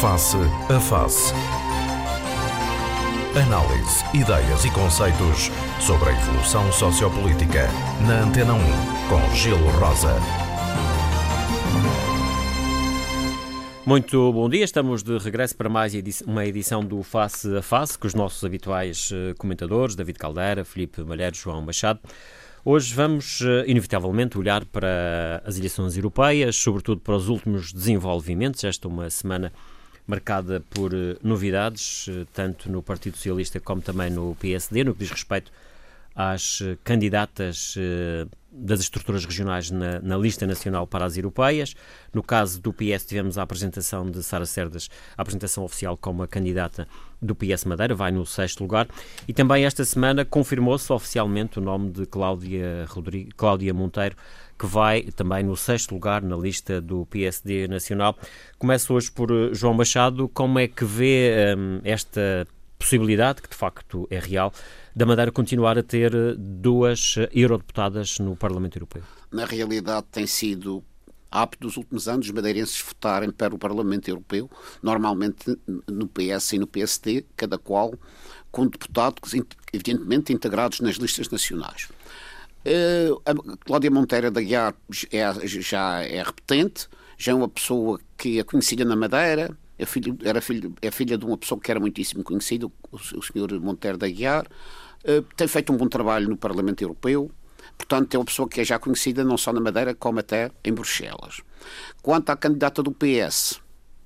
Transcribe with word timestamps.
Face 0.00 0.34
a 0.34 0.80
Face. 0.80 1.34
Análise, 3.36 4.02
ideias 4.14 4.64
e 4.64 4.70
conceitos 4.70 5.50
sobre 5.78 6.08
a 6.08 6.12
evolução 6.12 6.72
sociopolítica. 6.72 7.68
Na 8.06 8.22
Antena 8.22 8.54
1, 8.54 8.58
com 9.10 9.34
Gelo 9.34 9.68
Rosa. 9.72 10.14
Muito 13.84 14.32
bom 14.32 14.48
dia, 14.48 14.64
estamos 14.64 15.02
de 15.02 15.18
regresso 15.18 15.54
para 15.54 15.68
mais 15.68 15.92
uma 16.26 16.46
edição 16.46 16.82
do 16.82 17.02
Face 17.02 17.54
a 17.54 17.60
Face 17.60 17.98
com 17.98 18.06
os 18.06 18.14
nossos 18.14 18.42
habituais 18.42 19.10
eh, 19.12 19.34
comentadores, 19.36 19.94
David 19.94 20.18
Caldeira, 20.18 20.64
Felipe 20.64 21.02
Malheiro, 21.02 21.36
João 21.36 21.60
Machado. 21.60 22.00
Hoje 22.64 22.94
vamos, 22.94 23.42
eh, 23.42 23.64
inevitavelmente, 23.66 24.38
olhar 24.38 24.64
para 24.64 25.42
as 25.44 25.58
eleições 25.58 25.94
europeias, 25.94 26.56
sobretudo 26.56 27.02
para 27.02 27.16
os 27.16 27.28
últimos 27.28 27.70
desenvolvimentos. 27.70 28.64
Esta 28.64 28.88
é 28.88 28.90
uma 28.90 29.10
semana 29.10 29.52
marcada 30.06 30.62
por 30.70 30.92
eh, 30.94 31.16
novidades, 31.22 32.06
eh, 32.08 32.26
tanto 32.32 32.70
no 32.70 32.82
Partido 32.82 33.16
Socialista 33.16 33.60
como 33.60 33.80
também 33.80 34.10
no 34.10 34.36
PSD, 34.36 34.84
no 34.84 34.94
que 34.94 35.00
diz 35.00 35.10
respeito 35.10 35.52
às 36.14 36.60
candidatas 36.82 37.76
das 38.52 38.80
estruturas 38.80 39.24
regionais 39.24 39.70
na, 39.70 40.00
na, 40.00 40.16
lista 40.16 40.46
nacional 40.46 40.86
para 40.86 41.04
as 41.04 41.16
europeias. 41.16 41.74
No 42.12 42.22
caso 42.22 42.60
do 42.60 42.72
PS, 42.72 43.06
tivemos 43.06 43.38
a 43.38 43.42
apresentação 43.42 44.10
de 44.10 44.22
Sara 44.22 44.44
Cerdas, 44.44 44.90
a 45.16 45.22
apresentação 45.22 45.64
oficial 45.64 45.96
como 45.96 46.22
a 46.22 46.28
candidata 46.28 46.88
do 47.22 47.34
PS 47.34 47.64
Madeira, 47.64 47.94
vai 47.94 48.10
no 48.10 48.26
sexto 48.26 48.60
lugar. 48.60 48.88
E 49.28 49.32
também 49.32 49.64
esta 49.64 49.84
semana 49.84 50.24
confirmou-se 50.24 50.92
oficialmente 50.92 51.58
o 51.58 51.62
nome 51.62 51.90
de 51.90 52.06
Cláudia, 52.06 52.86
Rodrigo, 52.88 53.30
Cláudia 53.36 53.72
Monteiro, 53.72 54.16
que 54.60 54.66
vai 54.66 55.04
também 55.04 55.42
no 55.42 55.56
sexto 55.56 55.94
lugar 55.94 56.20
na 56.20 56.36
lista 56.36 56.82
do 56.82 57.06
PSD 57.06 57.66
Nacional. 57.66 58.14
Começo 58.58 58.92
hoje 58.92 59.10
por 59.10 59.30
eh, 59.30 59.54
João 59.54 59.72
Machado. 59.72 60.28
Como 60.28 60.58
é 60.58 60.68
que 60.68 60.84
vê 60.84 61.54
um, 61.56 61.80
esta 61.82 62.46
possibilidade, 62.78 63.40
que 63.40 63.48
de 63.48 63.56
facto 63.56 64.06
é 64.10 64.18
real, 64.18 64.52
da 64.94 65.06
Madeira 65.06 65.32
continuar 65.32 65.78
a 65.78 65.82
ter 65.82 66.14
eh, 66.14 66.34
duas 66.36 67.14
eh, 67.16 67.30
eurodeputadas 67.32 68.18
no 68.18 68.36
Parlamento 68.36 68.76
Europeu? 68.76 69.02
Na 69.32 69.46
realidade, 69.46 70.06
tem 70.12 70.26
sido 70.26 70.84
hábito 71.30 71.66
dos 71.66 71.78
últimos 71.78 72.06
anos 72.06 72.26
os 72.26 72.32
madeirenses 72.32 72.78
votarem 72.82 73.30
para 73.30 73.54
o 73.54 73.58
Parlamento 73.58 74.08
Europeu, 74.08 74.50
normalmente 74.82 75.56
no 75.88 76.06
PS 76.06 76.52
e 76.52 76.58
no 76.58 76.66
PSD, 76.66 77.24
cada 77.34 77.56
qual 77.56 77.94
com 78.50 78.66
deputados, 78.66 79.32
evidentemente, 79.72 80.34
integrados 80.34 80.80
nas 80.80 80.96
listas 80.96 81.30
nacionais. 81.30 81.88
Uh, 82.64 83.20
a 83.24 83.56
Cláudia 83.64 83.90
Monteira 83.90 84.30
da 84.30 84.40
Guiar 84.40 84.74
é, 85.10 85.32
já 85.46 86.02
é 86.02 86.22
repetente, 86.22 86.88
já 87.16 87.32
é 87.32 87.34
uma 87.34 87.48
pessoa 87.48 87.98
que 88.18 88.38
é 88.38 88.44
conhecida 88.44 88.84
na 88.84 88.94
Madeira, 88.94 89.56
é, 89.78 89.86
filho, 89.86 90.18
era 90.22 90.42
filho, 90.42 90.74
é 90.82 90.90
filha 90.90 91.16
de 91.16 91.24
uma 91.24 91.38
pessoa 91.38 91.58
que 91.58 91.70
era 91.70 91.80
muitíssimo 91.80 92.22
conhecida, 92.22 92.66
o, 92.66 92.72
o 92.92 93.22
senhor 93.22 93.58
Monteiro 93.60 93.96
da 93.96 94.06
Guiar, 94.06 94.46
uh, 94.46 95.22
tem 95.34 95.48
feito 95.48 95.72
um 95.72 95.76
bom 95.76 95.88
trabalho 95.88 96.28
no 96.28 96.36
Parlamento 96.36 96.82
Europeu, 96.82 97.30
portanto 97.78 98.14
é 98.14 98.18
uma 98.18 98.26
pessoa 98.26 98.46
que 98.46 98.60
é 98.60 98.64
já 98.64 98.78
conhecida 98.78 99.24
não 99.24 99.38
só 99.38 99.54
na 99.54 99.60
Madeira, 99.60 99.94
como 99.94 100.20
até 100.20 100.50
em 100.62 100.72
Bruxelas. 100.72 101.40
Quanto 102.02 102.28
à 102.28 102.36
candidata 102.36 102.82
do 102.82 102.92
PS, 102.92 103.58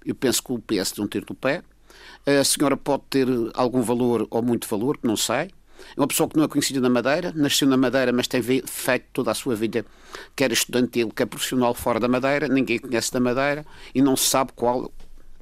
eu 0.07 0.15
penso 0.15 0.41
que 0.45 0.53
o 0.53 0.61
PS 0.61 0.93
tem 0.93 1.05
um 1.05 1.09
tiro 1.09 1.27
do 1.27 1.35
pé, 1.35 1.65
a 2.25 2.45
senhora 2.45 2.77
pode 2.77 3.03
ter 3.11 3.27
algum 3.53 3.83
valor 3.83 4.29
ou 4.31 4.43
muito 4.43 4.69
valor, 4.69 4.97
não 5.03 5.17
sei, 5.17 5.51
é 5.97 6.01
uma 6.01 6.07
pessoa 6.07 6.29
que 6.29 6.37
não 6.37 6.45
é 6.45 6.49
conhecida 6.49 6.81
na 6.81 6.89
Madeira, 6.89 7.33
nasceu 7.35 7.69
na 7.69 7.77
Madeira, 7.77 8.13
mas 8.13 8.27
tem 8.27 8.43
feito 8.43 9.07
toda 9.13 9.31
a 9.31 9.35
sua 9.35 9.55
vida, 9.55 9.85
quer 10.35 10.53
estudantil, 10.53 11.11
quer 11.11 11.27
profissional 11.27 11.75
fora 11.75 12.01
da 12.01 12.09
Madeira, 12.09 12.49
ninguém 12.49 12.79
conhece 12.79 13.13
da 13.13 13.21
Madeira 13.21 13.65
e 13.95 14.03
não 14.03 14.17
sabe 14.17 14.53
qual 14.55 14.91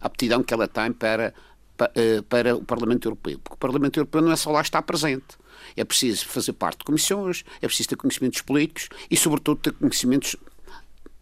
aptidão 0.00 0.42
que 0.42 0.52
ela 0.52 0.66
tem 0.66 0.92
para, 0.92 1.32
para, 1.76 1.92
eh, 1.94 2.22
para 2.28 2.56
o 2.56 2.64
Parlamento 2.64 3.06
Europeu. 3.06 3.38
Porque 3.42 3.54
o 3.54 3.58
Parlamento 3.58 3.98
Europeu 3.98 4.20
não 4.20 4.32
é 4.32 4.36
só 4.36 4.50
lá 4.50 4.60
estar 4.60 4.82
presente. 4.82 5.38
É 5.76 5.84
preciso 5.84 6.26
fazer 6.26 6.52
parte 6.52 6.78
de 6.78 6.84
comissões, 6.84 7.44
é 7.60 7.66
preciso 7.66 7.90
ter 7.90 7.96
conhecimentos 7.96 8.42
políticos 8.42 8.88
e, 9.10 9.16
sobretudo, 9.16 9.60
ter 9.60 9.72
conhecimentos 9.72 10.36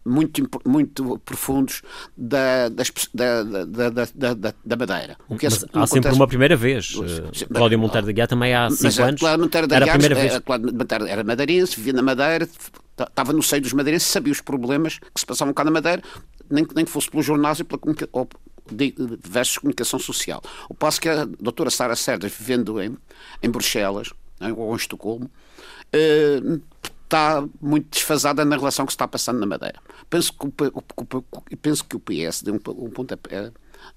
muito, 0.05 0.49
muito 0.65 1.19
profundos 1.19 1.81
da, 2.17 2.69
das, 2.69 2.91
da, 3.13 3.43
da, 3.43 3.89
da, 3.89 4.53
da, 4.65 4.75
Madeira. 4.75 5.17
O 5.29 5.37
que 5.37 5.45
é, 5.45 5.49
mas 5.49 5.65
há 5.73 5.87
sempre 5.87 6.11
uma 6.11 6.27
primeira 6.27 6.55
vez. 6.55 6.95
Uh, 6.95 7.53
Cláudio 7.53 7.79
Monteiro 7.79 8.07
da 8.07 8.13
Guiar 8.13 8.27
também 8.27 8.53
há 8.53 8.69
cinco 8.69 8.83
mas, 8.83 8.99
anos. 8.99 9.19
Cláudio 9.19 9.43
Monteiro 9.43 9.67
da 9.67 9.79
Guiar 9.79 9.87
era 9.87 9.95
a 9.95 9.99
primeira 9.99 10.15
vez. 10.15 10.39
Cláudio 10.39 10.73
Monteiro 10.73 11.05
era 11.05 11.23
madeirense, 11.23 11.75
vivia 11.75 11.93
na 11.93 12.01
Madeira, 12.01 12.47
estava 12.99 13.33
no 13.33 13.43
seio 13.43 13.61
dos 13.61 13.73
madeirenses, 13.73 14.07
sabia 14.07 14.31
os 14.33 14.41
problemas 14.41 14.99
que 14.99 15.19
se 15.19 15.25
passavam 15.25 15.53
cá 15.53 15.63
na 15.63 15.71
Madeira, 15.71 16.01
nem, 16.49 16.65
nem 16.75 16.85
que 16.85 16.91
fosse 16.91 17.09
pelo 17.09 17.21
jornal 17.23 17.55
ou 17.57 17.65
pela 17.65 18.09
ou, 18.11 18.29
de, 18.71 18.93
versus 19.23 19.57
comunicação 19.57 19.99
social. 19.99 20.41
O 20.69 20.73
passo 20.73 20.99
que 20.99 21.09
a 21.09 21.25
doutora 21.25 21.69
Sara 21.69 21.95
Cerdas, 21.95 22.31
vivendo 22.31 22.81
em, 22.81 22.97
em 23.41 23.49
Bruxelas, 23.49 24.11
ou 24.55 24.73
em 24.73 24.75
Estocolmo, 24.75 25.29
uh, 25.93 26.61
está 27.11 27.45
muito 27.61 27.89
desfasada 27.91 28.45
na 28.45 28.55
relação 28.55 28.85
que 28.85 28.93
se 28.93 28.95
está 28.95 29.07
passando 29.07 29.39
na 29.39 29.45
Madeira. 29.45 29.79
Penso 30.09 30.33
que 30.33 30.47
o, 30.47 31.57
penso 31.57 31.83
que 31.83 31.97
o 31.97 31.99
PS 31.99 32.41
deu 32.41 32.55
um, 32.55 32.85
um 32.85 32.89
pontapé, 32.89 33.51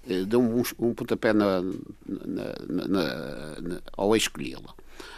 eh, 0.09 0.25
deu 0.25 0.41
um, 0.41 0.63
um 0.81 0.93
pontapé 0.93 1.33
na, 1.33 1.63
na, 1.63 2.55
na, 2.69 3.61
na, 3.61 3.81
ao 3.97 4.17
escolhê-la. 4.17 4.75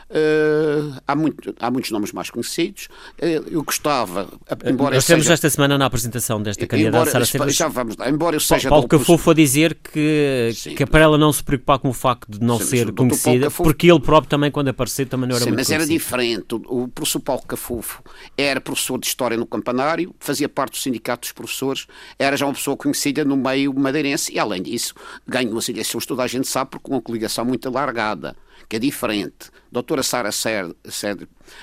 Uh, 0.09 0.97
há, 1.05 1.17
muito, 1.17 1.53
há 1.59 1.69
muitos 1.69 1.91
nomes 1.91 2.13
mais 2.13 2.31
conhecidos. 2.31 2.89
Uh, 3.21 3.49
eu 3.51 3.63
gostava, 3.65 4.29
embora 4.65 4.95
Nós 4.95 5.05
temos 5.05 5.25
seja, 5.25 5.35
esta 5.35 5.51
semana 5.51 5.77
na 5.77 5.87
apresentação 5.87 6.41
desta 6.41 6.65
candidata 6.65 7.11
Sara 7.11 7.25
Silvas. 7.25 7.57
Já 7.57 7.67
vamos 7.67 7.97
lá, 7.97 8.09
embora 8.09 8.37
eu 8.37 8.41
seja. 8.41 8.69
Paulo 8.69 8.87
Cafofo 8.87 9.33
a 9.33 9.35
dizer 9.35 9.75
que, 9.75 10.53
que 10.77 10.83
é 10.85 10.87
para 10.87 11.01
ela 11.01 11.19
não 11.19 11.33
se 11.33 11.43
preocupar 11.43 11.81
com 11.81 11.89
o 11.89 11.93
facto 11.93 12.31
de 12.31 12.41
não 12.41 12.59
sim, 12.61 12.67
ser 12.67 12.93
conhecida, 12.93 13.51
porque 13.51 13.91
ele 13.91 13.99
próprio 13.99 14.31
também, 14.31 14.49
quando 14.49 14.69
apareceu, 14.69 15.07
também 15.07 15.29
não 15.29 15.35
era 15.35 15.45
sim, 15.45 15.51
muito 15.51 15.59
mas 15.59 15.67
conhecido. 15.67 15.93
era 15.93 15.99
diferente. 15.99 16.55
O, 16.55 16.85
o 16.85 16.89
professor 16.89 17.21
Paulo 17.21 17.43
Cafofo 17.43 18.01
era 18.39 18.61
professor 18.61 18.99
de 18.99 19.09
História 19.09 19.37
no 19.37 19.45
Campanário, 19.45 20.15
fazia 20.21 20.49
parte 20.49 20.73
do 20.73 20.79
Sindicato 20.79 21.23
dos 21.23 21.33
Professores, 21.33 21.87
era 22.17 22.37
já 22.37 22.47
uma 22.47 22.55
pessoa 22.55 22.77
conhecida 22.77 23.25
no 23.25 23.37
meio 23.37 23.75
madeirense 23.75 24.33
e, 24.33 24.39
além 24.39 24.63
disso, 24.63 24.95
ganhou 25.27 25.59
as 25.59 25.69
eleições, 25.69 26.07
toda 26.07 26.23
a 26.23 26.29
gente 26.29 26.47
sabe, 26.47 26.71
porque 26.71 26.89
uma 26.89 27.03
coligação 27.03 27.45
muito 27.45 27.67
alargada 27.69 28.37
que 28.69 28.77
é 28.77 28.79
diferente. 28.79 29.51
Doutora 29.71 30.03
Sara 30.03 30.33
Sérgio, 30.33 30.77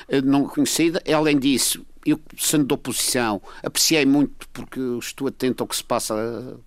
eh, 0.07 0.21
não 0.21 0.47
conhecida, 0.47 1.01
além 1.13 1.37
disso, 1.37 1.85
eu, 2.05 2.19
sendo 2.37 2.65
de 2.65 2.73
oposição, 2.73 3.41
apreciei 3.63 4.05
muito 4.05 4.47
porque 4.51 4.79
estou 4.99 5.27
atento 5.27 5.63
ao 5.63 5.67
que 5.67 5.75
se 5.75 5.83
passa 5.83 6.13
eh, 6.15 6.57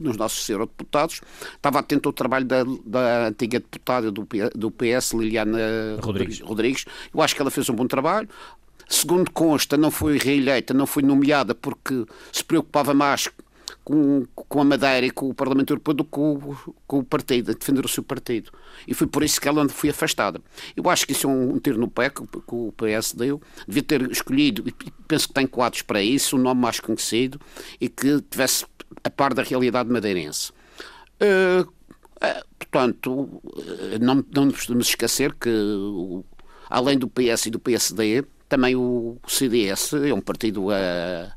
nos 0.00 0.16
nossos 0.16 0.48
eurodeputados. 0.48 1.20
Estava 1.54 1.78
atento 1.78 2.08
ao 2.08 2.12
trabalho 2.12 2.44
da, 2.44 2.64
da 2.84 3.28
antiga 3.28 3.60
deputada 3.60 4.10
do, 4.10 4.26
do 4.54 4.70
PS, 4.70 5.12
Liliana 5.12 5.58
Rodrigues. 6.02 6.40
Rodrigues. 6.40 6.84
Eu 7.12 7.22
acho 7.22 7.34
que 7.34 7.40
ela 7.40 7.50
fez 7.50 7.68
um 7.68 7.74
bom 7.74 7.86
trabalho. 7.86 8.28
Segundo 8.86 9.30
consta, 9.30 9.78
não 9.78 9.90
foi 9.90 10.18
reeleita, 10.18 10.74
não 10.74 10.86
foi 10.86 11.02
nomeada 11.02 11.54
porque 11.54 12.04
se 12.30 12.44
preocupava 12.44 12.92
mais 12.92 13.30
com, 13.84 14.24
com 14.34 14.60
a 14.60 14.64
Madeira 14.64 15.06
e 15.06 15.10
com 15.10 15.28
o 15.28 15.34
Parlamento 15.34 15.70
Europeu 15.72 15.94
do 15.94 16.04
que 16.04 16.10
com, 16.10 16.56
com 16.86 16.98
o 17.00 17.04
partido, 17.04 17.50
a 17.50 17.54
defender 17.54 17.84
o 17.84 17.88
seu 17.88 18.02
partido. 18.02 18.50
E 18.88 18.94
foi 18.94 19.06
por 19.06 19.22
isso 19.22 19.40
que 19.40 19.46
ela 19.46 19.68
foi 19.68 19.90
afastada. 19.90 20.40
Eu 20.74 20.88
acho 20.88 21.06
que 21.06 21.12
isso 21.12 21.26
é 21.26 21.30
um, 21.30 21.54
um 21.54 21.58
tiro 21.58 21.78
no 21.78 21.88
pé 21.88 22.08
que, 22.08 22.26
que 22.26 22.42
o 22.48 22.72
PS 22.72 23.12
deu. 23.12 23.40
Devia 23.68 23.82
ter 23.82 24.10
escolhido, 24.10 24.64
e 24.66 24.72
penso 25.06 25.28
que 25.28 25.34
tem 25.34 25.46
quadros 25.46 25.82
para 25.82 26.02
isso, 26.02 26.36
um 26.36 26.40
nome 26.40 26.60
mais 26.60 26.80
conhecido 26.80 27.38
e 27.80 27.88
que 27.88 28.22
tivesse 28.22 28.64
a 29.02 29.10
par 29.10 29.34
da 29.34 29.42
realidade 29.42 29.90
madeirense. 29.90 30.50
Uh, 31.20 31.62
uh, 31.62 32.44
portanto, 32.58 33.42
não, 34.00 34.24
não 34.34 34.46
nos 34.46 34.62
podemos 34.62 34.88
esquecer 34.88 35.34
que, 35.34 35.50
uh, 35.50 36.24
além 36.70 36.98
do 36.98 37.08
PS 37.08 37.46
e 37.46 37.50
do 37.50 37.58
PSD, 37.58 38.24
também 38.48 38.74
o 38.74 39.18
CDS 39.26 39.92
é 39.92 40.14
um 40.14 40.20
partido 40.20 40.70
a 40.70 41.34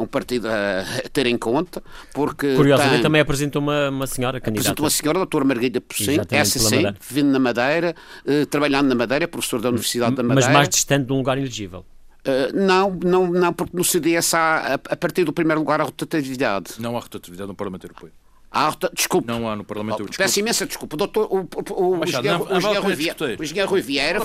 um 0.00 0.06
partido 0.06 0.48
a 0.48 0.84
ter 1.12 1.26
em 1.26 1.36
conta, 1.36 1.82
porque... 2.14 2.54
Curiosamente 2.54 2.94
tem, 2.94 3.02
também 3.02 3.20
apresentou 3.20 3.62
uma, 3.62 3.88
uma 3.88 4.06
senhora 4.06 4.40
candidata. 4.40 4.70
Apresentou 4.70 4.84
uma 4.84 4.90
senhora, 4.90 5.18
a 5.18 5.20
doutora 5.20 5.44
Margarida 5.44 5.80
Pocinho, 5.80 6.22
essa 6.30 6.58
sim, 6.58 6.82
vindo 7.08 7.30
na 7.30 7.38
Madeira, 7.38 7.94
eh, 8.26 8.44
trabalhando 8.46 8.88
na 8.88 8.94
Madeira, 8.94 9.28
professor 9.28 9.60
da 9.60 9.68
Universidade 9.68 10.16
da 10.16 10.22
Madeira. 10.22 10.46
Mas 10.46 10.54
mais 10.54 10.68
distante 10.68 11.06
de 11.06 11.12
um 11.12 11.16
lugar 11.16 11.38
elegível. 11.38 11.84
Uh, 12.20 12.54
não, 12.54 12.90
não, 13.02 13.30
não, 13.30 13.52
porque 13.52 13.74
no 13.74 13.82
CDS 13.82 14.34
há, 14.34 14.58
a, 14.58 14.74
a 14.74 14.96
partir 14.96 15.24
do 15.24 15.32
primeiro 15.32 15.60
lugar, 15.60 15.80
a 15.80 15.84
rotatividade. 15.84 16.74
Não 16.78 16.96
há 16.96 17.00
rotatividade 17.00 17.48
no 17.48 17.54
Parlamento 17.54 17.84
Europeu. 17.84 18.10
Há, 18.52 18.74
desculpe. 18.92 19.28
Não 19.28 19.48
há 19.48 19.54
no 19.54 19.62
Parlamento. 19.62 20.02
Oh, 20.02 20.16
peço 20.16 20.40
imensa 20.40 20.66
desculpa. 20.66 20.96
O 20.96 20.98
doutor, 20.98 21.28
o, 21.30 21.48
o, 21.72 21.98
o, 21.98 22.04
engenheiro, 22.04 22.48
o 22.50 22.56
engenheiro 22.56 22.82
Rui 22.82 22.94
Vieira. 22.96 23.36
O 23.38 23.44
engenheiro 23.44 23.70
Rui 23.70 23.80
Vieira. 23.80 24.20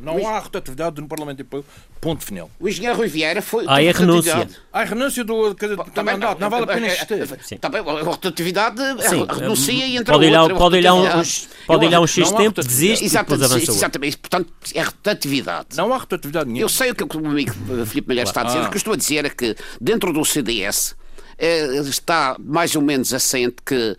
Não 0.00 0.26
há 0.26 0.38
rotatividade 0.38 1.00
no 1.00 1.06
Parlamento 1.06 1.40
Europeu. 1.40 1.64
Ponto 2.00 2.24
final. 2.24 2.50
O 2.58 2.66
engenheiro 2.66 2.96
Rui 2.96 3.06
Vieira 3.06 3.42
foi. 3.42 3.66
Há 3.66 3.74
a 3.74 3.92
renúncia. 3.92 4.48
Há 4.72 4.80
a 4.80 4.84
renúncia 4.84 5.22
do, 5.24 5.52
do, 5.52 5.76
do 5.76 6.04
mandato. 6.04 6.40
Não 6.40 6.48
vale 6.48 6.64
a 6.64 6.66
pena 6.68 6.86
insistir. 6.86 7.54
Está 7.54 7.68
bem, 7.68 7.80
a 7.80 8.02
rotatividade 8.02 8.80
renuncia 9.38 9.86
e 9.86 9.96
entra 9.98 10.14
pode 10.14 10.26
ir 10.26 10.36
outra. 10.38 10.56
Pode 10.56 10.76
ir 10.78 10.82
lá 10.82 10.94
uns, 10.94 11.48
pode 11.66 11.84
ir 11.84 11.98
um 11.98 12.06
X 12.06 12.32
tempo, 12.32 12.62
desiste 12.62 13.04
exatamente, 13.04 13.44
e 13.44 13.48
depois 13.48 13.52
avança 13.52 13.72
Exatamente. 13.72 14.16
Portanto, 14.16 14.52
é 14.74 14.82
rotatividade. 14.82 15.68
Não 15.76 15.92
há 15.92 15.98
rotatividade 15.98 16.46
nenhuma. 16.46 16.64
Eu 16.64 16.68
sei 16.70 16.92
o 16.92 16.94
que 16.94 17.04
o 17.04 17.20
meu 17.20 17.30
amigo 17.30 17.52
Filipe 17.86 18.08
Malher 18.08 18.24
está 18.24 18.40
a 18.40 18.44
dizer. 18.44 18.60
O 18.60 18.70
que 18.70 18.76
eu 18.76 18.78
estou 18.78 18.94
a 18.94 18.96
dizer 18.96 19.26
é 19.26 19.30
que 19.30 19.54
dentro 19.78 20.14
do 20.14 20.24
CDS 20.24 20.96
está 21.38 22.36
mais 22.38 22.74
ou 22.76 22.82
menos 22.82 23.12
assente 23.12 23.56
que 23.64 23.96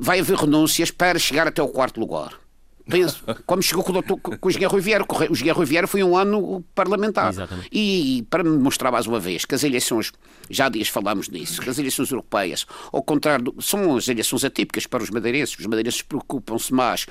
vai 0.00 0.20
haver 0.20 0.36
renúncias 0.36 0.90
para 0.90 1.18
chegar 1.18 1.46
até 1.46 1.62
o 1.62 1.68
quarto 1.68 2.00
lugar. 2.00 2.32
Penso, 2.88 3.24
como 3.44 3.60
chegou 3.62 3.82
com 3.82 3.90
o, 3.90 3.92
doutor, 3.94 4.18
com 4.18 4.48
o 4.48 4.50
Engenheiro 4.50 4.72
Rui 4.72 4.80
Vieira. 4.80 5.04
O 5.04 5.32
Engenheiro 5.32 5.58
Rui 5.58 5.66
Vieira 5.66 5.86
foi 5.88 6.04
um 6.04 6.16
ano 6.16 6.64
parlamentar. 6.72 7.30
Exatamente. 7.30 7.68
E 7.72 8.24
para 8.30 8.44
me 8.44 8.56
mostrar 8.56 8.92
mais 8.92 9.06
uma 9.06 9.18
vez 9.18 9.44
que 9.44 9.54
as 9.56 9.64
eleições, 9.64 10.12
já 10.48 10.66
há 10.66 10.68
dias 10.68 10.88
falámos 10.88 11.28
nisso, 11.28 11.60
que 11.60 11.68
as 11.68 11.78
eleições 11.78 12.10
europeias, 12.10 12.64
ao 12.92 13.02
contrário, 13.02 13.52
são 13.60 13.96
as 13.96 14.06
eleições 14.06 14.44
atípicas 14.44 14.86
para 14.86 15.02
os 15.02 15.10
madeirenses. 15.10 15.58
Os 15.58 15.66
madeirenses 15.66 16.00
preocupam-se 16.02 16.72
mais 16.72 17.06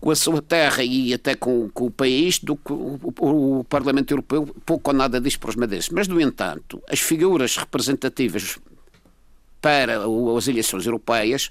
com 0.00 0.10
a 0.10 0.16
sua 0.16 0.42
terra 0.42 0.82
e 0.82 1.14
até 1.14 1.34
com, 1.36 1.68
com 1.68 1.86
o 1.86 1.90
país 1.90 2.40
do 2.40 2.56
que 2.56 2.72
o, 2.72 2.98
o, 3.20 3.58
o, 3.60 3.64
Parlamento 3.64 4.10
Europeu 4.12 4.54
pouco 4.66 4.90
ou 4.90 4.96
nada 4.96 5.20
diz 5.20 5.36
para 5.36 5.50
os 5.50 5.56
madeirenses. 5.56 5.90
Mas, 5.90 6.08
no 6.08 6.20
entanto, 6.20 6.82
as 6.90 6.98
figuras 6.98 7.56
representativas 7.56 8.58
para 9.60 10.04
as 10.36 10.48
eleições 10.48 10.86
europeias, 10.86 11.50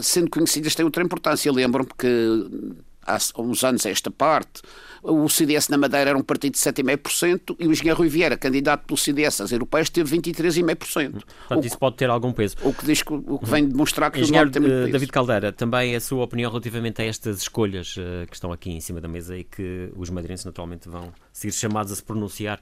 sendo 0.00 0.30
conhecidas, 0.30 0.74
têm 0.74 0.84
outra 0.84 1.02
importância. 1.02 1.50
Lembro-me 1.52 1.90
que 1.98 2.76
há 3.08 3.18
uns 3.40 3.64
anos 3.64 3.86
a 3.86 3.90
esta 3.90 4.10
parte, 4.10 4.62
o 5.02 5.28
CDS 5.28 5.68
na 5.68 5.78
Madeira 5.78 6.10
era 6.10 6.18
um 6.18 6.22
partido 6.22 6.52
de 6.52 6.58
7,5% 6.58 7.56
e 7.58 7.66
o 7.66 7.72
Engenheiro 7.72 7.98
Rui 7.98 8.08
Vieira, 8.08 8.36
candidato 8.36 8.84
pelo 8.86 8.96
CDS 8.96 9.40
às 9.40 9.52
europeias, 9.52 9.88
teve 9.88 10.16
23,5%. 10.16 11.22
Portanto, 11.48 11.64
isso 11.64 11.78
pode 11.78 11.96
ter 11.96 12.10
algum 12.10 12.32
peso. 12.32 12.56
O 12.62 12.72
que, 12.74 12.84
diz 12.84 13.02
o 13.08 13.38
que 13.38 13.46
vem 13.46 13.66
demonstrar 13.66 14.10
que 14.10 14.20
Engenheiro, 14.20 14.48
o 14.48 14.52
tem 14.52 14.60
muito 14.60 14.74
peso. 14.74 14.92
David 14.92 15.12
Caldeira, 15.12 15.52
também 15.52 15.94
a 15.94 16.00
sua 16.00 16.24
opinião 16.24 16.50
relativamente 16.50 17.00
a 17.00 17.04
estas 17.04 17.42
escolhas 17.42 17.96
uh, 17.96 18.26
que 18.26 18.34
estão 18.34 18.52
aqui 18.52 18.70
em 18.70 18.80
cima 18.80 19.00
da 19.00 19.08
mesa 19.08 19.36
e 19.36 19.44
que 19.44 19.90
os 19.96 20.10
madeirenses 20.10 20.44
naturalmente 20.44 20.88
vão 20.88 21.12
ser 21.32 21.52
chamados 21.52 21.92
a 21.92 21.96
se 21.96 22.02
pronunciar 22.02 22.60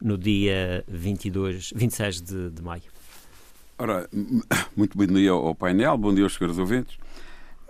no 0.00 0.18
dia 0.18 0.84
22, 0.88 1.72
26 1.74 2.20
de, 2.20 2.50
de 2.50 2.62
maio. 2.62 2.95
Ora, 3.78 4.08
muito 4.74 4.96
bom 4.96 5.06
dia 5.06 5.32
ao 5.32 5.54
painel, 5.54 5.98
bom 5.98 6.14
dia 6.14 6.24
aos 6.24 6.34
senhores 6.34 6.58
ouvintes. 6.58 6.96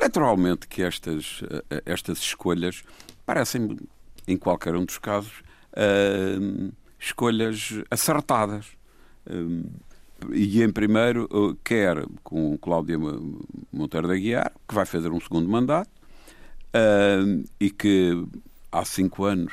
Naturalmente 0.01 0.69
que 0.69 0.83
estas, 0.83 1.43
eh, 1.69 1.83
estas 1.85 2.19
escolhas 2.19 2.85
parecem, 3.25 3.77
em 4.29 4.37
qualquer 4.37 4.77
um 4.77 4.85
dos 4.85 4.99
casos, 4.99 5.43
uh, 5.73 6.73
escolhas 6.99 7.83
acertadas. 7.91 8.67
Uh, 9.27 9.69
e 10.33 10.63
em 10.63 10.71
primeiro, 10.71 11.25
uh, 11.25 11.57
quer 11.65 12.07
com 12.23 12.57
Cláudia 12.57 12.97
Monteiro 13.73 14.07
da 14.07 14.15
Guiar, 14.15 14.53
que 14.69 14.75
vai 14.75 14.87
fazer 14.87 15.11
um 15.11 15.21
segundo 15.21 15.49
mandato, 15.49 15.91
e 17.59 17.71
que 17.71 18.27
há 18.71 18.85
cinco 18.85 19.25
anos 19.25 19.53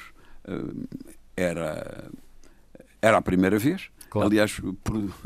era, 1.37 2.11
era 3.01 3.17
a 3.17 3.21
primeira 3.21 3.57
vez, 3.57 3.89
Claro. 4.13 4.27
Aliás, 4.27 4.61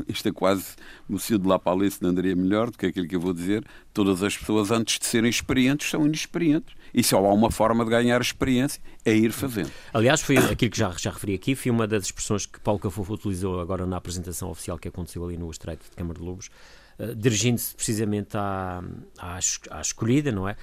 isto 0.08 0.28
é 0.30 0.32
quase 0.32 0.64
no 1.06 1.18
cio 1.18 1.38
de 1.38 1.46
ali, 1.66 1.90
se 1.90 2.02
não 2.02 2.08
andaria 2.08 2.34
melhor 2.34 2.70
do 2.70 2.78
que 2.78 2.86
aquilo 2.86 3.06
que 3.06 3.14
eu 3.14 3.20
vou 3.20 3.34
dizer. 3.34 3.62
Todas 3.92 4.22
as 4.22 4.34
pessoas, 4.34 4.70
antes 4.70 4.98
de 4.98 5.04
serem 5.04 5.28
experientes, 5.28 5.90
são 5.90 6.06
inexperientes. 6.06 6.74
E 6.94 7.04
só 7.04 7.18
há 7.18 7.34
uma 7.34 7.50
forma 7.50 7.84
de 7.84 7.90
ganhar 7.90 8.18
experiência, 8.18 8.80
é 9.04 9.12
ir 9.14 9.30
fazendo. 9.30 9.70
Aliás, 9.92 10.22
foi 10.22 10.38
aquilo 10.38 10.70
que 10.70 10.78
já, 10.78 10.90
já 10.96 11.10
referi 11.10 11.34
aqui, 11.34 11.54
foi 11.54 11.70
uma 11.70 11.86
das 11.86 12.04
expressões 12.04 12.46
que 12.46 12.58
Paulo 12.60 12.80
Cafofo 12.80 13.12
utilizou 13.12 13.60
agora 13.60 13.84
na 13.84 13.98
apresentação 13.98 14.48
oficial 14.48 14.78
que 14.78 14.88
aconteceu 14.88 15.22
ali 15.22 15.36
no 15.36 15.50
Estreito 15.50 15.84
de 15.84 15.94
Câmara 15.94 16.18
de 16.18 16.24
Lobos, 16.24 16.48
uh, 16.98 17.14
dirigindo-se 17.14 17.74
precisamente 17.74 18.38
à, 18.38 18.82
à, 19.18 19.38
à 19.70 19.80
escolhida, 19.82 20.32
não 20.32 20.48
é? 20.48 20.56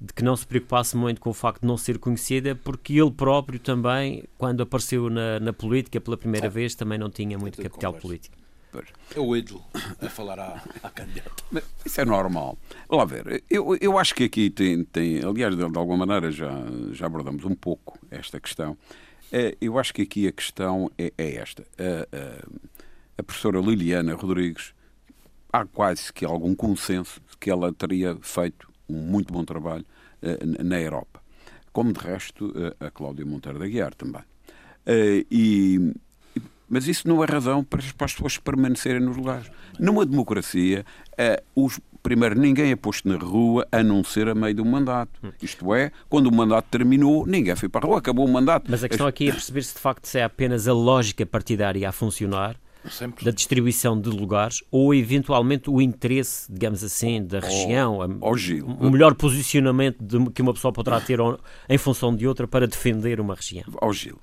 De 0.00 0.12
que 0.12 0.22
não 0.22 0.36
se 0.36 0.46
preocupasse 0.46 0.96
muito 0.96 1.20
com 1.20 1.30
o 1.30 1.34
facto 1.34 1.62
de 1.62 1.66
não 1.66 1.76
ser 1.76 1.98
conhecida, 1.98 2.54
porque 2.54 2.94
ele 2.94 3.10
próprio 3.10 3.58
também, 3.58 4.24
quando 4.36 4.62
apareceu 4.62 5.10
na, 5.10 5.40
na 5.40 5.52
política 5.52 6.00
pela 6.00 6.16
primeira 6.16 6.46
ah, 6.46 6.50
vez, 6.50 6.74
também 6.74 6.98
não 6.98 7.10
tinha 7.10 7.36
muito 7.36 7.60
capital 7.60 7.92
conversa. 7.92 8.06
político. 8.06 8.36
É 9.14 9.18
o 9.18 9.34
ídolo 9.34 9.64
a 10.00 10.08
falar 10.08 10.38
à, 10.38 10.62
à 10.82 10.90
candidata. 10.90 11.42
Isso 11.84 12.00
é 12.00 12.04
normal. 12.04 12.58
Lá 12.88 13.04
ver, 13.04 13.42
eu, 13.48 13.76
eu 13.80 13.98
acho 13.98 14.14
que 14.14 14.24
aqui 14.24 14.50
tem, 14.50 14.84
tem 14.84 15.24
aliás, 15.24 15.56
de, 15.56 15.68
de 15.68 15.78
alguma 15.78 16.06
maneira 16.06 16.30
já, 16.30 16.52
já 16.92 17.06
abordamos 17.06 17.44
um 17.44 17.54
pouco 17.54 17.98
esta 18.10 18.38
questão. 18.38 18.76
É, 19.32 19.56
eu 19.60 19.78
acho 19.78 19.92
que 19.92 20.02
aqui 20.02 20.28
a 20.28 20.32
questão 20.32 20.90
é, 20.98 21.12
é 21.16 21.36
esta. 21.36 21.64
A, 21.78 22.16
a, 22.16 22.48
a 23.18 23.22
professora 23.22 23.58
Liliana 23.58 24.14
Rodrigues, 24.14 24.74
há 25.52 25.64
quase 25.64 26.12
que 26.12 26.24
algum 26.24 26.54
consenso 26.54 27.20
que 27.40 27.50
ela 27.50 27.72
teria 27.72 28.16
feito 28.20 28.67
um 28.88 28.96
muito 28.96 29.32
bom 29.32 29.44
trabalho 29.44 29.84
uh, 30.22 30.64
na 30.64 30.80
Europa. 30.80 31.20
Como 31.72 31.92
de 31.92 32.00
resto 32.00 32.46
uh, 32.46 32.84
a 32.84 32.90
Cláudia 32.90 33.24
Monteiro 33.24 33.58
da 33.58 33.66
Guiar 33.66 33.94
também. 33.94 34.22
Uh, 34.86 35.24
e, 35.30 35.92
mas 36.68 36.86
isso 36.86 37.08
não 37.08 37.22
é 37.22 37.26
razão 37.26 37.64
para, 37.64 37.80
as 37.80 38.12
pessoas 38.12 38.38
permanecerem 38.38 39.00
nos 39.00 39.16
lugares. 39.16 39.50
Numa 39.78 40.04
democracia, 40.04 40.84
os, 41.54 41.80
primeiro, 42.02 42.38
ninguém 42.38 42.72
é 42.72 42.76
posto 42.76 43.08
na 43.08 43.16
rua 43.16 43.66
a 43.72 43.82
não 43.82 44.04
ser 44.04 44.28
a 44.28 44.34
meio 44.34 44.54
do 44.54 44.66
mandato. 44.66 45.18
Isto 45.40 45.74
é, 45.74 45.90
quando 46.10 46.26
o 46.26 46.34
mandato 46.34 46.66
terminou, 46.70 47.26
ninguém 47.26 47.56
foi 47.56 47.70
para 47.70 47.86
a 47.86 47.88
rua, 47.88 47.98
acabou 47.98 48.26
o 48.26 48.30
mandato. 48.30 48.70
Mas 48.70 48.84
a 48.84 48.88
questão 48.88 49.06
aqui 49.06 49.30
é 49.30 49.32
perceber 49.32 49.62
se 49.62 49.72
de 49.72 49.80
facto 49.80 50.04
se 50.04 50.18
é 50.18 50.24
apenas 50.24 50.68
a 50.68 50.74
lógica 50.74 51.24
partidária 51.24 51.88
a 51.88 51.92
funcionar 51.92 52.54
Sempre. 52.90 53.24
da 53.24 53.30
distribuição 53.30 54.00
de 54.00 54.08
lugares 54.08 54.62
ou 54.70 54.94
eventualmente 54.94 55.70
o 55.70 55.80
interesse, 55.80 56.50
digamos 56.50 56.82
assim, 56.82 57.24
da 57.24 57.40
região, 57.40 57.98
oh, 58.20 58.86
o 58.86 58.90
melhor 58.90 59.14
posicionamento 59.14 59.98
de, 60.00 60.30
que 60.30 60.42
uma 60.42 60.52
pessoa 60.52 60.72
poderá 60.72 61.00
ter 61.00 61.18
em 61.68 61.78
função 61.78 62.14
de 62.14 62.26
outra 62.26 62.46
para 62.46 62.66
defender 62.66 63.20
uma 63.20 63.34
região. 63.34 63.64
Ó 63.80 63.88
oh, 63.88 63.92
Gil, 63.92 64.18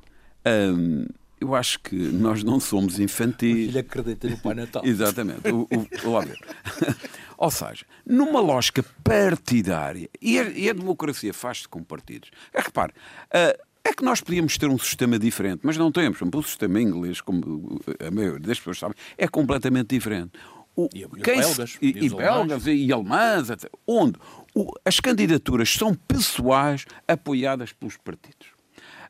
hum, 0.46 1.06
eu 1.40 1.54
acho 1.54 1.80
que 1.80 1.96
nós 1.96 2.44
não 2.44 2.60
somos 2.60 3.00
infantis. 3.00 3.70
Ele 3.70 3.80
acredita 3.80 4.30
no 4.30 4.38
Pai 4.38 4.56
Natal. 4.56 4.84
Exatamente. 4.86 5.48
O, 5.52 5.62
o. 5.64 5.88
Ou 7.38 7.52
seja, 7.52 7.86
numa 8.06 8.40
lógica 8.40 8.84
partidária, 9.04 10.10
e 10.22 10.40
a, 10.40 10.44
e 10.50 10.70
a 10.70 10.74
democracia 10.74 11.34
faz-se 11.34 11.68
com 11.68 11.84
partidos. 11.84 12.32
Repare, 12.54 12.94
uh, 13.28 13.62
é 13.86 13.94
que 13.94 14.04
nós 14.04 14.20
podíamos 14.20 14.58
ter 14.58 14.68
um 14.68 14.80
sistema 14.80 15.20
diferente, 15.20 15.62
mas 15.64 15.78
não 15.78 15.92
temos. 15.92 16.20
O 16.20 16.44
sistema 16.44 16.82
inglês, 16.82 17.22
como 17.22 17.80
a 18.06 18.10
maioria 18.10 18.40
das 18.40 18.58
pessoas 18.58 18.80
sabem, 18.80 18.96
é 19.16 19.28
completamente 19.28 19.90
diferente. 19.90 20.32
O, 20.76 20.90
e, 20.94 21.08
quem 21.22 21.40
belgas, 21.40 21.78
e, 21.82 21.88
e, 21.88 22.06
e 22.06 22.10
belgas 22.10 22.68
e, 22.68 22.92
alemães, 22.92 23.50
etc. 23.50 23.72
onde 23.88 24.20
o, 24.54 24.74
as 24.84 25.00
candidaturas 25.00 25.70
são 25.72 25.94
pessoais 25.94 26.86
apoiadas 27.08 27.72
pelos 27.72 27.96
partidos. 27.96 28.48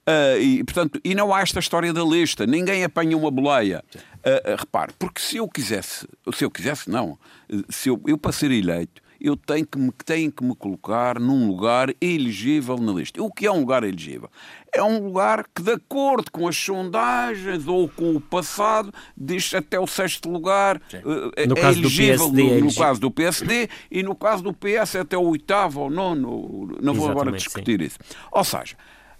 Uh, 0.07 0.39
e, 0.39 0.63
portanto, 0.63 0.99
e 1.03 1.15
não 1.15 1.33
há 1.33 1.41
esta 1.41 1.59
história 1.59 1.91
da 1.91 2.03
lista, 2.03 2.45
ninguém 2.45 2.83
apanha 2.83 3.17
uma 3.17 3.31
boleia. 3.31 3.83
Uh, 3.95 4.53
uh, 4.53 4.55
repare, 4.57 4.93
porque 4.99 5.19
se 5.19 5.37
eu 5.37 5.47
quisesse, 5.47 6.07
se 6.31 6.45
eu 6.45 6.51
quisesse, 6.51 6.87
não, 6.89 7.17
se 7.69 7.89
eu, 7.89 7.99
eu 8.05 8.17
para 8.17 8.31
ser 8.31 8.51
eleito, 8.51 9.01
eu 9.19 9.35
tenho 9.35 9.65
que, 9.65 9.77
me, 9.77 9.91
tenho 10.03 10.31
que 10.31 10.43
me 10.43 10.55
colocar 10.55 11.19
num 11.19 11.47
lugar 11.47 11.93
elegível 11.99 12.77
na 12.77 12.91
lista. 12.91 13.21
O 13.21 13.31
que 13.31 13.45
é 13.45 13.51
um 13.51 13.59
lugar 13.59 13.83
elegível? 13.83 14.29
É 14.73 14.83
um 14.83 15.05
lugar 15.05 15.45
que, 15.53 15.61
de 15.61 15.71
acordo 15.71 16.31
com 16.31 16.47
as 16.47 16.57
sondagens 16.57 17.67
ou 17.67 17.87
com 17.87 18.15
o 18.15 18.21
passado, 18.21 18.93
diz 19.15 19.53
até 19.53 19.79
o 19.79 19.87
sexto 19.87 20.29
lugar 20.29 20.77
uh, 20.77 21.31
é 21.35 21.43
elegível 21.43 22.29
PSD, 22.31 22.59
no, 22.59 22.65
no 22.65 22.75
caso 22.75 22.99
do 22.99 23.11
PSD 23.11 23.69
e 23.89 24.03
no 24.03 24.15
caso 24.15 24.43
do 24.43 24.53
PS 24.53 24.97
até 24.97 25.17
o 25.17 25.23
oitavo 25.23 25.81
ou 25.81 25.89
nono. 25.89 26.77
Não 26.81 26.93
vou 26.93 27.09
agora 27.09 27.31
discutir 27.31 27.79
sim. 27.79 27.85
isso. 27.85 27.99
Ou 28.31 28.43
seja, 28.43 28.75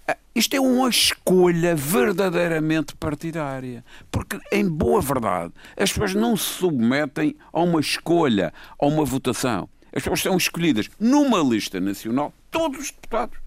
eh, 0.06 0.16
isto 0.34 0.54
é 0.54 0.60
uma 0.60 0.88
escolha 0.88 1.74
verdadeiramente 1.74 2.94
partidária. 2.94 3.84
Porque, 4.10 4.38
em 4.52 4.68
boa 4.68 5.00
verdade, 5.00 5.52
as 5.76 5.90
pessoas 5.90 6.14
não 6.14 6.36
se 6.36 6.44
submetem 6.44 7.34
a 7.52 7.60
uma 7.60 7.80
escolha, 7.80 8.52
a 8.78 8.86
uma 8.86 9.04
votação. 9.04 9.68
As 9.96 10.02
pessoas 10.02 10.20
são 10.20 10.36
escolhidas 10.36 10.90
numa 11.00 11.38
lista 11.38 11.80
nacional, 11.80 12.34
todos 12.50 12.78
os 12.78 12.90
deputados 12.90 13.38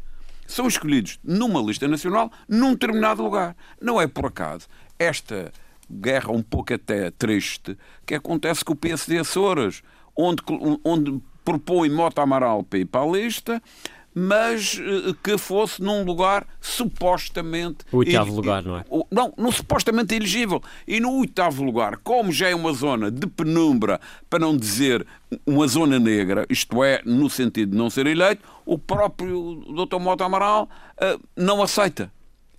são 0.47 0.67
escolhidos 0.67 1.19
numa 1.23 1.61
lista 1.61 1.87
nacional 1.87 2.31
num 2.47 2.71
determinado 2.71 3.21
lugar. 3.21 3.55
Não 3.79 4.01
é 4.01 4.07
por 4.07 4.25
acaso 4.25 4.67
esta 4.97 5.53
guerra 5.91 6.31
um 6.31 6.41
pouco 6.41 6.73
até 6.73 7.11
triste 7.11 7.77
que 8.03 8.15
acontece 8.15 8.65
com 8.65 8.73
o 8.73 8.75
PSD 8.75 9.19
Açores, 9.19 9.83
onde, 10.17 10.41
onde 10.83 11.21
propõe 11.45 11.87
Mota 11.87 12.23
Amaral 12.23 12.63
para 12.63 12.79
ir 12.79 12.85
para 12.85 13.01
a 13.01 13.07
lista, 13.07 13.61
mas 14.19 14.79
eh, 14.79 15.15
que 15.23 15.37
fosse 15.37 15.81
num 15.81 16.03
lugar 16.03 16.45
supostamente. 16.59 17.85
O 17.91 17.97
oitavo 17.97 18.35
lugar, 18.35 18.63
não 18.63 18.77
é? 18.77 18.85
Não, 19.09 19.33
no 19.37 19.51
supostamente 19.51 20.13
elegível. 20.13 20.61
E 20.85 20.99
no 20.99 21.19
oitavo 21.19 21.63
lugar, 21.63 21.97
como 22.03 22.31
já 22.31 22.49
é 22.49 22.55
uma 22.55 22.73
zona 22.73 23.09
de 23.09 23.25
penumbra, 23.27 24.01
para 24.29 24.39
não 24.39 24.57
dizer 24.57 25.05
uma 25.45 25.67
zona 25.67 25.97
negra, 25.97 26.45
isto 26.49 26.83
é, 26.83 27.01
no 27.05 27.29
sentido 27.29 27.71
de 27.71 27.77
não 27.77 27.89
ser 27.89 28.07
eleito, 28.07 28.43
o 28.65 28.77
próprio 28.77 29.63
Dr. 29.73 29.99
Mota 29.99 30.25
Amaral 30.25 30.69
uh, 30.97 31.21
não 31.35 31.63
aceita. 31.63 32.11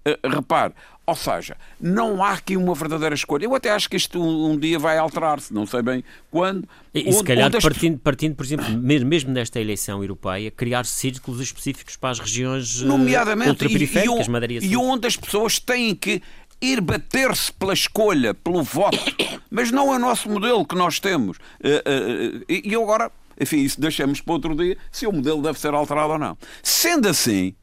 Uh, 0.07 0.29
repare, 0.29 0.73
ou 1.11 1.17
seja, 1.17 1.57
não 1.81 2.23
há 2.23 2.35
aqui 2.35 2.57
uma 2.57 2.73
verdadeira 2.73 3.15
escolha. 3.15 3.45
Eu 3.45 3.55
até 3.55 3.71
acho 3.71 3.91
que 3.91 3.97
isto 3.97 4.23
um, 4.23 4.53
um 4.53 4.57
dia 4.57 4.79
vai 4.79 4.97
alterar-se, 4.97 5.53
não 5.53 5.67
sei 5.67 5.83
bem 5.83 6.05
quando. 6.31 6.69
E, 6.95 7.01
onde, 7.01 7.13
se 7.15 7.25
calhar, 7.25 7.51
partindo, 7.51 7.99
partindo, 7.99 8.37
por 8.37 8.45
exemplo, 8.45 8.71
mesmo 8.71 9.33
nesta 9.33 9.61
eleição 9.61 10.05
europeia, 10.05 10.53
criar 10.53 10.87
círculos 10.87 11.41
específicos 11.41 11.97
para 11.97 12.11
as 12.11 12.21
regiões 12.21 12.81
eh, 12.81 12.85
Nomeadamente, 12.85 13.51
ultraperiféricas, 13.51 14.29
e, 14.29 14.67
e, 14.67 14.73
e 14.73 14.77
onde 14.77 15.09
as 15.09 15.17
pessoas 15.17 15.59
têm 15.59 15.97
que 15.97 16.23
ir 16.61 16.81
bater-se 16.81 17.53
pela 17.53 17.73
escolha, 17.73 18.33
pelo 18.33 18.63
voto. 18.63 18.99
Mas 19.51 19.73
não 19.73 19.93
é 19.93 19.97
o 19.97 19.99
nosso 19.99 20.31
modelo 20.31 20.65
que 20.65 20.77
nós 20.77 21.01
temos. 21.01 21.39
Eh, 21.61 21.83
eh, 21.85 22.63
e 22.67 22.73
eu 22.73 22.85
agora 22.85 23.11
enfim, 23.41 23.57
isso 23.57 23.81
deixamos 23.81 24.21
para 24.21 24.35
outro 24.35 24.55
dia, 24.55 24.77
se 24.93 25.07
o 25.07 25.13
modelo 25.13 25.41
deve 25.41 25.59
ser 25.59 25.73
alterado 25.73 26.13
ou 26.13 26.19
não. 26.19 26.37
Sendo 26.63 27.09
assim, 27.09 27.55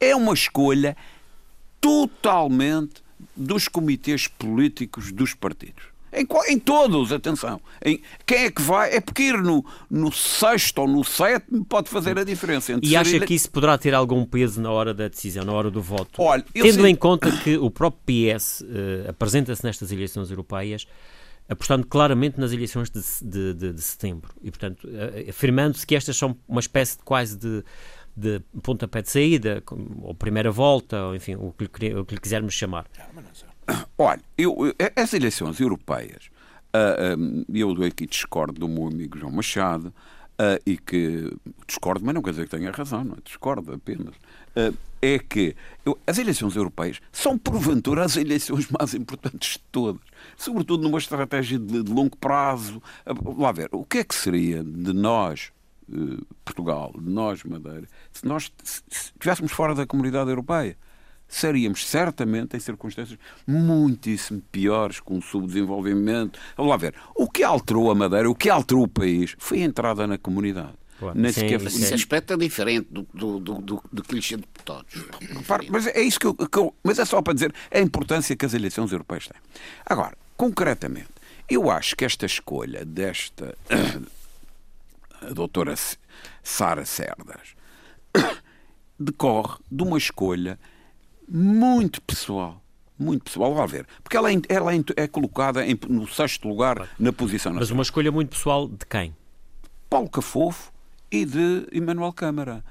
é 0.00 0.16
uma 0.16 0.32
escolha 0.32 0.96
totalmente 1.80 3.02
dos 3.36 3.68
comitês 3.68 4.26
políticos 4.26 5.12
dos 5.12 5.34
partidos. 5.34 5.84
Em, 6.12 6.26
em, 6.48 6.58
todos, 6.58 7.12
atenção. 7.12 7.60
Em, 7.84 8.00
quem 8.24 8.44
é 8.44 8.50
que 8.50 8.62
vai? 8.62 8.94
É 8.94 9.00
porque 9.00 9.24
ir 9.24 9.38
no, 9.42 9.64
no 9.90 10.10
sexto 10.10 10.78
ou 10.78 10.88
no 10.88 11.04
sétimo 11.04 11.64
pode 11.64 11.90
fazer 11.90 12.18
a 12.18 12.24
diferença. 12.24 12.78
e 12.82 12.96
acha 12.96 13.16
ele... 13.16 13.26
que 13.26 13.34
isso 13.34 13.50
poderá 13.50 13.76
ter 13.76 13.94
algum 13.94 14.24
peso 14.24 14.60
na 14.60 14.70
hora 14.70 14.94
da 14.94 15.08
decisão, 15.08 15.44
na 15.44 15.52
hora 15.52 15.70
do 15.70 15.82
voto? 15.82 16.22
Olha, 16.22 16.44
Tendo 16.52 16.82
sei... 16.82 16.90
em 16.90 16.96
conta 16.96 17.30
que 17.30 17.58
o 17.58 17.70
próprio 17.70 18.00
PS 18.06 18.60
uh, 18.60 18.64
eh, 18.70 19.10
apresenta-se 19.10 19.62
nestas 19.62 19.92
eleições 19.92 20.30
europeias 20.30 20.86
apostando 21.48 21.86
claramente 21.86 22.38
nas 22.38 22.52
eleições 22.52 22.90
de, 22.90 23.00
de, 23.22 23.54
de, 23.54 23.72
de 23.72 23.82
setembro 23.82 24.30
e, 24.42 24.50
portanto, 24.50 24.84
uh, 24.84 25.30
afirmando-se 25.30 25.86
que 25.86 25.94
estas 25.94 26.16
são 26.16 26.36
uma 26.46 26.60
espécie 26.60 26.98
de 26.98 27.02
quase 27.02 27.36
de 27.36 27.64
de 28.18 28.40
pontapé 28.62 29.02
de 29.02 29.10
saída, 29.10 29.62
ou 30.02 30.14
primeira 30.14 30.50
volta, 30.50 31.04
ou 31.04 31.14
enfim, 31.14 31.36
o 31.36 31.52
que 31.52 31.88
lhe, 31.88 31.94
o 31.94 32.04
que 32.04 32.14
lhe 32.14 32.20
quisermos 32.20 32.54
chamar. 32.54 32.86
Olha, 33.96 34.22
eu, 34.36 34.56
as 34.96 35.12
eleições 35.12 35.60
europeias, 35.60 36.30
uh, 36.74 37.44
eu 37.52 37.70
aqui 37.84 38.06
discordo 38.06 38.58
do 38.58 38.68
meu 38.68 38.88
amigo 38.88 39.18
João 39.18 39.32
Machado, 39.32 39.92
e 40.64 40.78
que 40.78 41.32
discordo, 41.66 42.04
mas 42.04 42.14
não 42.14 42.22
quer 42.22 42.30
dizer 42.30 42.44
que 42.44 42.56
tenha 42.56 42.70
razão, 42.70 43.02
não 43.02 43.14
é? 43.14 43.18
Discordo 43.24 43.74
apenas. 43.74 44.14
É 45.02 45.18
que 45.18 45.54
as 46.06 46.18
eleições 46.18 46.54
europeias 46.54 47.00
são, 47.10 47.36
porventura, 47.36 48.04
as 48.04 48.16
eleições 48.16 48.68
mais 48.70 48.94
importantes 48.94 49.54
de 49.54 49.64
todas, 49.72 50.00
sobretudo 50.36 50.82
numa 50.84 50.98
estratégia 50.98 51.58
de, 51.58 51.78
longo 51.82 52.16
prazo. 52.16 52.80
Lá 53.36 53.52
ver, 53.52 53.68
o 53.72 53.84
que 53.84 53.98
é 53.98 54.04
que 54.04 54.14
seria 54.14 54.62
de 54.62 54.92
nós, 54.92 55.52
Portugal, 56.44 56.94
nós, 57.00 57.42
Madeira, 57.44 57.86
se 58.12 58.26
nós 58.26 58.52
estivéssemos 58.90 59.52
fora 59.52 59.74
da 59.74 59.86
comunidade 59.86 60.30
europeia. 60.30 60.76
Seríamos 61.30 61.86
certamente 61.86 62.56
em 62.56 62.60
circunstâncias 62.60 63.18
muitíssimo 63.46 64.42
piores, 64.50 64.98
com 64.98 65.18
o 65.18 65.22
subdesenvolvimento. 65.22 66.38
Vamos 66.56 66.70
lá 66.70 66.76
ver. 66.78 66.94
O 67.14 67.28
que 67.28 67.42
alterou 67.42 67.90
a 67.90 67.94
Madeira, 67.94 68.30
o 68.30 68.34
que 68.34 68.48
alterou 68.48 68.84
o 68.84 68.88
país, 68.88 69.36
foi 69.38 69.62
a 69.62 69.66
entrada 69.66 70.06
na 70.06 70.16
comunidade. 70.16 70.72
Claro. 70.98 71.18
Nem 71.18 71.30
sequer... 71.30 71.60
Mas 71.60 71.78
esse 71.78 71.92
aspecto 71.92 72.32
é 72.32 72.36
diferente 72.38 72.88
do, 72.90 73.06
do, 73.12 73.38
do, 73.38 73.54
do, 73.60 73.84
do 73.92 74.02
clichê 74.02 74.36
de 74.36 74.42
deputados. 74.42 75.04
Mas 75.70 75.86
é 75.86 76.00
isso 76.00 76.18
que 76.18 76.26
eu, 76.26 76.34
que 76.34 76.58
eu, 76.58 76.74
Mas 76.82 76.98
é 76.98 77.04
só 77.04 77.20
para 77.20 77.34
dizer 77.34 77.54
a 77.70 77.78
importância 77.78 78.34
que 78.34 78.46
as 78.46 78.54
eleições 78.54 78.90
europeias 78.90 79.28
têm. 79.28 79.40
Agora, 79.84 80.16
concretamente, 80.34 81.10
eu 81.48 81.70
acho 81.70 81.94
que 81.94 82.06
esta 82.06 82.26
escolha 82.26 82.84
desta 82.84 83.56
a 85.22 85.32
doutora 85.32 85.74
Sara 86.42 86.84
Cerdas, 86.84 87.54
decorre 88.98 89.58
de 89.70 89.82
uma 89.82 89.98
escolha 89.98 90.58
muito 91.28 92.00
pessoal. 92.02 92.62
Muito 92.98 93.24
pessoal, 93.24 93.54
vá 93.54 93.64
ver. 93.64 93.86
Porque 94.02 94.16
ela, 94.16 94.32
é, 94.32 94.36
ela 94.48 94.74
é, 94.74 94.78
é 94.96 95.06
colocada 95.06 95.64
em, 95.64 95.78
no 95.88 96.08
sexto 96.08 96.48
lugar 96.48 96.88
na 96.98 97.12
posição 97.12 97.52
nacional. 97.52 97.60
Mas 97.60 97.70
uma 97.70 97.82
escolha 97.82 98.10
muito 98.10 98.30
pessoal 98.30 98.66
de 98.66 98.84
quem? 98.86 99.14
Paulo 99.88 100.10
Cafofo 100.10 100.72
e 101.10 101.24
de 101.24 101.68
Emmanuel 101.72 102.12
Câmara. 102.12 102.64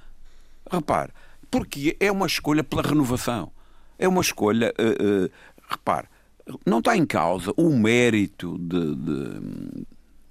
Repare, 0.70 1.13
porque 1.50 1.96
é 2.00 2.12
uma 2.12 2.27
escolha 2.27 2.63
pela 2.63 2.82
renovação. 2.82 3.51
É 3.98 4.08
uma 4.08 4.22
escolha. 4.22 4.74
Uh, 4.77 5.25
uh, 5.25 5.32
repare, 5.70 6.08
não 6.66 6.80
está 6.80 6.96
em 6.96 7.06
causa 7.06 7.54
o 7.56 7.70
mérito 7.75 8.58
de, 8.60 8.96
de, 8.96 9.86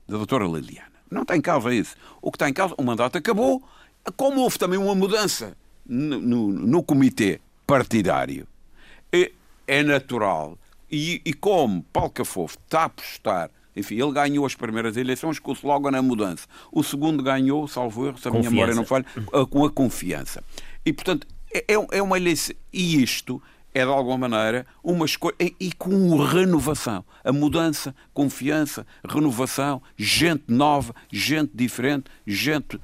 da 0.06 0.18
doutora 0.18 0.44
Liliana. 0.44 0.95
Não 1.10 1.22
está 1.22 1.36
em 1.36 1.40
causa 1.40 1.74
isso. 1.74 1.96
O 2.20 2.30
que 2.30 2.36
está 2.36 2.48
em 2.48 2.52
causa, 2.52 2.74
o 2.76 2.82
mandato 2.82 3.18
acabou, 3.18 3.62
como 4.16 4.40
houve 4.40 4.58
também 4.58 4.78
uma 4.78 4.94
mudança 4.94 5.56
no, 5.84 6.20
no, 6.20 6.52
no 6.52 6.82
comitê 6.82 7.40
partidário, 7.66 8.46
é, 9.12 9.32
é 9.66 9.82
natural. 9.82 10.58
E, 10.90 11.20
e, 11.24 11.32
como 11.32 11.82
Paulo 11.92 12.10
Cafofo 12.10 12.58
está 12.64 12.82
a 12.82 12.84
apostar, 12.84 13.50
enfim, 13.74 14.00
ele 14.00 14.12
ganhou 14.12 14.46
as 14.46 14.54
primeiras 14.54 14.96
eleições 14.96 15.38
com 15.38 15.54
logo 15.62 15.90
na 15.90 16.00
mudança. 16.00 16.46
O 16.72 16.82
segundo 16.82 17.22
ganhou, 17.22 17.66
salvo 17.66 18.06
erro, 18.06 18.18
se 18.18 18.28
a 18.28 18.30
minha 18.30 18.50
memória 18.50 18.74
não 18.74 18.84
falha, 18.84 19.04
com 19.50 19.64
a 19.64 19.70
confiança. 19.70 20.42
E, 20.84 20.92
portanto, 20.92 21.26
é, 21.52 21.74
é, 21.74 21.98
é 21.98 22.02
uma 22.02 22.16
eleição. 22.16 22.54
E 22.72 23.02
isto 23.02 23.42
é 23.76 23.84
de 23.84 23.90
alguma 23.90 24.26
maneira 24.26 24.66
uma 24.82 25.04
escolha 25.04 25.34
e, 25.38 25.54
e, 25.60 25.72
com 25.72 26.16
renovação, 26.16 27.04
a 27.22 27.30
mudança, 27.30 27.94
confiança, 28.14 28.86
renovação, 29.06 29.82
gente 29.98 30.44
nova, 30.48 30.94
gente 31.12 31.50
diferente, 31.54 32.04
gente 32.26 32.80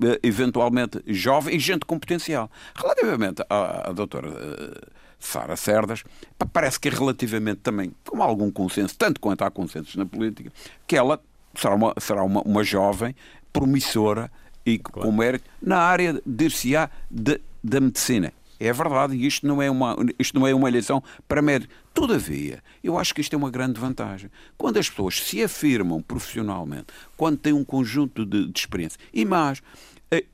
eh, 0.00 0.20
eventualmente 0.22 1.02
jovem 1.08 1.56
e 1.56 1.58
gente 1.58 1.84
com 1.84 1.98
potencial. 1.98 2.48
Relativamente 2.76 3.42
à, 3.50 3.90
à 3.90 3.92
doutora 3.92 4.28
uh, 4.28 4.86
Sara 5.18 5.56
Cerdas, 5.56 6.04
parece 6.52 6.78
que 6.78 6.88
é 6.88 6.92
relativamente 6.92 7.58
também, 7.62 7.92
com 8.04 8.22
algum 8.22 8.48
consenso, 8.48 8.96
tanto 8.96 9.20
quanto 9.20 9.42
há 9.42 9.50
consensos 9.50 9.96
na 9.96 10.06
política, 10.06 10.52
que 10.86 10.96
ela 10.96 11.20
será 11.56 11.74
uma, 11.74 11.92
será 11.98 12.22
uma, 12.22 12.40
uma 12.42 12.62
jovem 12.62 13.16
promissora 13.52 14.30
e 14.64 14.78
claro. 14.78 15.08
com 15.08 15.16
mérito 15.16 15.50
na 15.60 15.78
área, 15.78 16.22
dir-se-á, 16.24 16.88
da 17.10 17.80
medicina. 17.80 18.32
É 18.58 18.72
verdade, 18.72 19.14
e 19.14 19.26
isto 19.26 19.46
não 19.46 19.60
é 19.60 19.70
uma, 19.70 19.96
isto 20.18 20.38
não 20.38 20.46
é 20.46 20.54
uma 20.54 20.68
eleição 20.68 21.02
para 21.28 21.42
médico. 21.42 21.72
Todavia, 21.92 22.62
eu 22.82 22.98
acho 22.98 23.14
que 23.14 23.20
isto 23.20 23.34
é 23.34 23.36
uma 23.36 23.50
grande 23.50 23.78
vantagem. 23.78 24.30
Quando 24.56 24.78
as 24.78 24.88
pessoas 24.88 25.20
se 25.22 25.42
afirmam 25.42 26.02
profissionalmente, 26.02 26.86
quando 27.16 27.38
têm 27.38 27.52
um 27.52 27.64
conjunto 27.64 28.24
de, 28.24 28.46
de 28.46 28.58
experiência, 28.58 28.98
e 29.12 29.24
mais, 29.24 29.62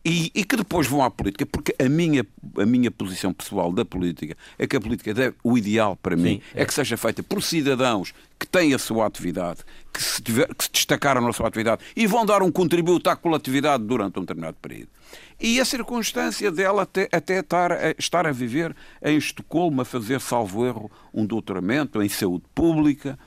e, 0.04 0.30
e, 0.34 0.44
que 0.44 0.56
depois 0.56 0.86
vão 0.86 1.02
à 1.02 1.10
política, 1.10 1.46
porque 1.46 1.74
a 1.82 1.88
minha, 1.88 2.26
a 2.58 2.66
minha 2.66 2.90
posição 2.90 3.32
pessoal 3.32 3.72
da 3.72 3.84
política 3.84 4.36
é 4.58 4.66
que 4.66 4.76
a 4.76 4.80
política 4.80 5.14
deve, 5.14 5.36
o 5.42 5.56
ideal 5.56 5.96
para 5.96 6.14
Sim, 6.14 6.22
mim 6.22 6.42
é. 6.54 6.62
é. 6.62 6.66
que 6.66 6.74
seja 6.74 6.96
feita 6.98 7.22
por 7.22 7.42
cidadãos 7.42 8.12
que 8.38 8.46
têm 8.46 8.74
a 8.74 8.78
sua 8.78 9.06
atividade, 9.06 9.60
que 9.90 10.02
se, 10.02 10.20
tiver, 10.20 10.46
que 10.54 10.64
se 10.64 10.70
destacaram 10.70 11.22
na 11.22 11.32
sua 11.32 11.48
atividade 11.48 11.82
e 11.96 12.06
vão 12.06 12.26
dar 12.26 12.42
um 12.42 12.52
contributo 12.52 13.08
à 13.08 13.16
coletividade 13.16 13.82
durante 13.84 14.18
um 14.18 14.22
determinado 14.22 14.58
período. 14.60 14.88
E 15.40 15.58
a 15.58 15.64
circunstância 15.64 16.52
dela 16.52 16.82
até, 16.82 17.08
até 17.10 17.40
estar, 17.40 17.72
a, 17.72 17.94
estar 17.98 18.26
a 18.26 18.32
viver 18.32 18.76
em 19.02 19.16
Estocolmo, 19.16 19.80
a 19.80 19.84
fazer, 19.86 20.20
salvo 20.20 20.66
erro, 20.66 20.90
um 21.14 21.24
doutoramento 21.24 22.02
em 22.02 22.08
saúde 22.10 22.44
pública, 22.54 23.18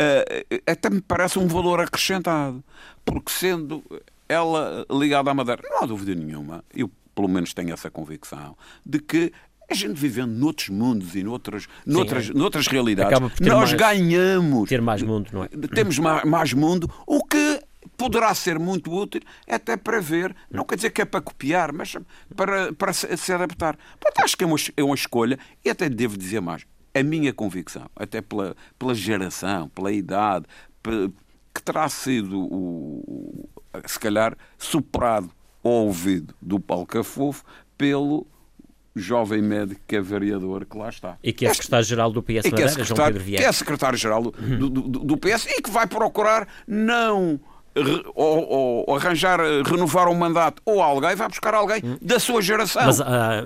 uh, 0.00 0.60
até 0.64 0.88
me 0.90 1.00
parece 1.00 1.40
um 1.40 1.48
valor 1.48 1.80
acrescentado, 1.80 2.62
porque 3.04 3.32
sendo 3.32 3.82
ela 4.28 4.86
ligada 4.90 5.30
à 5.30 5.34
Madeira, 5.34 5.62
não 5.64 5.82
há 5.82 5.86
dúvida 5.86 6.14
nenhuma, 6.14 6.64
eu 6.74 6.90
pelo 7.14 7.28
menos 7.28 7.52
tenho 7.52 7.72
essa 7.72 7.90
convicção, 7.90 8.56
de 8.86 9.00
que 9.00 9.32
a 9.70 9.74
gente 9.74 9.94
vivendo 9.94 10.30
noutros 10.30 10.68
mundos 10.68 11.14
e 11.14 11.22
noutras, 11.22 11.64
Sim, 11.64 11.68
noutras, 11.84 12.30
é. 12.30 12.32
noutras 12.32 12.66
realidades, 12.66 13.20
nós 13.40 13.40
mais, 13.40 13.72
ganhamos. 13.74 14.68
Ter 14.68 14.80
mais 14.80 15.02
mundo, 15.02 15.28
não 15.32 15.44
é? 15.44 15.48
Temos 15.48 15.98
mais, 15.98 16.24
mais 16.24 16.52
mundo, 16.52 16.90
o 17.06 17.22
que 17.24 17.60
poderá 17.96 18.32
ser 18.34 18.58
muito 18.58 18.90
útil 18.90 19.20
até 19.48 19.76
para 19.76 20.00
ver, 20.00 20.34
não 20.50 20.64
quer 20.64 20.76
dizer 20.76 20.90
que 20.90 21.02
é 21.02 21.04
para 21.04 21.20
copiar, 21.20 21.72
mas 21.72 21.96
para, 22.34 22.72
para 22.72 22.92
se, 22.92 23.32
adaptar. 23.32 23.76
Portanto, 24.00 24.24
acho 24.24 24.36
que 24.36 24.44
é 24.44 24.46
uma, 24.46 24.56
é 24.76 24.82
uma 24.82 24.94
escolha 24.94 25.38
e 25.64 25.68
até 25.68 25.88
devo 25.88 26.16
dizer 26.16 26.40
mais. 26.40 26.64
A 26.94 27.02
minha 27.02 27.32
convicção, 27.32 27.88
até 27.94 28.22
pela, 28.22 28.56
pela 28.78 28.94
geração, 28.94 29.68
pela 29.68 29.92
idade, 29.92 30.46
que 31.54 31.62
terá 31.62 31.88
sido 31.88 32.40
o, 32.40 33.48
se 33.86 33.98
calhar, 33.98 34.36
superado 34.56 35.30
ao 35.62 35.70
ouvido 35.70 36.34
do 36.40 36.58
Paulo 36.58 36.86
Cafofo 36.86 37.44
pelo 37.76 38.26
jovem 38.94 39.40
médico 39.40 39.80
que 39.86 39.96
é 39.96 40.00
vereador 40.00 40.64
que 40.64 40.76
lá 40.76 40.88
está. 40.88 41.16
E 41.22 41.32
que 41.32 41.46
é 41.46 41.54
secretário-geral 41.54 42.10
do 42.10 42.22
PS 42.22 42.50
Madeira, 42.50 42.80
é 42.80 42.84
João 42.84 43.04
Pedro 43.06 43.22
Vieira. 43.22 43.42
Que 43.42 43.48
é 43.48 43.52
secretário-geral 43.52 44.22
do, 44.22 44.30
do, 44.30 44.70
do, 44.70 44.98
do, 45.00 45.16
PS 45.16 45.46
e 45.46 45.62
que 45.62 45.70
vai 45.70 45.86
procurar 45.86 46.48
não 46.66 47.40
ou, 48.14 48.48
ou, 48.48 48.84
ou, 48.88 48.96
arranjar, 48.96 49.40
renovar 49.64 50.08
um 50.08 50.14
mandato, 50.14 50.60
ou 50.64 50.82
alguém 50.82 51.14
vai 51.14 51.28
buscar 51.28 51.54
alguém 51.54 51.80
hum. 51.84 51.96
da 52.00 52.18
sua 52.18 52.42
geração. 52.42 52.84
Mas, 52.84 52.98
uh, 52.98 53.04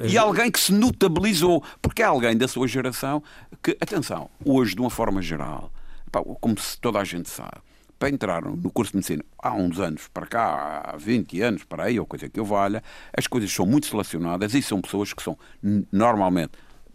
e 0.08 0.16
alguém 0.16 0.50
que 0.50 0.58
se 0.58 0.72
notabilizou. 0.72 1.62
Porque 1.80 2.02
é 2.02 2.06
alguém 2.06 2.36
da 2.36 2.48
sua 2.48 2.66
geração 2.66 3.22
que, 3.62 3.76
atenção, 3.80 4.30
hoje, 4.44 4.74
de 4.74 4.80
uma 4.80 4.90
forma 4.90 5.20
geral, 5.20 5.70
como 6.40 6.54
toda 6.80 6.98
a 6.98 7.04
gente 7.04 7.28
sabe, 7.28 7.58
para 8.02 8.10
entrar 8.10 8.42
no 8.42 8.68
curso 8.68 8.90
de 8.90 8.96
medicina 8.96 9.24
há 9.38 9.54
uns 9.54 9.78
anos 9.78 10.08
para 10.12 10.26
cá, 10.26 10.82
há 10.92 10.96
20 10.96 11.40
anos 11.40 11.62
para 11.62 11.84
aí, 11.84 12.00
ou 12.00 12.04
coisa 12.04 12.28
que 12.28 12.40
eu 12.40 12.44
valha, 12.44 12.82
as 13.16 13.28
coisas 13.28 13.52
são 13.52 13.64
muito 13.64 13.86
selecionadas 13.86 14.54
e 14.54 14.60
são 14.60 14.80
pessoas 14.80 15.12
que 15.12 15.22
são 15.22 15.38
normalmente 15.92 16.50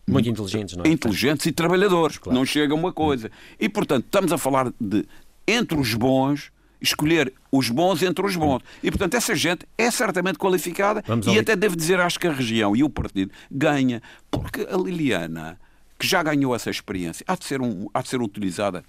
muito 0.06 0.28
inteligentes, 0.28 0.76
não 0.76 0.84
é? 0.84 0.90
Inteligentes 0.90 1.46
e 1.46 1.54
trabalhadores, 1.54 2.18
claro. 2.18 2.38
não 2.38 2.46
chega 2.46 2.76
uma 2.76 2.92
coisa. 2.92 3.32
E, 3.58 3.70
portanto, 3.70 4.04
estamos 4.04 4.34
a 4.34 4.38
falar 4.38 4.70
de, 4.82 5.06
entre 5.48 5.80
os 5.80 5.94
bons, 5.94 6.52
escolher 6.82 7.34
os 7.50 7.70
bons 7.70 8.04
entre 8.04 8.26
os 8.26 8.36
bons. 8.36 8.62
E, 8.84 8.92
portanto, 8.92 9.14
essa 9.14 9.34
gente 9.34 9.66
é 9.78 9.90
certamente 9.90 10.38
qualificada 10.38 11.02
Vamos 11.08 11.26
e 11.26 11.40
até 11.40 11.56
devo 11.56 11.78
dizer, 11.78 12.02
acho 12.02 12.20
que 12.20 12.28
a 12.28 12.34
região 12.34 12.76
e 12.76 12.84
o 12.84 12.90
partido 12.90 13.32
ganha, 13.50 14.02
porque 14.30 14.68
a 14.70 14.76
Liliana, 14.76 15.58
que 15.98 16.06
já 16.06 16.22
ganhou 16.22 16.54
essa 16.54 16.70
experiência, 16.70 17.24
há 17.26 17.36
de 17.36 17.46
ser, 17.46 17.62
um, 17.62 17.88
há 17.94 18.02
de 18.02 18.10
ser 18.10 18.22
utilizada 18.22 18.84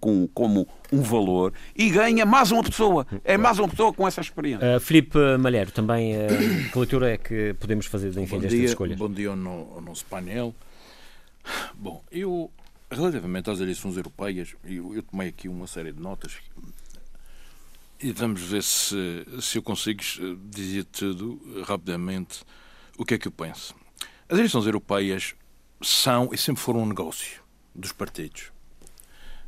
com, 0.00 0.28
como 0.28 0.68
um 0.92 1.02
valor 1.02 1.52
e 1.74 1.90
ganha 1.90 2.24
mais 2.24 2.50
uma 2.50 2.62
pessoa. 2.62 3.06
É 3.24 3.36
mais 3.36 3.58
uma 3.58 3.68
pessoa 3.68 3.92
com 3.92 4.06
essa 4.06 4.20
experiência. 4.20 4.76
Uh, 4.76 4.80
Filipe 4.80 5.18
Malheiro, 5.38 5.70
também 5.70 6.14
uh, 6.14 6.70
que 6.72 6.78
leitura 6.78 7.12
é 7.12 7.18
que 7.18 7.54
podemos 7.54 7.86
fazer 7.86 8.08
enfim, 8.08 8.36
bom 8.36 8.40
destas 8.40 8.58
dia, 8.58 8.64
escolhas? 8.64 8.98
Bom 8.98 9.10
dia 9.10 9.30
ao, 9.30 9.36
no, 9.36 9.74
ao 9.74 9.80
nosso 9.80 10.04
painel. 10.06 10.54
Bom, 11.74 12.02
eu, 12.10 12.50
relativamente 12.90 13.50
às 13.50 13.60
eleições 13.60 13.96
europeias, 13.96 14.54
eu, 14.64 14.94
eu 14.94 15.02
tomei 15.02 15.28
aqui 15.28 15.48
uma 15.48 15.66
série 15.66 15.92
de 15.92 16.00
notas 16.00 16.34
e 18.00 18.12
vamos 18.12 18.42
ver 18.42 18.62
se, 18.62 19.24
se 19.40 19.58
eu 19.58 19.62
consigo 19.62 20.02
dizer 20.50 20.84
tudo 20.84 21.40
rapidamente 21.64 22.42
o 22.98 23.04
que 23.04 23.14
é 23.14 23.18
que 23.18 23.28
eu 23.28 23.32
penso. 23.32 23.74
As 24.28 24.38
eleições 24.38 24.66
europeias 24.66 25.34
são 25.80 26.30
e 26.32 26.38
sempre 26.38 26.60
foram 26.60 26.82
um 26.82 26.86
negócio 26.86 27.42
dos 27.74 27.92
partidos 27.92 28.55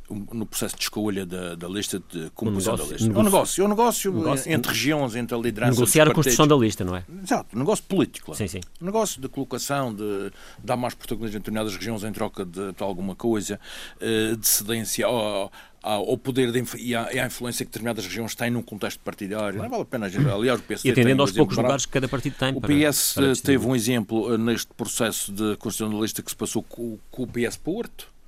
no 0.09 0.45
processo 0.45 0.75
de 0.75 0.83
escolha 0.83 1.25
da, 1.25 1.55
da 1.55 1.67
lista, 1.67 2.01
de 2.11 2.29
composição 2.31 2.73
um 2.73 2.77
da 2.77 2.83
lista. 2.83 3.07
É 3.07 3.17
um 3.17 3.23
negócio, 3.23 3.61
é 3.61 3.65
um 3.65 3.69
negócio, 3.69 4.13
negócio 4.13 4.51
entre 4.51 4.71
regiões, 4.71 5.15
entre 5.15 5.35
a 5.35 5.39
liderança 5.39 5.79
Negociar 5.79 6.07
a 6.07 6.13
construção 6.13 6.47
da 6.47 6.55
lista, 6.55 6.83
não 6.83 6.95
é? 6.95 7.03
Exato, 7.23 7.57
negócio 7.57 7.83
político. 7.85 8.33
Sim, 8.35 8.47
sim. 8.47 8.59
Um 8.81 8.85
negócio 8.85 9.21
de 9.21 9.27
colocação, 9.27 9.93
de 9.93 10.31
dar 10.63 10.77
mais 10.77 10.93
protagonismo 10.93 11.37
em 11.37 11.39
determinadas 11.39 11.75
regiões 11.75 12.03
em 12.03 12.11
troca 12.11 12.45
de, 12.45 12.73
de 12.73 12.83
alguma 12.83 13.15
coisa, 13.15 13.59
eh, 13.99 14.35
de 14.35 14.47
cedência 14.47 15.05
ao, 15.05 15.51
ao 15.81 16.17
poder 16.17 16.51
de, 16.51 16.63
e, 16.77 16.95
à, 16.95 17.13
e 17.13 17.19
à 17.19 17.25
influência 17.25 17.65
que 17.65 17.71
determinadas 17.71 18.05
regiões 18.05 18.35
têm 18.35 18.49
num 18.49 18.61
contexto 18.61 18.99
partidário. 18.99 19.61
Não 19.61 19.69
vale 19.69 19.83
a 19.83 19.85
pena, 19.85 20.07
aliás, 20.33 20.59
o 20.59 20.63
PSD 20.63 20.89
E 20.89 20.91
atendendo 20.91 21.21
aos 21.21 21.31
um 21.31 21.35
poucos 21.35 21.57
lugares 21.57 21.85
que 21.85 21.91
cada 21.91 22.07
partido 22.07 22.35
tem. 22.37 22.53
O 22.53 22.61
para, 22.61 22.73
PS 22.73 23.13
para 23.13 23.35
teve 23.35 23.65
um 23.65 23.75
exemplo 23.75 24.33
eh, 24.33 24.37
neste 24.37 24.73
processo 24.73 25.31
de 25.31 25.55
construção 25.57 25.93
da 25.93 26.01
lista 26.01 26.21
que 26.21 26.29
se 26.29 26.37
passou 26.37 26.63
com, 26.63 26.97
com 27.09 27.23
o 27.23 27.27
PS 27.27 27.57
Porto 27.57 28.18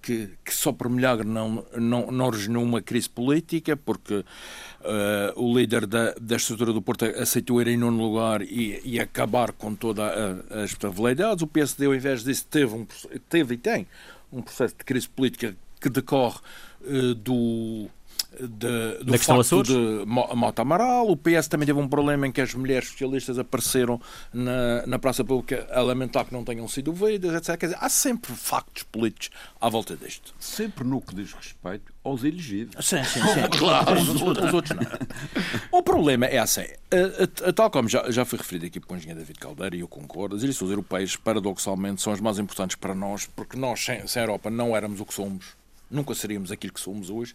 que, 0.00 0.30
que, 0.44 0.54
só 0.54 0.72
por 0.72 0.88
milagre 0.88 1.26
não, 1.26 1.64
não, 1.76 2.10
não 2.10 2.26
originou 2.26 2.62
uma 2.62 2.80
crise 2.80 3.08
política, 3.08 3.76
porque 3.76 4.14
uh, 4.14 4.24
o 5.36 5.56
líder 5.56 5.86
da, 5.86 6.14
da 6.20 6.36
estrutura 6.36 6.72
do 6.72 6.82
Porto 6.82 7.04
aceitou 7.04 7.60
ir 7.60 7.68
em 7.68 7.76
nono 7.76 8.02
lugar 8.02 8.42
e, 8.42 8.80
e 8.84 9.00
acabar 9.00 9.52
com 9.52 9.74
todas 9.74 10.10
as 10.50 10.72
veleidades. 10.94 11.42
O 11.42 11.46
PSD, 11.46 11.86
ao 11.86 11.94
invés 11.94 12.24
disso, 12.24 12.46
teve, 12.48 12.74
um, 12.74 12.86
teve 13.28 13.54
e 13.54 13.58
tem 13.58 13.86
um 14.32 14.42
processo 14.42 14.74
de 14.76 14.84
crise 14.84 15.08
política 15.08 15.56
que 15.80 15.88
decorre 15.88 16.40
uh, 16.82 17.14
do 17.14 17.88
de, 18.38 18.46
do 18.46 19.04
da 19.04 19.18
questão 19.18 19.42
facto 19.42 19.62
de 19.62 20.04
Mota 20.06 20.62
Amaral. 20.62 21.08
O 21.08 21.16
PS 21.16 21.48
também 21.48 21.66
teve 21.66 21.78
um 21.78 21.88
problema 21.88 22.26
em 22.26 22.32
que 22.32 22.40
as 22.40 22.54
mulheres 22.54 22.88
socialistas 22.88 23.38
apareceram 23.38 24.00
na, 24.32 24.86
na 24.86 24.98
praça 24.98 25.24
pública 25.24 25.66
a 25.70 25.80
lamentar 25.80 26.24
que 26.24 26.32
não 26.32 26.44
tenham 26.44 26.66
sido 26.68 26.88
ouvidas, 26.88 27.34
etc. 27.34 27.58
Quer 27.58 27.66
dizer, 27.66 27.78
há 27.80 27.88
sempre 27.88 28.32
factos 28.32 28.82
políticos 28.84 29.30
à 29.60 29.68
volta 29.68 29.96
disto. 29.96 30.34
Sempre 30.38 30.84
no 30.84 31.00
que 31.00 31.14
diz 31.14 31.32
respeito 31.32 31.92
aos 32.02 32.24
elegíveis. 32.24 32.84
Sim, 32.84 33.02
sim, 33.04 33.20
sim. 33.20 33.48
claro. 33.58 34.00
Os, 34.00 34.08
os, 34.08 34.22
os, 34.22 34.54
outros 34.54 34.76
não. 34.76 34.86
O 35.70 35.82
problema 35.82 36.26
é 36.26 36.38
assim, 36.38 36.62
a, 36.62 37.46
a, 37.46 37.48
a, 37.50 37.52
tal 37.52 37.70
como 37.70 37.88
já, 37.88 38.10
já 38.10 38.24
foi 38.24 38.38
referido 38.38 38.66
aqui 38.66 38.80
pelo 38.80 38.96
engenheiro 38.96 39.20
David 39.20 39.38
Caldeira, 39.38 39.76
e 39.76 39.80
eu 39.80 39.88
concordo, 39.88 40.36
as 40.36 40.42
eleições 40.42 40.70
europeias, 40.70 41.16
paradoxalmente, 41.16 42.00
são 42.00 42.12
as 42.12 42.20
mais 42.20 42.38
importantes 42.38 42.76
para 42.76 42.94
nós, 42.94 43.26
porque 43.26 43.56
nós, 43.56 43.84
sem, 43.84 44.06
sem 44.06 44.20
a 44.20 44.24
Europa, 44.24 44.50
não 44.50 44.76
éramos 44.76 45.00
o 45.00 45.04
que 45.04 45.12
somos, 45.12 45.56
nunca 45.90 46.14
seríamos 46.14 46.50
aquilo 46.50 46.72
que 46.72 46.80
somos 46.80 47.10
hoje 47.10 47.34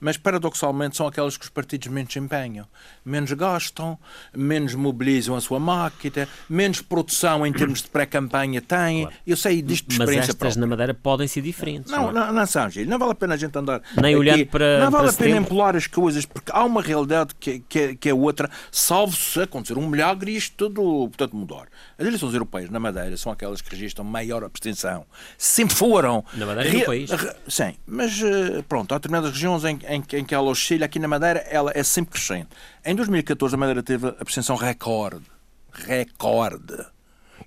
mas 0.00 0.16
paradoxalmente 0.16 0.96
são 0.96 1.06
aquelas 1.06 1.36
que 1.36 1.44
os 1.44 1.50
partidos 1.50 1.88
menos 1.88 2.14
empenham, 2.16 2.66
menos 3.04 3.32
gastam, 3.32 3.98
menos 4.34 4.74
mobilizam 4.74 5.34
a 5.36 5.40
sua 5.40 5.58
máquina, 5.58 6.28
menos 6.48 6.80
produção 6.80 7.46
em 7.46 7.52
termos 7.52 7.82
de 7.82 7.88
pré-campanha 7.88 8.60
têm. 8.60 9.02
Claro. 9.02 9.16
Eu 9.26 9.36
sei 9.36 9.62
disto 9.62 9.88
de 9.88 9.98
Mas 9.98 10.08
experiência 10.08 10.30
estas 10.30 10.36
própria. 10.36 10.60
na 10.60 10.66
Madeira 10.66 10.94
podem 10.94 11.26
ser 11.26 11.40
diferentes. 11.40 11.90
Não, 11.90 12.12
não, 12.12 12.32
não, 12.32 12.46
São 12.46 12.68
Gil, 12.68 12.86
não 12.86 12.98
vale 12.98 13.12
a 13.12 13.14
pena 13.14 13.34
a 13.34 13.36
gente 13.36 13.56
andar. 13.56 13.80
Nem 13.96 14.14
aqui, 14.14 14.16
olhando 14.16 14.46
para. 14.46 14.80
Não 14.80 14.90
vale 14.90 14.90
para 14.90 14.98
a 14.98 15.02
pena 15.02 15.12
setembro. 15.12 15.40
empolar 15.40 15.76
as 15.76 15.86
coisas, 15.86 16.26
porque 16.26 16.50
há 16.52 16.64
uma 16.64 16.82
realidade 16.82 17.34
que, 17.38 17.60
que, 17.60 17.96
que 17.96 18.08
é 18.08 18.14
outra, 18.14 18.50
salvo 18.70 19.16
se 19.16 19.40
acontecer 19.40 19.78
um 19.78 19.88
milagre 19.88 20.32
e 20.32 20.36
isto 20.36 20.54
tudo, 20.56 21.08
portanto, 21.08 21.34
mudar. 21.36 21.66
As 21.98 22.06
eleições 22.06 22.34
europeias 22.34 22.70
na 22.70 22.78
Madeira 22.78 23.16
são 23.16 23.32
aquelas 23.32 23.60
que 23.60 23.70
registram 23.70 24.04
maior 24.04 24.44
abstenção. 24.44 25.06
Sempre 25.38 25.74
foram. 25.74 26.24
Na 26.34 26.46
Madeira 26.46 26.68
e 26.68 26.78
no 26.80 26.84
país. 26.84 27.10
Sim, 27.48 27.74
mas 27.86 28.20
eh, 28.22 28.62
pronto, 28.68 28.92
há 28.92 28.98
determinadas 28.98 29.32
regiões 29.32 29.64
em, 29.64 29.78
em, 29.88 30.02
em 30.18 30.24
que 30.24 30.34
ela 30.34 30.48
oscila, 30.48 30.86
aqui 30.86 30.98
na 30.98 31.08
Madeira 31.08 31.40
ela 31.50 31.72
é 31.74 31.82
sempre 31.82 32.12
crescente. 32.12 32.48
Em 32.84 32.94
2014 32.94 33.54
a 33.54 33.58
Madeira 33.58 33.82
teve 33.82 34.06
a 34.06 34.16
abstenção 34.20 34.56
recorde. 34.56 35.24
Recorde. 35.72 36.86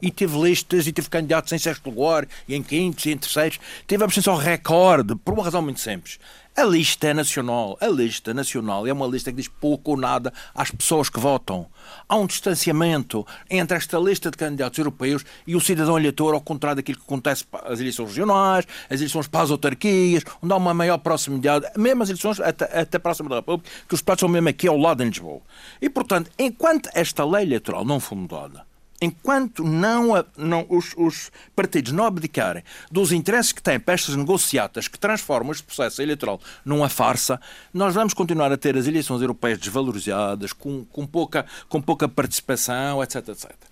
E 0.01 0.11
teve 0.11 0.39
listas 0.39 0.87
e 0.87 0.93
teve 0.93 1.09
candidatos 1.09 1.51
em 1.51 1.57
sexto 1.57 1.89
lugar, 1.89 2.27
e 2.47 2.55
em 2.55 2.63
quintos 2.63 3.05
e 3.05 3.11
em 3.11 3.17
terceiros. 3.17 3.59
Teve 3.85 4.03
a 4.03 4.05
abstenção 4.05 4.35
recorde, 4.35 5.15
por 5.15 5.33
uma 5.33 5.43
razão 5.43 5.61
muito 5.61 5.79
simples. 5.79 6.19
A 6.55 6.63
lista 6.63 7.07
é 7.07 7.13
nacional. 7.13 7.77
A 7.79 7.87
lista 7.87 8.33
nacional 8.33 8.85
é 8.85 8.91
uma 8.91 9.07
lista 9.07 9.31
que 9.31 9.37
diz 9.37 9.47
pouco 9.47 9.91
ou 9.91 9.97
nada 9.97 10.33
às 10.53 10.69
pessoas 10.69 11.09
que 11.09 11.19
votam. 11.19 11.67
Há 12.07 12.17
um 12.17 12.25
distanciamento 12.25 13.25
entre 13.49 13.77
esta 13.77 13.97
lista 13.97 14.29
de 14.29 14.37
candidatos 14.37 14.77
europeus 14.77 15.23
e 15.47 15.55
o 15.55 15.61
cidadão 15.61 15.97
eleitor, 15.97 16.33
ao 16.33 16.41
contrário 16.41 16.77
daquilo 16.77 16.97
que 16.97 17.05
acontece 17.05 17.45
as 17.63 17.79
eleições 17.79 18.09
regionais, 18.09 18.67
as 18.89 18.99
eleições 18.99 19.27
para 19.27 19.41
as 19.41 19.51
autarquias, 19.51 20.23
onde 20.43 20.51
há 20.51 20.57
uma 20.57 20.73
maior 20.73 20.97
proximidade, 20.97 21.65
mesmo 21.77 22.03
as 22.03 22.09
eleições 22.09 22.41
até, 22.41 22.65
até 22.79 22.99
para 22.99 23.11
a 23.11 23.13
Assembleia 23.13 23.41
da 23.41 23.45
República, 23.45 23.69
que 23.87 23.93
os 23.93 24.01
deputados 24.01 24.19
são 24.19 24.29
mesmo 24.29 24.49
aqui 24.49 24.67
ao 24.67 24.77
lado 24.77 25.01
em 25.01 25.07
Lisboa. 25.07 25.41
E, 25.81 25.89
portanto, 25.89 26.29
enquanto 26.37 26.89
esta 26.93 27.23
lei 27.23 27.43
eleitoral 27.43 27.85
não 27.85 28.01
for 28.01 28.15
mudada, 28.15 28.68
enquanto 29.01 29.63
não, 29.63 30.25
não 30.37 30.65
os, 30.69 30.93
os, 30.97 31.31
partidos 31.55 31.91
não 31.91 32.05
abdicarem 32.05 32.63
dos 32.91 33.11
interesses 33.11 33.51
que 33.51 33.61
têm 33.61 33.79
para 33.79 33.93
estas 33.93 34.15
negociatas 34.15 34.87
que 34.87 34.99
transformam 34.99 35.51
este 35.51 35.63
processo 35.63 36.01
eleitoral 36.01 36.39
numa 36.65 36.89
farsa, 36.89 37.39
nós 37.73 37.93
vamos 37.95 38.13
continuar 38.13 38.51
a 38.51 38.57
ter 38.57 38.75
as 38.77 38.87
eleições 38.87 39.21
europeias 39.21 39.57
desvalorizadas, 39.59 40.53
com, 40.53 40.85
com, 40.85 41.05
pouca, 41.05 41.45
com 41.67 41.81
pouca 41.81 42.07
participação, 42.07 43.01
etc, 43.01 43.29
etc. 43.29 43.68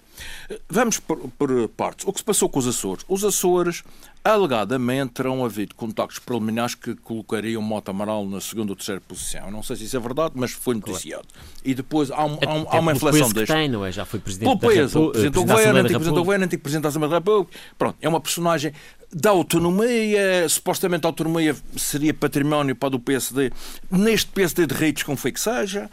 Vamos 0.69 0.99
por, 0.99 1.17
por, 1.37 1.67
partes. 1.69 2.05
O 2.07 2.13
que 2.13 2.19
se 2.19 2.25
passou 2.25 2.49
com 2.49 2.59
os 2.59 2.67
Açores? 2.67 3.05
Os 3.07 3.23
Açores, 3.23 3.83
alegadamente, 4.23 5.13
terão 5.13 5.43
havido 5.43 5.75
contactos 5.75 6.19
preliminares 6.19 6.75
que 6.75 6.95
colocariam 6.95 7.61
Mota 7.61 7.91
Amaral 7.91 8.25
na 8.25 8.41
segunda 8.41 8.71
ou 8.71 8.75
terceira 8.75 9.01
posição. 9.01 9.49
Não 9.51 9.63
sei 9.63 9.75
se 9.75 9.85
isso 9.85 9.97
é 9.97 9.99
verdade, 9.99 10.33
mas 10.35 10.51
foi 10.51 10.75
noticiado. 10.75 11.27
Claro. 11.31 11.47
E 11.63 11.73
depois 11.73 12.11
há, 12.11 12.25
um, 12.25 12.37
há, 12.45 12.53
um, 12.53 12.65
há 12.69 12.79
uma 12.79 12.91
inflação 12.93 13.29
deste. 13.29 13.53
Tem, 13.53 13.69
não 13.69 13.85
é? 13.85 13.91
Já 13.91 14.05
foi 14.05 14.19
presidente 14.19 14.57
pelo 14.57 15.11
Presidente 15.11 15.33
do 15.33 15.45
Governo, 15.45 15.79
antigo 15.79 15.99
Presidente 15.99 16.15
do 16.15 16.23
Governo, 16.23 16.45
antigo 16.45 16.63
Presidente 16.63 16.83
da 16.83 16.89
Assembleia 16.89 17.09
da 17.09 17.17
República. 17.17 17.59
Pronto, 17.77 17.97
é 18.01 18.09
uma 18.09 18.19
personagem 18.19 18.73
da 19.11 19.29
autonomia, 19.29 20.47
supostamente 20.49 21.05
a 21.05 21.09
autonomia 21.09 21.55
seria 21.77 22.13
património 22.13 22.75
para 22.75 22.95
o 22.95 22.99
PSD, 22.99 23.51
neste 23.89 24.29
PSD 24.31 24.67
de 24.67 24.75
redes 24.75 25.03
como 25.03 25.17
foi 25.17 25.31
que 25.31 25.39
seja, 25.39 25.89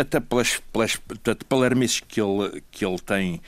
até 0.00 0.18
pelas, 0.18 0.60
pelas 0.72 0.98
palermices 1.48 2.00
que 2.00 2.20
ele, 2.20 2.62
que 2.70 2.84
ele 2.84 2.98
tem 2.98 3.40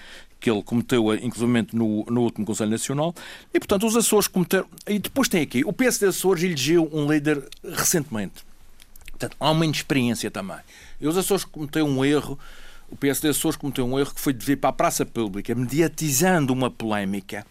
que 0.45 0.51
ele 0.51 0.63
cometeu, 0.63 1.15
inclusive 1.15 1.69
no, 1.73 2.05
no 2.05 2.21
último 2.21 2.45
Conselho 2.45 2.71
Nacional, 2.71 3.15
e 3.55 3.59
portanto 3.59 3.87
os 3.87 3.97
Açores 3.97 4.29
cometeram. 4.29 4.67
E 4.87 4.99
depois 4.99 5.27
tem 5.27 5.41
aqui, 5.41 5.65
o 5.65 5.73
PSD 5.73 6.09
Açores 6.09 6.43
elegeu 6.43 6.87
um 6.93 7.11
líder 7.11 7.43
recentemente. 7.63 8.45
Portanto, 9.09 9.39
há 9.41 9.51
uma 9.51 9.65
inexperiência 9.65 10.31
também. 10.31 10.59
E 11.01 11.09
os 11.09 11.17
Açores 11.17 11.47
cometeu 11.47 11.87
um 11.87 12.05
erro, 12.05 12.39
o 12.91 12.97
PSD 12.97 13.31
Açores 13.31 13.57
cometeu 13.57 13.87
um 13.87 13.99
erro 13.99 14.13
que 14.13 14.21
foi 14.21 14.35
de 14.35 14.45
vir 14.45 14.57
para 14.59 14.69
a 14.69 14.73
praça 14.75 15.07
pública, 15.07 15.55
mediatizando 15.55 16.53
uma 16.53 16.71
polémica 16.71 17.47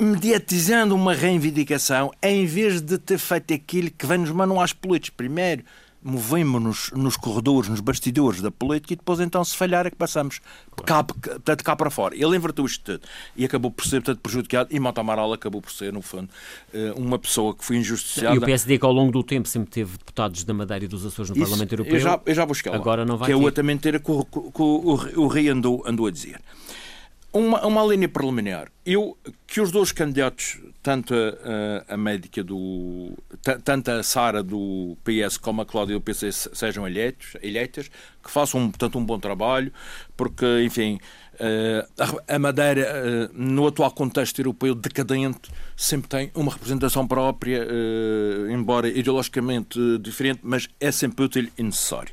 mediatizando 0.00 0.94
uma 0.94 1.14
reivindicação 1.14 2.10
em 2.22 2.46
vez 2.46 2.80
de 2.80 2.98
ter 2.98 3.18
feito 3.18 3.54
aquilo 3.54 3.90
que 3.90 4.06
vem 4.06 4.18
nos 4.18 4.30
manuais 4.30 4.72
políticos. 4.72 5.10
Primeiro, 5.16 5.64
movemos-nos 6.04 6.90
nos 6.92 7.16
corredores, 7.16 7.70
nos 7.70 7.80
bastidores 7.80 8.42
da 8.42 8.50
política 8.50 8.92
e 8.92 8.96
depois 8.96 9.20
então, 9.20 9.42
se 9.42 9.56
falhar, 9.56 9.86
é 9.86 9.90
que 9.90 9.96
passamos 9.96 10.40
cá, 10.84 11.02
portanto, 11.02 11.64
cá 11.64 11.74
para 11.74 11.88
fora. 11.88 12.14
Ele 12.14 12.36
inverteu 12.36 12.66
isto 12.66 12.84
tudo 12.84 13.08
e 13.34 13.44
acabou 13.44 13.70
por 13.70 13.86
ser 13.86 14.02
portanto, 14.02 14.20
prejudicado 14.20 14.68
e 14.70 14.78
Mota 14.78 15.00
Amaral 15.00 15.32
acabou 15.32 15.62
por 15.62 15.72
ser, 15.72 15.92
no 15.92 16.02
fundo, 16.02 16.28
eh, 16.74 16.92
uma 16.94 17.18
pessoa 17.18 17.54
que 17.54 17.64
foi 17.64 17.76
injustiçada. 17.76 18.34
E 18.34 18.38
o 18.38 18.42
PSD 18.42 18.78
que 18.78 18.84
ao 18.84 18.92
longo 18.92 19.10
do 19.10 19.22
tempo 19.22 19.48
sempre 19.48 19.70
teve 19.70 19.96
deputados 19.96 20.44
da 20.44 20.52
Madeira 20.52 20.84
e 20.84 20.88
dos 20.88 21.06
Açores 21.06 21.30
no 21.30 21.36
Isso, 21.36 21.46
Parlamento 21.46 21.72
Europeu. 21.72 21.94
Eu 21.94 22.00
já, 22.00 22.20
eu 22.26 22.34
já 22.34 22.44
vou 22.44 22.54
chegar 22.54 22.74
Agora 22.74 23.06
não 23.06 23.16
vai 23.16 23.26
que 23.26 23.32
é 23.32 23.36
outra 23.36 23.62
mentira 23.62 23.98
que 23.98 24.10
o, 24.10 24.24
que 24.24 24.62
o, 24.62 25.22
o 25.22 25.26
Rei 25.26 25.48
andou, 25.48 25.82
andou 25.86 26.06
a 26.06 26.10
dizer. 26.10 26.38
Uma, 27.34 27.66
uma 27.66 27.82
linha 27.82 28.08
preliminar. 28.08 28.68
Eu, 28.86 29.18
que 29.44 29.60
os 29.60 29.72
dois 29.72 29.90
candidatos, 29.90 30.60
tanto 30.80 31.12
a, 31.12 31.94
a, 31.94 31.96
médica 31.96 32.44
do. 32.44 33.12
tanto 33.64 33.90
a 33.90 34.04
Sara 34.04 34.40
do 34.40 34.96
PS 35.02 35.36
como 35.36 35.60
a 35.60 35.66
Cláudia 35.66 35.96
do 35.96 36.00
PC 36.00 36.30
sejam 36.30 36.86
eleitos, 36.86 37.36
eleitas, 37.42 37.90
que 38.22 38.30
façam 38.30 38.70
portanto, 38.70 38.98
um 38.98 39.04
bom 39.04 39.18
trabalho, 39.18 39.72
porque, 40.16 40.46
enfim, 40.62 41.00
a 42.28 42.38
Madeira, 42.38 43.28
no 43.32 43.66
atual 43.66 43.90
contexto 43.90 44.38
europeu 44.38 44.72
decadente, 44.72 45.50
sempre 45.76 46.08
tem 46.08 46.30
uma 46.36 46.52
representação 46.52 47.04
própria, 47.04 47.66
embora 48.48 48.86
ideologicamente 48.86 49.98
diferente, 49.98 50.38
mas 50.44 50.68
é 50.78 50.92
sempre 50.92 51.24
útil 51.24 51.48
e 51.58 51.62
necessário. 51.64 52.12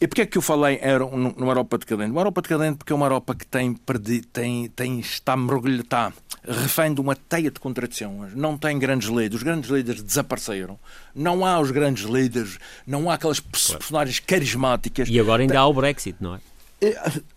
E 0.00 0.06
porquê 0.06 0.22
é 0.22 0.26
que 0.26 0.38
eu 0.38 0.42
falei 0.42 0.78
era 0.80 1.04
numa 1.04 1.50
Europa 1.50 1.76
decadente? 1.76 2.12
Uma 2.12 2.20
Europa 2.20 2.42
decadente 2.42 2.78
porque 2.78 2.92
é 2.92 2.96
uma 2.96 3.06
Europa 3.06 3.34
que 3.34 3.44
tem, 3.44 3.74
perdi, 3.74 4.20
tem, 4.20 4.68
tem 4.68 5.00
está 5.00 5.36
mergulhada, 5.36 5.82
está 5.82 6.12
refém 6.46 6.94
de 6.94 7.00
uma 7.00 7.16
teia 7.16 7.50
de 7.50 7.58
contradições. 7.58 8.34
Não 8.34 8.56
tem 8.56 8.78
grandes 8.78 9.08
líderes. 9.08 9.36
Os 9.36 9.42
grandes 9.42 9.68
líderes 9.68 10.02
desapareceram. 10.02 10.78
Não 11.14 11.44
há 11.44 11.58
os 11.58 11.72
grandes 11.72 12.04
líderes. 12.04 12.58
Não 12.86 13.10
há 13.10 13.14
aquelas 13.14 13.40
personagens 13.40 14.20
carismáticas. 14.20 15.08
E 15.10 15.18
agora 15.18 15.42
ainda 15.42 15.58
há 15.58 15.66
o 15.66 15.72
Brexit, 15.72 16.16
não 16.20 16.36
é? 16.36 16.40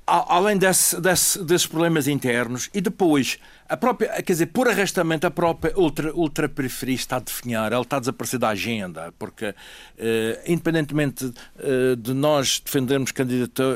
Além 0.05 0.57
desse, 0.57 0.99
desse, 1.01 1.43
desses 1.43 1.65
problemas 1.65 2.07
internos, 2.07 2.69
e 2.73 2.81
depois, 2.81 3.39
a 3.67 3.75
própria, 3.75 4.21
quer 4.21 4.33
dizer, 4.33 4.47
por 4.47 4.67
arrastamento, 4.67 5.25
a 5.25 5.31
própria 5.31 5.73
ultra, 5.75 6.13
ultra 6.13 6.47
periferia 6.47 6.95
está 6.95 7.15
a 7.15 7.19
definhar, 7.19 7.71
ela 7.71 7.81
está 7.81 7.97
a 7.97 7.99
desaparecer 7.99 8.37
da 8.37 8.49
agenda, 8.49 9.11
porque, 9.17 9.55
eh, 9.97 10.43
independentemente 10.45 11.33
eh, 11.57 11.95
de 11.97 12.13
nós 12.13 12.61
defendermos 12.63 13.11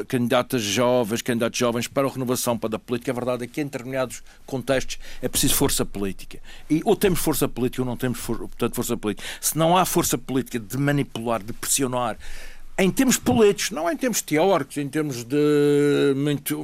candidatas 0.08 0.62
jovens, 0.62 1.22
candidatos 1.24 1.58
jovens 1.58 1.88
para 1.88 2.08
a 2.08 2.12
renovação 2.12 2.58
para 2.58 2.76
a 2.76 2.80
política, 2.80 3.12
a 3.12 3.16
verdade 3.16 3.46
é 3.46 3.48
que 3.48 3.60
em 3.60 3.66
determinados 3.66 4.22
contextos 4.46 5.00
é 5.22 5.28
preciso 5.28 5.56
força 5.56 5.84
política. 5.84 6.40
E 6.70 6.82
ou 6.86 6.96
temos 6.96 7.20
força 7.20 7.48
política 7.48 7.82
ou 7.82 7.88
não 7.88 7.98
temos, 7.98 8.20
portanto, 8.20 8.76
força 8.76 8.96
política. 8.96 9.28
Se 9.42 9.58
não 9.58 9.76
há 9.76 9.84
força 9.86 10.18
política 10.18 10.60
de 10.60 10.78
manipular, 10.78 11.42
de 11.42 11.54
pressionar, 11.54 12.18
em 12.78 12.92
termos 12.92 13.18
políticos, 13.18 13.72
não 13.72 13.90
em 13.90 13.96
termos 13.96 14.22
teóricos, 14.22 14.78
em 14.78 14.88
termos 14.88 15.24
de 15.24 16.14
muito, 16.16 16.62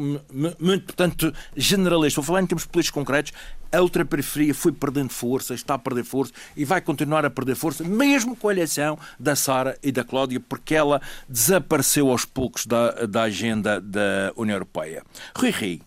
muito 0.59 0.85
portanto, 0.85 1.33
generalista. 1.55 2.19
Vou 2.19 2.25
falar 2.25 2.41
em 2.41 2.45
termos 2.45 2.65
políticos 2.65 2.93
concretos. 2.93 3.31
A 3.71 3.81
ultraperiferia 3.81 4.53
foi 4.53 4.73
perdendo 4.73 5.13
força, 5.13 5.53
está 5.53 5.75
a 5.75 5.79
perder 5.79 6.03
força 6.03 6.33
e 6.57 6.65
vai 6.65 6.81
continuar 6.81 7.25
a 7.25 7.29
perder 7.29 7.55
força, 7.55 7.85
mesmo 7.85 8.35
com 8.35 8.49
a 8.49 8.51
eleição 8.51 8.99
da 9.17 9.33
Sara 9.33 9.77
e 9.81 9.93
da 9.93 10.03
Cláudia, 10.03 10.41
porque 10.41 10.75
ela 10.75 11.01
desapareceu 11.29 12.09
aos 12.09 12.25
poucos 12.25 12.65
da, 12.65 13.05
da 13.05 13.23
agenda 13.23 13.79
da 13.79 14.33
União 14.35 14.55
Europeia. 14.55 15.03
Rui 15.33 15.51
Ri. 15.51 15.81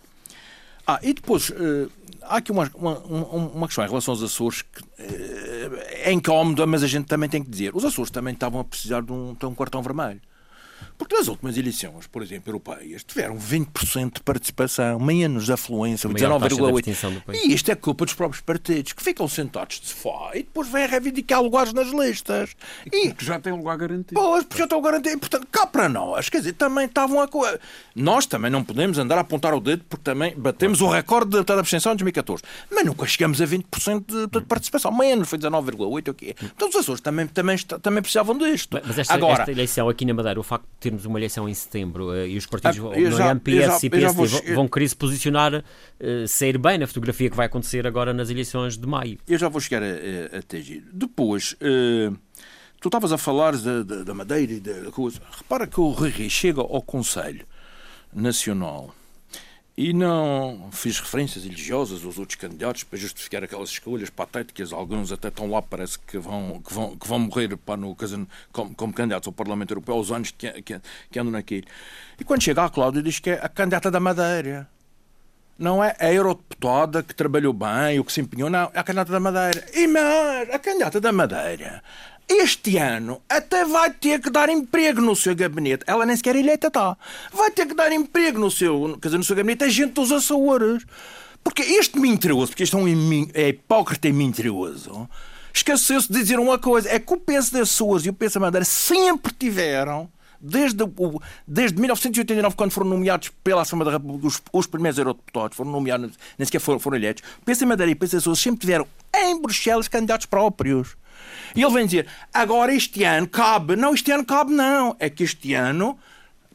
Ah, 0.86 0.98
e 1.02 1.12
depois, 1.14 1.50
uh, 1.50 1.90
há 2.26 2.36
aqui 2.36 2.52
uma, 2.52 2.70
uma, 2.74 2.98
uma 2.98 3.66
questão 3.66 3.84
em 3.84 3.88
relação 3.88 4.12
aos 4.12 4.22
Açores 4.22 4.62
que 4.62 4.82
uh, 4.82 5.76
é 5.90 6.12
incómoda, 6.12 6.66
mas 6.66 6.82
a 6.82 6.86
gente 6.86 7.06
também 7.06 7.28
tem 7.28 7.42
que 7.42 7.50
dizer. 7.50 7.74
Os 7.74 7.84
Açores 7.84 8.10
também 8.10 8.34
estavam 8.34 8.60
a 8.60 8.64
precisar 8.64 9.02
de 9.02 9.12
um, 9.12 9.34
de 9.34 9.46
um 9.46 9.54
cartão 9.54 9.82
vermelho. 9.82 10.20
Porque 11.04 11.16
nas 11.16 11.28
últimas 11.28 11.58
eleições, 11.58 12.06
por 12.06 12.22
exemplo, 12.22 12.48
europeias, 12.48 13.04
tiveram 13.04 13.36
20% 13.36 14.14
de 14.14 14.22
participação, 14.22 14.98
menos 14.98 15.44
de 15.44 15.52
afluência, 15.52 16.08
19,8%. 16.08 17.22
E 17.34 17.52
isto 17.52 17.70
é 17.70 17.74
culpa 17.74 18.06
dos 18.06 18.14
próprios 18.14 18.40
partidos, 18.40 18.94
que 18.94 19.02
ficam 19.02 19.28
sentados 19.28 19.80
de 19.80 19.88
sofá 19.88 20.30
e 20.32 20.38
depois 20.38 20.66
vêm 20.66 20.86
reivindicar 20.86 21.42
lugares 21.42 21.74
nas 21.74 21.88
listas. 21.88 22.56
E 22.90 23.12
que 23.12 23.22
já 23.22 23.38
têm 23.38 23.52
lugar 23.52 23.76
garantido. 23.76 24.18
Pois, 24.18 24.44
porque 24.44 24.56
já 24.56 24.64
estão 24.64 24.80
garantidos. 24.80 25.18
Portanto, 25.18 25.46
cá 25.52 25.66
para 25.66 25.90
nós, 25.90 26.30
quer 26.30 26.38
dizer, 26.38 26.54
também 26.54 26.86
estavam 26.86 27.20
a. 27.20 27.28
Nós 27.94 28.24
também 28.24 28.50
não 28.50 28.64
podemos 28.64 28.96
andar 28.96 29.18
a 29.18 29.20
apontar 29.20 29.52
o 29.52 29.60
dedo, 29.60 29.84
porque 29.86 30.04
também 30.04 30.34
batemos 30.34 30.80
o 30.80 30.88
recorde 30.88 31.44
de 31.44 31.52
abstenção 31.52 31.92
em 31.92 31.96
2014. 31.96 32.42
Mas 32.70 32.86
nunca 32.86 33.06
chegamos 33.06 33.42
a 33.42 33.46
20% 33.46 34.06
de, 34.06 34.26
de 34.26 34.46
participação. 34.46 34.90
Menos, 34.90 35.28
foi 35.28 35.38
19,8%, 35.38 36.08
o 36.08 36.14
quê? 36.14 36.34
Então 36.42 36.70
os 36.70 36.76
Açores 36.76 37.02
também, 37.02 37.26
também, 37.26 37.58
também 37.58 38.00
precisavam 38.00 38.38
disto. 38.38 38.80
Mas 38.86 38.98
esta, 38.98 39.12
Agora, 39.12 39.42
esta 39.42 39.52
eleição 39.52 39.86
aqui 39.86 40.06
na 40.06 40.14
Madeira, 40.14 40.40
o 40.40 40.42
facto 40.42 40.64
termos 40.94 41.04
uma 41.04 41.18
eleição 41.18 41.48
em 41.48 41.54
setembro 41.54 42.08
uh, 42.08 42.26
e 42.26 42.36
os 42.36 42.46
partidos, 42.46 42.78
ah, 42.78 42.98
não 42.98 43.10
já, 43.10 43.34
PS 43.36 43.80
já, 43.80 43.86
e 43.86 43.90
PSD, 43.90 44.12
vou, 44.12 44.54
vão 44.54 44.68
querer 44.68 44.88
se 44.88 44.96
posicionar, 44.96 45.54
uh, 45.54 46.28
sair 46.28 46.58
bem 46.58 46.78
na 46.78 46.86
fotografia 46.86 47.28
que 47.28 47.36
vai 47.36 47.46
acontecer 47.46 47.86
agora 47.86 48.14
nas 48.14 48.30
eleições 48.30 48.76
de 48.76 48.86
maio. 48.86 49.18
Eu 49.28 49.38
já 49.38 49.48
vou 49.48 49.60
chegar 49.60 49.82
a, 49.82 49.86
a, 49.86 50.38
a 50.38 50.42
Tegir. 50.42 50.84
Depois, 50.92 51.52
uh, 51.54 52.16
tu 52.80 52.88
estavas 52.88 53.12
a 53.12 53.18
falar 53.18 53.56
da, 53.56 53.82
da, 53.82 54.02
da 54.04 54.14
Madeira 54.14 54.52
e 54.52 54.60
da 54.60 54.90
coisa. 54.90 55.20
Repara 55.36 55.66
que 55.66 55.80
o 55.80 55.90
Rui 55.90 56.12
chega 56.30 56.60
ao 56.60 56.82
Conselho 56.82 57.44
Nacional 58.12 58.94
e 59.76 59.92
não 59.92 60.68
fiz 60.70 61.00
referências 61.00 61.42
religiosas 61.42 62.04
aos 62.04 62.16
outros 62.16 62.36
candidatos 62.36 62.84
para 62.84 62.96
justificar 62.98 63.42
aquelas 63.42 63.70
escolhas 63.70 64.08
patéticas. 64.08 64.72
Alguns 64.72 65.10
até 65.10 65.28
estão 65.28 65.50
lá, 65.50 65.60
parece 65.60 65.98
que 65.98 66.16
vão, 66.16 66.62
que 66.64 66.72
vão, 66.72 66.96
que 66.96 67.08
vão 67.08 67.18
morrer 67.18 67.56
para 67.56 67.76
no, 67.76 67.96
como, 68.52 68.74
como 68.74 68.92
candidatos 68.92 69.26
ao 69.26 69.32
Parlamento 69.32 69.72
Europeu 69.72 69.96
aos 69.96 70.12
anos 70.12 70.30
que, 70.30 70.50
que, 70.62 70.80
que 71.10 71.18
andam 71.18 71.32
naquilo. 71.32 71.66
E 72.18 72.24
quando 72.24 72.42
chega 72.42 72.64
a 72.64 72.70
Cláudia, 72.70 73.02
diz 73.02 73.18
que 73.18 73.30
é 73.30 73.40
a 73.42 73.48
candidata 73.48 73.90
da 73.90 73.98
Madeira. 73.98 74.68
Não 75.56 75.82
é 75.82 75.94
a 76.00 76.12
eurodeputada 76.12 77.02
que 77.02 77.14
trabalhou 77.14 77.52
bem, 77.52 77.98
o 78.00 78.04
que 78.04 78.12
se 78.12 78.20
empenhou, 78.20 78.50
não. 78.50 78.70
É 78.74 78.78
a 78.78 78.82
candidata 78.82 79.12
da 79.12 79.20
Madeira. 79.20 79.64
E 79.72 79.86
mais, 79.86 80.50
a 80.50 80.58
candidata 80.58 81.00
da 81.00 81.12
Madeira 81.12 81.82
este 82.28 82.76
ano 82.78 83.20
até 83.28 83.64
vai 83.64 83.90
ter 83.90 84.20
que 84.20 84.30
dar 84.30 84.48
emprego 84.48 85.00
no 85.00 85.14
seu 85.14 85.34
gabinete. 85.34 85.84
Ela 85.86 86.06
nem 86.06 86.16
sequer 86.16 86.36
eleita 86.36 86.68
está. 86.68 86.96
Vai 87.32 87.50
ter 87.50 87.66
que 87.66 87.74
dar 87.74 87.92
emprego 87.92 88.38
no 88.38 88.50
seu, 88.50 88.98
quer 89.00 89.08
dizer, 89.08 89.18
no 89.18 89.24
seu 89.24 89.36
gabinete 89.36 89.64
a 89.64 89.68
gente 89.68 89.92
dos 89.92 90.10
Açores. 90.10 90.84
Porque 91.42 91.62
este 91.62 91.98
mentiroso, 91.98 92.48
porque 92.48 92.62
este 92.62 92.74
é, 92.74 92.78
um, 92.78 93.28
é 93.34 93.48
hipócrita 93.50 94.08
e 94.08 94.12
mentiroso, 94.12 95.08
esqueceu-se 95.52 96.10
de 96.10 96.18
dizer 96.18 96.38
uma 96.38 96.58
coisa: 96.58 96.88
é 96.88 96.98
que 96.98 97.12
o 97.12 97.18
peso 97.18 97.52
das 97.52 97.62
Açores 97.62 98.06
e 98.06 98.10
o 98.10 98.14
peso 98.14 98.34
da 98.34 98.40
Madeira 98.40 98.64
sempre 98.64 99.32
tiveram 99.32 100.08
desde, 100.40 100.82
o, 100.82 101.20
desde 101.46 101.78
1989, 101.78 102.54
quando 102.54 102.70
foram 102.70 102.88
nomeados 102.90 103.30
pela 103.42 103.62
Assembleia 103.62 103.92
da 103.92 103.98
República, 103.98 104.26
os, 104.26 104.42
os 104.52 104.66
primeiros 104.66 104.98
eurodeputados 104.98 105.56
foram 105.56 105.70
nomeados, 105.70 106.12
nem 106.38 106.44
sequer 106.44 106.60
foram, 106.60 106.78
foram 106.78 106.96
eleitos, 106.96 107.22
o 107.40 107.44
PS 107.44 107.62
Madeira 107.62 107.90
e 107.90 107.94
o 107.94 107.96
PS 107.96 108.14
Açores 108.16 108.40
sempre 108.40 108.60
tiveram 108.60 108.86
em 109.14 109.40
Bruxelas 109.40 109.88
candidatos 109.88 110.26
próprios. 110.26 110.96
E 111.54 111.62
ele 111.62 111.72
vem 111.72 111.86
dizer, 111.86 112.06
agora 112.32 112.74
este 112.74 113.04
ano 113.04 113.28
cabe. 113.28 113.76
Não, 113.76 113.94
este 113.94 114.10
ano 114.10 114.24
cabe 114.24 114.52
não. 114.52 114.96
É 114.98 115.08
que 115.08 115.22
este 115.22 115.54
ano, 115.54 115.96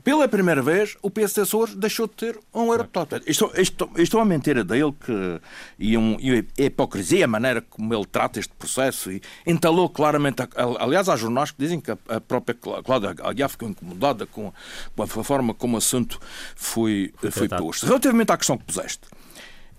pela 0.04 0.28
primeira 0.28 0.62
vez, 0.62 0.98
o 1.02 1.10
PS 1.10 1.40
Açores 1.40 1.76
deixou 1.76 2.06
de 2.06 2.14
ter 2.14 2.40
um 2.54 2.72
eurodeputado. 2.72 3.24
Isto, 3.26 3.52
é 3.56 4.16
uma 4.16 4.26
mentira 4.26 4.64
dele 4.64 4.94
que, 4.94 5.42
e, 5.78 5.98
um, 5.98 6.18
e 6.20 6.46
a 6.60 6.64
hipocrisia, 6.64 7.26
a 7.26 7.28
maneira 7.28 7.62
como 7.62 7.94
ele 7.94 8.06
trata 8.06 8.40
este 8.40 8.54
processo. 8.54 9.10
E 9.12 9.22
entalou 9.46 9.88
claramente. 9.90 10.44
Aliás, 10.80 11.08
há 11.08 11.16
jornais 11.16 11.52
que 11.52 11.58
dizem 11.60 11.80
que 11.80 11.92
a, 11.92 12.20
própria 12.20 12.58
Cláudia 12.84 13.16
Aguiar 13.24 13.50
ficou 13.50 13.70
incomodada 13.70 14.26
com 14.26 14.48
a, 14.48 15.08
com 15.08 15.22
a 15.22 15.24
forma 15.24 15.54
como 15.54 15.76
o 15.76 15.78
assunto 15.78 16.20
foi, 16.56 17.14
foi 17.32 17.48
posto. 17.48 17.86
Relativamente 17.86 18.32
à 18.32 18.38
questão 18.38 18.58
que 18.58 18.66
puseste. 18.66 19.08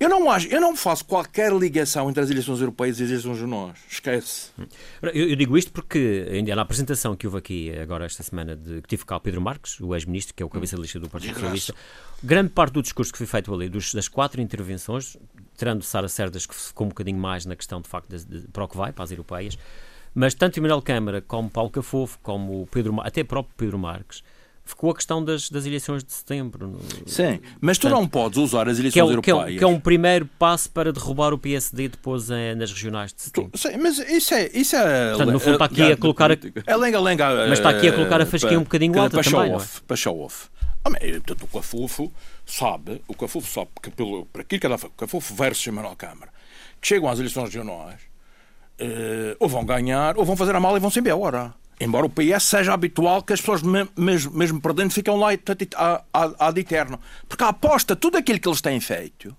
Eu 0.00 0.08
não, 0.08 0.30
acho, 0.30 0.48
eu 0.48 0.62
não 0.62 0.74
faço 0.74 1.04
qualquer 1.04 1.52
ligação 1.52 2.08
entre 2.08 2.22
as 2.22 2.30
eleições 2.30 2.58
europeias 2.58 2.98
e 2.98 3.04
as 3.04 3.10
eleições 3.10 3.36
de 3.36 3.44
nós. 3.44 3.78
Esquece. 3.86 4.50
Eu, 5.02 5.10
eu, 5.10 5.36
digo 5.36 5.58
isto 5.58 5.70
porque, 5.70 6.26
ainda 6.32 6.56
na 6.56 6.62
apresentação 6.62 7.14
que 7.14 7.26
houve 7.26 7.36
aqui 7.36 7.78
agora 7.78 8.06
esta 8.06 8.22
semana, 8.22 8.56
de, 8.56 8.80
que 8.80 8.88
tive 8.88 9.04
cá 9.04 9.18
o 9.18 9.20
Pedro 9.20 9.42
Marques, 9.42 9.78
o 9.78 9.94
ex-ministro, 9.94 10.34
que 10.34 10.42
é 10.42 10.46
o 10.46 10.48
cabeça 10.48 10.74
de 10.74 10.80
lista 10.80 10.98
do 10.98 11.06
Partido 11.06 11.34
Socialista, 11.34 11.74
grande 12.22 12.48
parte 12.48 12.72
do 12.72 12.80
discurso 12.82 13.12
que 13.12 13.18
foi 13.18 13.26
feito 13.26 13.52
ali, 13.52 13.68
dos, 13.68 13.92
das 13.92 14.08
quatro 14.08 14.40
intervenções, 14.40 15.18
tirando 15.58 15.82
Sara 15.82 16.08
Cerdas, 16.08 16.46
que 16.46 16.54
ficou 16.54 16.86
um 16.86 16.88
bocadinho 16.88 17.18
mais 17.18 17.44
na 17.44 17.54
questão, 17.54 17.82
de 17.82 17.88
facto, 17.88 18.08
de, 18.08 18.24
de, 18.24 18.48
para 18.48 18.64
o 18.64 18.68
que 18.68 18.78
vai, 18.78 18.92
para 18.94 19.04
as 19.04 19.10
europeias, 19.10 19.58
mas 20.14 20.32
tanto 20.32 20.58
Emanuel 20.58 20.80
Câmara, 20.80 21.20
como 21.20 21.50
Paulo 21.50 21.68
Cafofo, 21.68 22.18
como 22.22 22.62
o 22.62 22.66
Pedro, 22.66 22.98
até 23.02 23.22
próprio 23.22 23.54
Pedro 23.54 23.78
Marques, 23.78 24.22
ficou 24.70 24.90
a 24.90 24.94
questão 24.94 25.24
das, 25.24 25.50
das 25.50 25.66
eleições 25.66 26.02
de 26.02 26.12
setembro. 26.12 26.80
Sim, 27.06 27.40
mas 27.60 27.78
tu 27.78 27.82
Portanto, 27.82 28.00
não 28.00 28.08
podes 28.08 28.38
usar 28.38 28.68
as 28.68 28.78
eleições 28.78 28.92
que 28.94 29.00
é, 29.00 29.02
europeias. 29.02 29.44
Que 29.44 29.54
é, 29.54 29.58
que 29.58 29.64
é, 29.64 29.66
um 29.66 29.78
primeiro 29.78 30.28
passo 30.38 30.70
para 30.70 30.92
derrubar 30.92 31.32
o 31.32 31.38
PSD 31.38 31.88
depois 31.88 32.30
é, 32.30 32.54
nas 32.54 32.72
regionais 32.72 33.12
de 33.12 33.22
setembro. 33.22 33.50
Tu, 33.50 33.58
sim, 33.58 33.76
mas 33.76 33.98
isso 33.98 34.34
é. 34.34 34.50
Isso 34.52 34.76
é 34.76 35.10
Portanto, 35.10 35.32
no 35.32 35.40
fundo 35.40 35.52
está 35.52 35.64
aqui 35.66 35.92
a 35.92 35.96
colocar. 35.96 36.30
A, 36.30 36.36
é 36.66 36.76
lenga, 36.76 37.00
lenga, 37.00 37.46
mas 37.48 37.58
está 37.58 37.70
aqui 37.70 37.88
a 37.88 37.92
colocar 37.92 38.20
a 38.20 38.26
fasquinha 38.26 38.58
um 38.58 38.64
bocadinho 38.64 38.98
alta 38.98 39.20
para 39.20 39.30
também. 39.30 39.48
Show 39.48 39.56
off, 39.56 39.82
Para 39.82 39.96
show 39.96 40.20
off. 40.20 40.48
Ah, 40.82 40.90
portanto, 40.90 41.42
o 41.42 41.46
Cafufo 41.46 42.12
sabe, 42.46 43.02
o 43.06 43.14
Cafufo 43.14 43.52
sabe 43.52 43.70
que 43.82 43.90
pelo, 43.90 44.24
para 44.26 44.42
aquilo 44.42 44.60
que 44.60 44.66
ela 44.66 44.76
o 44.76 44.90
Cafufo 44.90 45.34
versus 45.34 45.66
Manuel 45.66 45.94
Câmara, 45.94 46.32
que 46.80 46.88
chegam 46.88 47.08
às 47.08 47.18
eleições 47.18 47.44
regionais, 47.44 48.00
uh, 48.80 49.36
ou 49.38 49.48
vão 49.48 49.64
ganhar, 49.64 50.16
ou 50.16 50.24
vão 50.24 50.36
fazer 50.36 50.54
a 50.54 50.60
mala 50.60 50.78
e 50.78 50.80
vão-se 50.80 50.98
embora. 50.98 51.54
Embora 51.80 52.04
o 52.04 52.10
PS 52.10 52.42
seja 52.42 52.74
habitual 52.74 53.22
que 53.22 53.32
as 53.32 53.40
pessoas, 53.40 53.62
mesmo, 53.62 54.32
mesmo 54.32 54.60
perdendo, 54.60 54.90
ficam 54.92 55.16
lá 55.16 55.28
ad 56.38 56.60
eterno. 56.60 57.00
Porque 57.26 57.42
a 57.42 57.48
aposta, 57.48 57.96
tudo 57.96 58.18
aquilo 58.18 58.38
que 58.38 58.46
eles 58.46 58.60
têm 58.60 58.78
feito, 58.78 59.34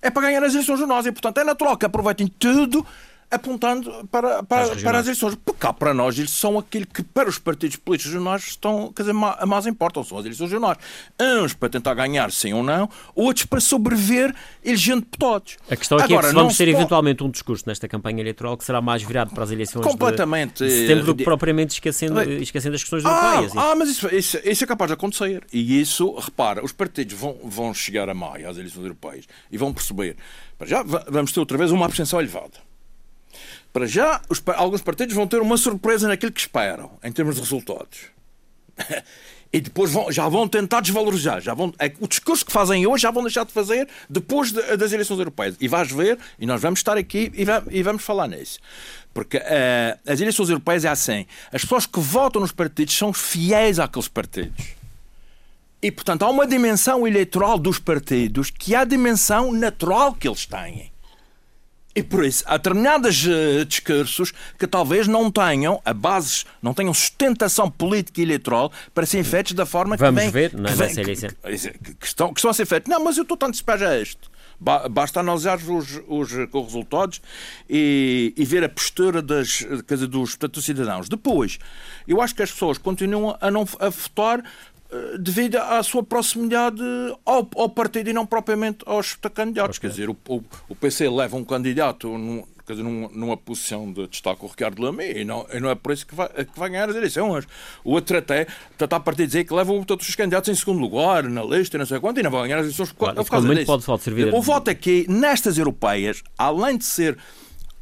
é 0.00 0.08
para 0.08 0.22
ganhar 0.22 0.44
as 0.44 0.54
eleições 0.54 0.78
de 0.78 0.86
nós. 0.86 1.04
E, 1.04 1.10
portanto, 1.10 1.38
é 1.38 1.44
natural 1.44 1.76
que 1.76 1.84
aproveitem 1.84 2.28
tudo 2.28 2.86
apontando 3.34 4.06
para, 4.10 4.42
para, 4.42 4.72
as, 4.72 4.82
para 4.82 4.98
as 4.98 5.06
eleições. 5.06 5.34
Porque 5.44 5.60
cá 5.60 5.72
para 5.72 5.94
nós 5.94 6.18
eles 6.18 6.30
são 6.30 6.58
aquilo 6.58 6.86
que 6.86 7.02
para 7.02 7.28
os 7.28 7.38
partidos 7.38 7.76
políticos 7.76 8.12
regionais 8.12 8.44
estão, 8.44 8.92
quer 8.92 9.02
dizer, 9.02 9.12
mais 9.12 9.66
importam, 9.66 10.04
são 10.04 10.18
as 10.18 10.24
eleições 10.24 10.50
regionais. 10.50 10.78
Uns 11.20 11.54
para 11.54 11.68
tentar 11.68 11.94
ganhar 11.94 12.30
sim 12.30 12.52
ou 12.52 12.62
não, 12.62 12.88
outros 13.14 13.46
para 13.46 13.60
sobreviver 13.60 14.34
elegendo 14.64 15.02
deputados. 15.02 15.56
A 15.70 15.76
questão 15.76 15.98
aqui 15.98 16.12
Agora, 16.12 16.28
é 16.28 16.30
que 16.30 16.36
vamos 16.36 16.56
ter 16.56 16.68
eventualmente 16.68 17.22
um 17.22 17.30
discurso 17.30 17.64
nesta 17.66 17.88
campanha 17.88 18.20
eleitoral 18.20 18.56
que 18.56 18.64
será 18.64 18.80
mais 18.80 19.02
virado 19.02 19.34
para 19.34 19.44
as 19.44 19.50
eleições 19.50 19.84
Completamente, 19.84 20.64
de 20.64 20.70
setembro 20.70 21.04
do 21.04 21.14
que 21.14 21.24
propriamente 21.24 21.74
esquecendo, 21.74 22.20
esquecendo 22.22 22.74
as 22.74 22.82
questões 22.82 23.04
ah, 23.04 23.08
europeias. 23.08 23.52
Ah, 23.56 23.74
mas 23.74 23.90
isso, 23.90 24.14
isso, 24.14 24.38
isso, 24.44 24.64
é 24.64 24.66
capaz 24.66 24.88
de 24.88 24.94
acontecer. 24.94 25.44
E 25.52 25.80
isso, 25.80 26.14
repara, 26.18 26.64
os 26.64 26.72
partidos 26.72 27.14
vão, 27.14 27.36
vão 27.44 27.74
chegar 27.74 28.08
a 28.08 28.14
maio 28.14 28.48
às 28.48 28.56
eleições 28.56 28.82
europeias 28.82 29.26
e 29.50 29.58
vão 29.58 29.72
perceber, 29.72 30.16
já 30.64 30.82
vamos 30.82 31.32
ter 31.32 31.40
outra 31.40 31.58
vez 31.58 31.70
uma 31.70 31.86
abstenção 31.86 32.20
elevada 32.20 32.73
para 33.72 33.86
já, 33.86 34.20
os, 34.28 34.42
alguns 34.54 34.82
partidos 34.82 35.14
vão 35.14 35.26
ter 35.26 35.40
uma 35.40 35.56
surpresa 35.56 36.08
naquilo 36.08 36.32
que 36.32 36.40
esperam, 36.40 36.92
em 37.02 37.12
termos 37.12 37.36
de 37.36 37.40
resultados. 37.40 37.98
e 39.54 39.60
depois 39.60 39.92
vão, 39.92 40.10
já 40.10 40.28
vão 40.28 40.48
tentar 40.48 40.80
desvalorizar. 40.80 41.40
Já 41.40 41.54
vão, 41.54 41.72
é, 41.78 41.92
o 42.00 42.08
discurso 42.08 42.44
que 42.44 42.50
fazem 42.50 42.86
hoje 42.88 43.02
já 43.02 43.12
vão 43.12 43.22
deixar 43.22 43.44
de 43.44 43.52
fazer 43.52 43.88
depois 44.10 44.50
de, 44.50 44.76
das 44.76 44.92
eleições 44.92 45.18
europeias. 45.20 45.56
E 45.60 45.68
vais 45.68 45.90
ver, 45.92 46.18
e 46.40 46.44
nós 46.44 46.60
vamos 46.60 46.80
estar 46.80 46.96
aqui 46.96 47.30
e, 47.32 47.46
e 47.70 47.82
vamos 47.84 48.02
falar 48.02 48.26
nisso. 48.26 48.58
Porque 49.12 49.36
uh, 49.36 50.00
as 50.04 50.20
eleições 50.20 50.48
europeias 50.48 50.84
é 50.84 50.88
assim: 50.88 51.24
as 51.52 51.62
pessoas 51.62 51.86
que 51.86 52.00
votam 52.00 52.40
nos 52.40 52.50
partidos 52.50 52.96
são 52.96 53.12
fiéis 53.12 53.78
àqueles 53.78 54.08
partidos. 54.08 54.74
E, 55.80 55.90
portanto, 55.92 56.24
há 56.24 56.30
uma 56.30 56.48
dimensão 56.48 57.06
eleitoral 57.06 57.56
dos 57.56 57.78
partidos 57.78 58.50
que 58.50 58.74
é 58.74 58.78
a 58.78 58.84
dimensão 58.84 59.52
natural 59.52 60.14
que 60.14 60.26
eles 60.26 60.46
têm. 60.46 60.90
E 61.94 62.02
por 62.02 62.24
isso, 62.24 62.42
há 62.46 62.56
determinados 62.56 63.24
uh, 63.24 63.64
discursos 63.64 64.32
que 64.58 64.66
talvez 64.66 65.06
não 65.06 65.30
tenham 65.30 65.80
a 65.84 65.94
bases, 65.94 66.44
não 66.60 66.74
tenham 66.74 66.92
sustentação 66.92 67.70
política 67.70 68.20
e 68.20 68.24
eleitoral 68.24 68.72
para 68.92 69.06
serem 69.06 69.22
feitos 69.22 69.52
da 69.52 69.64
forma 69.64 69.96
Vamos 69.96 70.24
que 70.24 70.30
ver, 70.30 70.50
que, 70.50 70.56
não 70.56 70.68
é, 70.68 70.74
vem, 70.74 70.88
nessa 70.88 71.00
eleição. 71.00 71.30
que, 71.30 71.58
que, 71.58 71.94
que, 71.94 72.06
estão, 72.06 72.34
que 72.34 72.40
estão 72.40 72.50
a 72.50 72.54
ser 72.54 72.66
feitos. 72.66 72.90
Não, 72.90 73.02
mas 73.02 73.16
eu 73.16 73.22
estou 73.22 73.36
tanto 73.36 73.52
despejo 73.52 73.86
a 73.86 73.96
este. 73.96 74.34
Basta 74.90 75.20
analisar 75.20 75.58
os, 75.58 76.00
os, 76.08 76.32
os 76.32 76.64
resultados 76.64 77.20
e, 77.68 78.32
e, 78.36 78.44
ver 78.44 78.64
a 78.64 78.68
postura 78.68 79.20
das, 79.20 79.58
quer 79.86 79.94
dizer, 79.94 80.06
dos, 80.06 80.30
portanto, 80.30 80.54
dos 80.54 80.64
cidadãos. 80.64 81.08
Depois, 81.08 81.58
eu 82.08 82.20
acho 82.20 82.34
que 82.34 82.42
as 82.42 82.50
pessoas 82.50 82.78
continuam 82.78 83.36
a 83.40 83.50
não 83.50 83.66
a 83.78 83.88
votar 83.88 84.40
eh, 84.40 84.42
devido 85.18 85.56
à 85.56 85.82
sua 85.82 86.02
proximidade 86.02 86.82
ao, 87.24 87.48
ao, 87.56 87.68
partido 87.68 88.10
e 88.10 88.12
não 88.12 88.26
propriamente 88.26 88.78
aos 88.86 89.14
candidatos. 89.14 89.78
Okay. 89.78 89.88
Quer 89.88 89.94
dizer, 89.94 90.10
o, 90.10 90.16
o, 90.28 90.42
o, 90.68 90.74
PC 90.74 91.08
leva 91.08 91.36
um 91.36 91.44
candidato 91.44 92.08
num, 92.16 92.44
quer 92.66 92.74
dizer, 92.74 92.82
numa, 92.82 93.08
numa 93.08 93.36
posição 93.36 93.92
de 93.92 94.06
destaque, 94.06 94.44
o 94.44 94.48
Ricardo 94.48 94.80
Lamy, 94.82 95.04
e 95.04 95.24
não, 95.24 95.46
e 95.52 95.60
não 95.60 95.70
é 95.70 95.74
por 95.74 95.92
isso 95.92 96.06
que 96.06 96.14
vai, 96.14 96.28
que 96.28 96.58
vai 96.58 96.70
ganhar 96.70 96.88
as 96.88 96.96
eleições. 96.96 97.46
O 97.82 97.92
outro 97.92 98.18
até 98.18 98.46
está 98.78 98.96
a 98.96 99.00
partir 99.00 99.22
de 99.22 99.28
dizer 99.28 99.44
que 99.44 99.54
leva 99.54 99.72
todos 99.84 100.08
os 100.08 100.14
candidatos 100.14 100.48
em 100.48 100.54
segundo 100.54 100.80
lugar, 100.80 101.24
na 101.24 101.42
lista, 101.42 101.76
não 101.76 101.86
sei 101.86 101.98
quanto, 101.98 102.20
e 102.20 102.22
não 102.22 102.30
vai 102.30 102.42
ganhar 102.42 102.58
as 102.58 102.66
eleições 102.66 102.92
claro, 102.92 103.16
por 103.16 103.30
causa 103.30 103.54
disso. 103.54 103.66
Pode, 103.66 103.84
pode 103.84 104.02
servir 104.02 104.32
o 104.32 104.40
voto 104.40 104.70
aqui, 104.70 105.06
nestas 105.08 105.58
europeias, 105.58 106.22
além 106.38 106.78
de 106.78 106.84
ser 106.84 107.18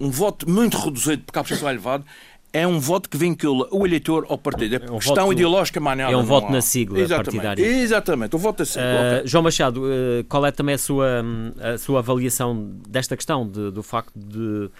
um 0.01 0.11
voto 0.11 0.51
muito 0.51 0.77
reduzido, 0.77 1.23
porque 1.25 1.39
a 1.39 1.41
abstenção 1.41 1.69
é 1.69 1.73
elevada, 1.73 2.05
é 2.53 2.67
um 2.67 2.79
voto 2.79 3.09
que 3.09 3.17
vincula 3.17 3.67
o 3.71 3.87
eleitor 3.87 4.27
ao 4.29 4.37
partido. 4.37 4.75
É, 4.75 4.79
é 4.79 4.91
um 4.91 4.99
questão 4.99 5.25
voto, 5.25 5.33
ideológica 5.33 5.81
maniada. 5.81 6.13
É 6.13 6.17
um 6.17 6.23
voto 6.25 6.49
há. 6.49 6.51
na 6.51 6.61
sigla 6.61 7.01
Exatamente. 7.01 7.25
partidária. 7.25 7.65
Exatamente, 7.65 8.37
o 8.37 8.39
voto 8.39 8.59
na 8.61 8.65
sigla. 8.67 8.85
Uh, 8.85 9.17
okay. 9.17 9.27
João 9.27 9.43
Machado, 9.45 9.83
uh, 9.83 10.25
qual 10.29 10.45
é 10.45 10.51
também 10.51 10.75
a 10.75 10.79
sua, 10.79 11.25
a 11.61 11.79
sua 11.79 12.01
avaliação 12.01 12.71
desta 12.89 13.17
questão, 13.17 13.49
de, 13.49 13.71
do 13.71 13.83
facto 13.83 14.13
de 14.15 14.71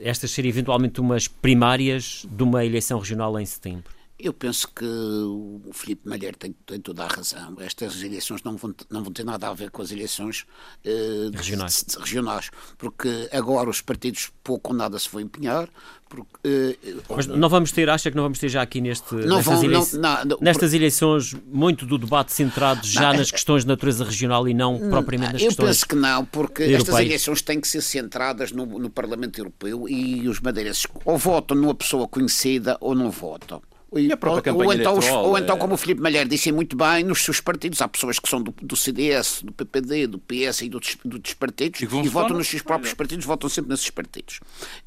estas 0.00 0.30
serem 0.30 0.48
eventualmente 0.48 1.00
umas 1.00 1.28
primárias 1.28 2.26
de 2.30 2.42
uma 2.42 2.64
eleição 2.64 2.98
regional 2.98 3.38
em 3.38 3.44
setembro? 3.44 4.01
Eu 4.18 4.32
penso 4.32 4.68
que 4.68 4.84
o 4.84 5.70
Filipe 5.72 6.08
Malheiro 6.08 6.36
tem, 6.36 6.54
tem, 6.64 6.80
toda 6.80 7.02
a 7.02 7.08
razão. 7.08 7.56
Estas 7.58 8.02
eleições 8.02 8.42
não 8.44 8.56
vão, 8.56 8.72
não 8.88 9.02
vão 9.02 9.12
ter 9.12 9.24
nada 9.24 9.48
a 9.48 9.54
ver 9.54 9.70
com 9.70 9.82
as 9.82 9.90
eleições 9.90 10.46
uh, 10.86 11.36
regionais. 11.36 11.82
De, 11.84 11.94
de, 11.94 11.98
regionais, 11.98 12.50
porque 12.78 13.28
agora 13.32 13.68
os 13.68 13.80
partidos 13.80 14.30
pouco 14.44 14.70
ou 14.70 14.76
nada 14.76 14.96
se 14.98 15.08
vão 15.08 15.20
empenhar. 15.20 15.68
Porque, 16.08 16.76
uh, 16.88 17.02
Mas 17.16 17.26
não 17.26 17.48
vamos 17.48 17.72
ter, 17.72 17.88
acha 17.88 18.10
que 18.10 18.16
não 18.16 18.22
vamos 18.22 18.38
ter 18.38 18.48
já 18.48 18.62
aqui 18.62 18.80
neste, 18.80 19.14
nestas, 19.14 19.44
vão, 19.44 19.64
elei 19.64 19.78
não, 19.94 20.24
não, 20.24 20.38
nestas 20.40 20.70
por... 20.70 20.76
eleições 20.76 21.34
muito 21.50 21.86
do 21.86 21.98
debate 21.98 22.32
centrado 22.32 22.86
já 22.86 23.12
nas 23.14 23.30
questões 23.30 23.62
de 23.62 23.68
natureza 23.68 24.04
regional 24.04 24.46
e 24.46 24.54
não 24.54 24.78
propriamente 24.90 25.32
nas 25.32 25.42
eu 25.42 25.48
questões 25.48 25.66
Eu 25.66 25.72
penso 25.72 25.88
que 25.88 25.94
não, 25.96 26.24
porque 26.26 26.62
europeias. 26.62 26.88
estas 26.88 27.00
eleições 27.00 27.42
têm 27.42 27.60
que 27.60 27.66
ser 27.66 27.80
centradas 27.80 28.52
no, 28.52 28.66
no 28.66 28.90
Parlamento 28.90 29.38
Europeu 29.38 29.88
e 29.88 30.28
os 30.28 30.38
madeirenses 30.38 30.86
ou 31.04 31.16
votam 31.16 31.56
numa 31.56 31.74
pessoa 31.74 32.06
conhecida 32.06 32.76
ou 32.80 32.94
não 32.94 33.10
votam. 33.10 33.62
E 33.94 34.10
a 34.10 34.16
própria 34.16 34.42
campanha 34.42 34.68
ou, 34.68 34.74
então, 34.74 35.22
ou 35.24 35.38
então, 35.38 35.56
é- 35.56 35.58
como 35.58 35.74
o 35.74 35.76
Filipe 35.76 36.00
Malher 36.00 36.26
disse 36.26 36.50
muito 36.50 36.76
bem, 36.76 37.04
nos 37.04 37.22
seus 37.22 37.40
partidos 37.40 37.80
há 37.82 37.88
pessoas 37.88 38.18
que 38.18 38.28
são 38.28 38.42
do, 38.42 38.54
do 38.62 38.74
CDS, 38.74 39.42
do 39.42 39.52
PPD, 39.52 40.06
do 40.06 40.18
PS 40.18 40.62
e 40.62 40.68
do, 40.68 40.80
do 41.04 41.18
dos 41.18 41.34
partidos 41.34 41.80
e, 41.80 41.84
e 41.84 42.08
votam 42.08 42.36
nos 42.36 42.48
seus 42.48 42.62
próprios 42.62 42.94
partidos, 42.94 43.26
votam 43.26 43.50
sempre 43.50 43.70
nesses 43.70 43.90
partidos. 43.90 44.40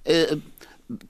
Uh, 0.05 0.41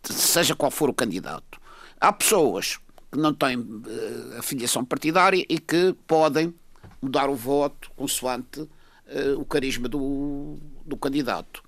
seja 0.03 0.55
qual 0.55 0.71
for 0.71 0.89
o 0.89 0.93
candidato. 0.93 1.59
Há 1.99 2.11
pessoas 2.11 2.79
que 3.11 3.17
não 3.17 3.33
têm 3.33 3.57
uh, 3.57 4.39
afiliação 4.39 4.83
partidária 4.83 5.45
e 5.47 5.57
que 5.57 5.95
podem 6.05 6.53
mudar 7.01 7.29
o 7.29 7.35
voto 7.35 7.89
consoante 7.95 8.59
uh, 8.59 8.69
o 9.39 9.45
carisma 9.45 9.87
do, 9.87 10.57
do 10.85 10.97
candidato. 10.97 11.63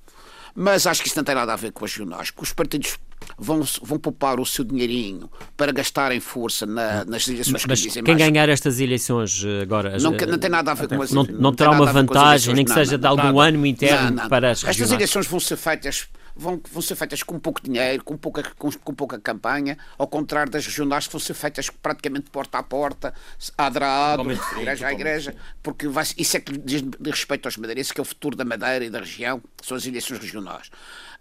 Mas 0.53 0.87
acho 0.87 1.01
que 1.01 1.07
isso 1.07 1.17
não 1.17 1.23
tem 1.23 1.35
nada 1.35 1.53
a 1.53 1.55
ver 1.55 1.71
com 1.71 1.85
as 1.85 1.91
regionais, 1.91 2.33
os 2.35 2.51
partidos 2.51 2.97
vão, 3.37 3.63
vão 3.81 3.99
poupar 3.99 4.39
o 4.39 4.45
seu 4.45 4.63
dinheirinho 4.63 5.29
para 5.55 5.71
gastarem 5.71 6.19
força 6.19 6.65
na, 6.65 7.05
nas 7.05 7.27
eleições 7.27 7.65
mas, 7.67 7.79
que 7.81 7.87
dizem 7.87 8.03
quem 8.03 8.15
mais. 8.15 8.31
ganhar 8.31 8.49
estas 8.49 8.79
eleições 8.79 9.43
eh, 9.45 9.61
agora 9.61 9.97
não, 9.99 10.11
não 10.11 10.37
tem 10.37 10.49
nada 10.49 10.71
a 10.71 10.73
ver 10.73 10.87
com 10.87 11.01
as 11.01 11.11
não, 11.11 11.23
não, 11.23 11.39
não 11.39 11.53
terá 11.53 11.71
uma 11.71 11.91
vantagem 11.91 12.53
nem 12.53 12.65
que 12.65 12.71
seja 12.71 12.97
de 12.97 13.05
algum 13.05 13.39
ânimo 13.39 13.65
interno 13.65 14.27
para 14.29 14.51
as 14.51 14.61
regionais. 14.61 14.81
estas 14.81 14.91
eleições 14.91 15.27
vão 15.27 15.39
ser 15.39 15.57
feitas 15.57 16.07
vão, 16.37 16.61
vão 16.71 16.81
ser 16.81 16.95
feitas 16.95 17.23
com 17.23 17.39
pouco 17.39 17.61
dinheiro, 17.61 18.03
com 18.03 18.15
pouca, 18.15 18.43
com, 18.57 18.71
com, 18.71 18.93
pouca 18.93 19.19
campanha, 19.19 19.77
ao 19.97 20.07
contrário 20.07 20.51
das 20.51 20.65
regionais 20.65 21.07
que 21.07 21.13
vão 21.13 21.19
ser 21.19 21.33
feitas 21.33 21.69
praticamente 21.69 22.29
porta 22.29 22.59
a 22.59 22.63
porta, 22.63 23.13
adrado, 23.57 24.31
igreja 24.57 24.87
a 24.87 24.93
igreja, 24.93 25.35
porque 25.63 25.87
vai, 25.87 26.05
isso 26.17 26.37
é 26.37 26.39
que 26.39 26.57
diz, 26.57 26.83
respeito 27.03 27.47
aos 27.47 27.57
madeirenses, 27.57 27.91
que 27.91 27.99
é 27.99 28.03
o 28.03 28.05
futuro 28.05 28.35
da 28.35 28.45
Madeira 28.45 28.85
e 28.85 28.89
da 28.89 28.99
região, 28.99 29.41
são 29.61 29.75
as 29.75 29.85
eleições 29.85 30.19
regionais. 30.19 30.69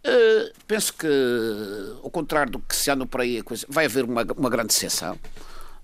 Uh, 0.04 0.52
penso 0.66 0.92
que, 0.94 1.08
ao 2.02 2.10
contrário 2.10 2.52
do 2.52 2.58
que 2.60 2.76
se 2.76 2.90
anda 2.90 3.06
por 3.06 3.20
aí, 3.20 3.42
coisa, 3.42 3.66
vai 3.68 3.86
haver 3.86 4.04
uma, 4.04 4.22
uma 4.36 4.50
grande 4.50 4.68
decepção. 4.68 5.18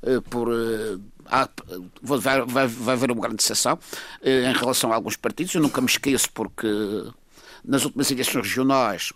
Uh, 0.02 0.20
por, 0.22 0.48
uh, 0.48 1.00
há, 1.26 1.48
vai, 2.02 2.42
vai, 2.42 2.66
vai 2.66 2.94
haver 2.94 3.10
uma 3.10 3.20
grande 3.20 3.36
decepção 3.36 3.78
em 4.22 4.52
relação 4.52 4.92
a 4.92 4.94
alguns 4.94 5.16
partidos. 5.16 5.54
Eu 5.54 5.62
nunca 5.62 5.80
me 5.80 5.88
esqueço 5.88 6.30
porque 6.32 6.68
nas 7.64 7.84
últimas 7.84 8.10
eleições 8.10 8.46
regionais 8.46 9.12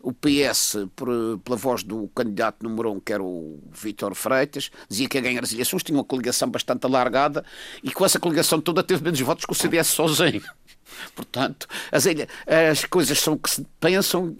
o 0.00 0.12
PS, 0.12 0.76
por, 0.94 1.08
pela 1.44 1.56
voz 1.56 1.82
do 1.82 2.08
candidato 2.14 2.62
número 2.62 2.92
um, 2.92 3.00
que 3.00 3.12
era 3.12 3.22
o 3.22 3.60
Vítor 3.72 4.14
Freitas, 4.14 4.70
dizia 4.88 5.08
que 5.08 5.18
ia 5.18 5.22
ganhar 5.22 5.42
as 5.42 5.52
eleições, 5.52 5.82
tinha 5.82 5.96
uma 5.96 6.04
coligação 6.04 6.48
bastante 6.48 6.84
alargada 6.86 7.44
e 7.82 7.90
com 7.90 8.04
essa 8.04 8.18
coligação 8.18 8.60
toda 8.60 8.82
teve 8.82 9.02
menos 9.02 9.20
votos 9.20 9.44
que 9.44 9.52
o 9.52 9.54
CDS 9.54 9.88
sozinho. 9.88 10.42
Portanto, 11.14 11.66
as, 11.90 12.04
as 12.70 12.84
coisas 12.84 13.18
são 13.18 13.34
o 13.34 13.38
que 13.38 13.50
se 13.50 13.66
pensam 13.80 14.36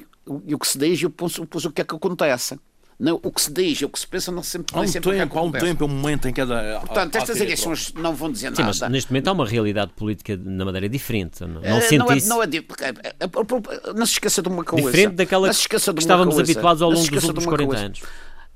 e 0.46 0.54
o 0.54 0.58
que 0.58 0.68
se 0.68 0.78
diz 0.78 1.00
e 1.00 1.08
depois 1.08 1.38
o 1.38 1.70
que 1.72 1.80
é 1.80 1.84
que 1.84 1.94
acontece. 1.94 2.58
Não, 2.98 3.20
o 3.22 3.30
que 3.30 3.40
se 3.40 3.52
diz 3.52 3.80
e 3.80 3.84
o 3.84 3.88
que 3.88 4.00
se 4.00 4.06
pensa 4.08 4.32
não 4.32 4.42
sempre, 4.42 4.76
há 4.76 4.80
um 4.80 4.88
sempre 4.88 5.12
tempo, 5.12 5.38
há 5.38 5.42
um 5.42 5.52
tempo, 5.52 5.84
um 5.84 5.88
momento 5.88 6.26
em 6.26 6.32
cada. 6.32 6.80
Portanto, 6.80 7.14
estas 7.14 7.40
eleições 7.40 7.92
não 7.94 8.12
vão 8.12 8.32
dizer 8.32 8.48
Sim, 8.56 8.62
nada. 8.62 8.76
Mas 8.80 8.90
neste 8.90 9.12
momento 9.12 9.28
há 9.28 9.32
uma 9.32 9.46
realidade 9.46 9.92
política 9.92 10.36
na 10.36 10.64
Madeira 10.64 10.88
diferente. 10.88 11.40
Não, 11.42 11.60
não, 11.60 11.78
uh, 11.78 11.80
sente 11.80 11.98
não, 11.98 12.10
é, 12.10 12.16
isso? 12.16 12.28
não, 12.28 12.42
é, 12.42 12.48
não 13.94 14.04
se 14.04 14.14
esqueça 14.14 14.42
de 14.42 14.48
uma 14.48 14.64
coisa. 14.64 14.90
Diferente 14.90 15.14
daquela 15.14 15.48
que 15.48 15.76
estávamos 15.76 16.34
coisa. 16.34 16.50
habituados 16.50 16.82
ao 16.82 16.90
longo 16.90 17.08
dos 17.08 17.24
últimos 17.24 17.46
40 17.46 17.66
coisa. 17.66 17.84
anos. 17.84 18.02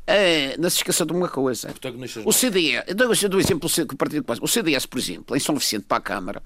É, 0.05 0.57
não 0.59 0.69
se 0.69 0.79
esqueça 0.79 1.07
de 1.07 1.13
uma 1.13 1.29
coisa. 1.29 1.73
O 2.25 2.33
CDS, 2.33 2.83
eu 2.89 2.95
dou, 2.97 3.13
eu 3.15 3.29
dou 3.29 3.39
exemplo 3.39 3.71
do 3.87 3.97
Partido 3.97 4.25
O 4.41 4.49
CDS, 4.49 4.87
por 4.87 4.99
exemplo, 4.99 5.37
em 5.37 5.39
São 5.39 5.55
Vicente 5.55 5.85
para 5.87 5.99
a 5.99 6.01
Câmara, 6.01 6.43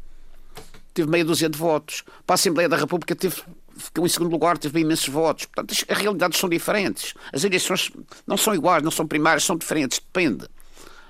teve 0.93 1.09
meia 1.09 1.25
dúzia 1.25 1.49
de 1.49 1.57
votos. 1.57 2.03
Para 2.27 2.35
a 2.35 2.37
Assembleia 2.37 2.69
da 2.69 2.77
República 2.77 3.17
teve 3.17 3.43
ficou 3.77 4.07
em 4.07 4.09
segundo 4.09 4.31
lugar, 4.31 4.59
teve 4.59 4.81
imensos 4.81 5.09
votos. 5.09 5.47
Portanto, 5.47 5.73
as 5.73 5.99
realidades 5.99 6.39
são 6.39 6.49
diferentes. 6.49 7.15
As 7.33 7.45
eleições 7.45 7.91
não 8.27 8.37
são 8.37 8.55
iguais, 8.55 8.83
não 8.83 8.91
são 8.91 9.07
primárias, 9.07 9.45
são 9.45 9.57
diferentes, 9.57 9.99
depende. 9.99 10.47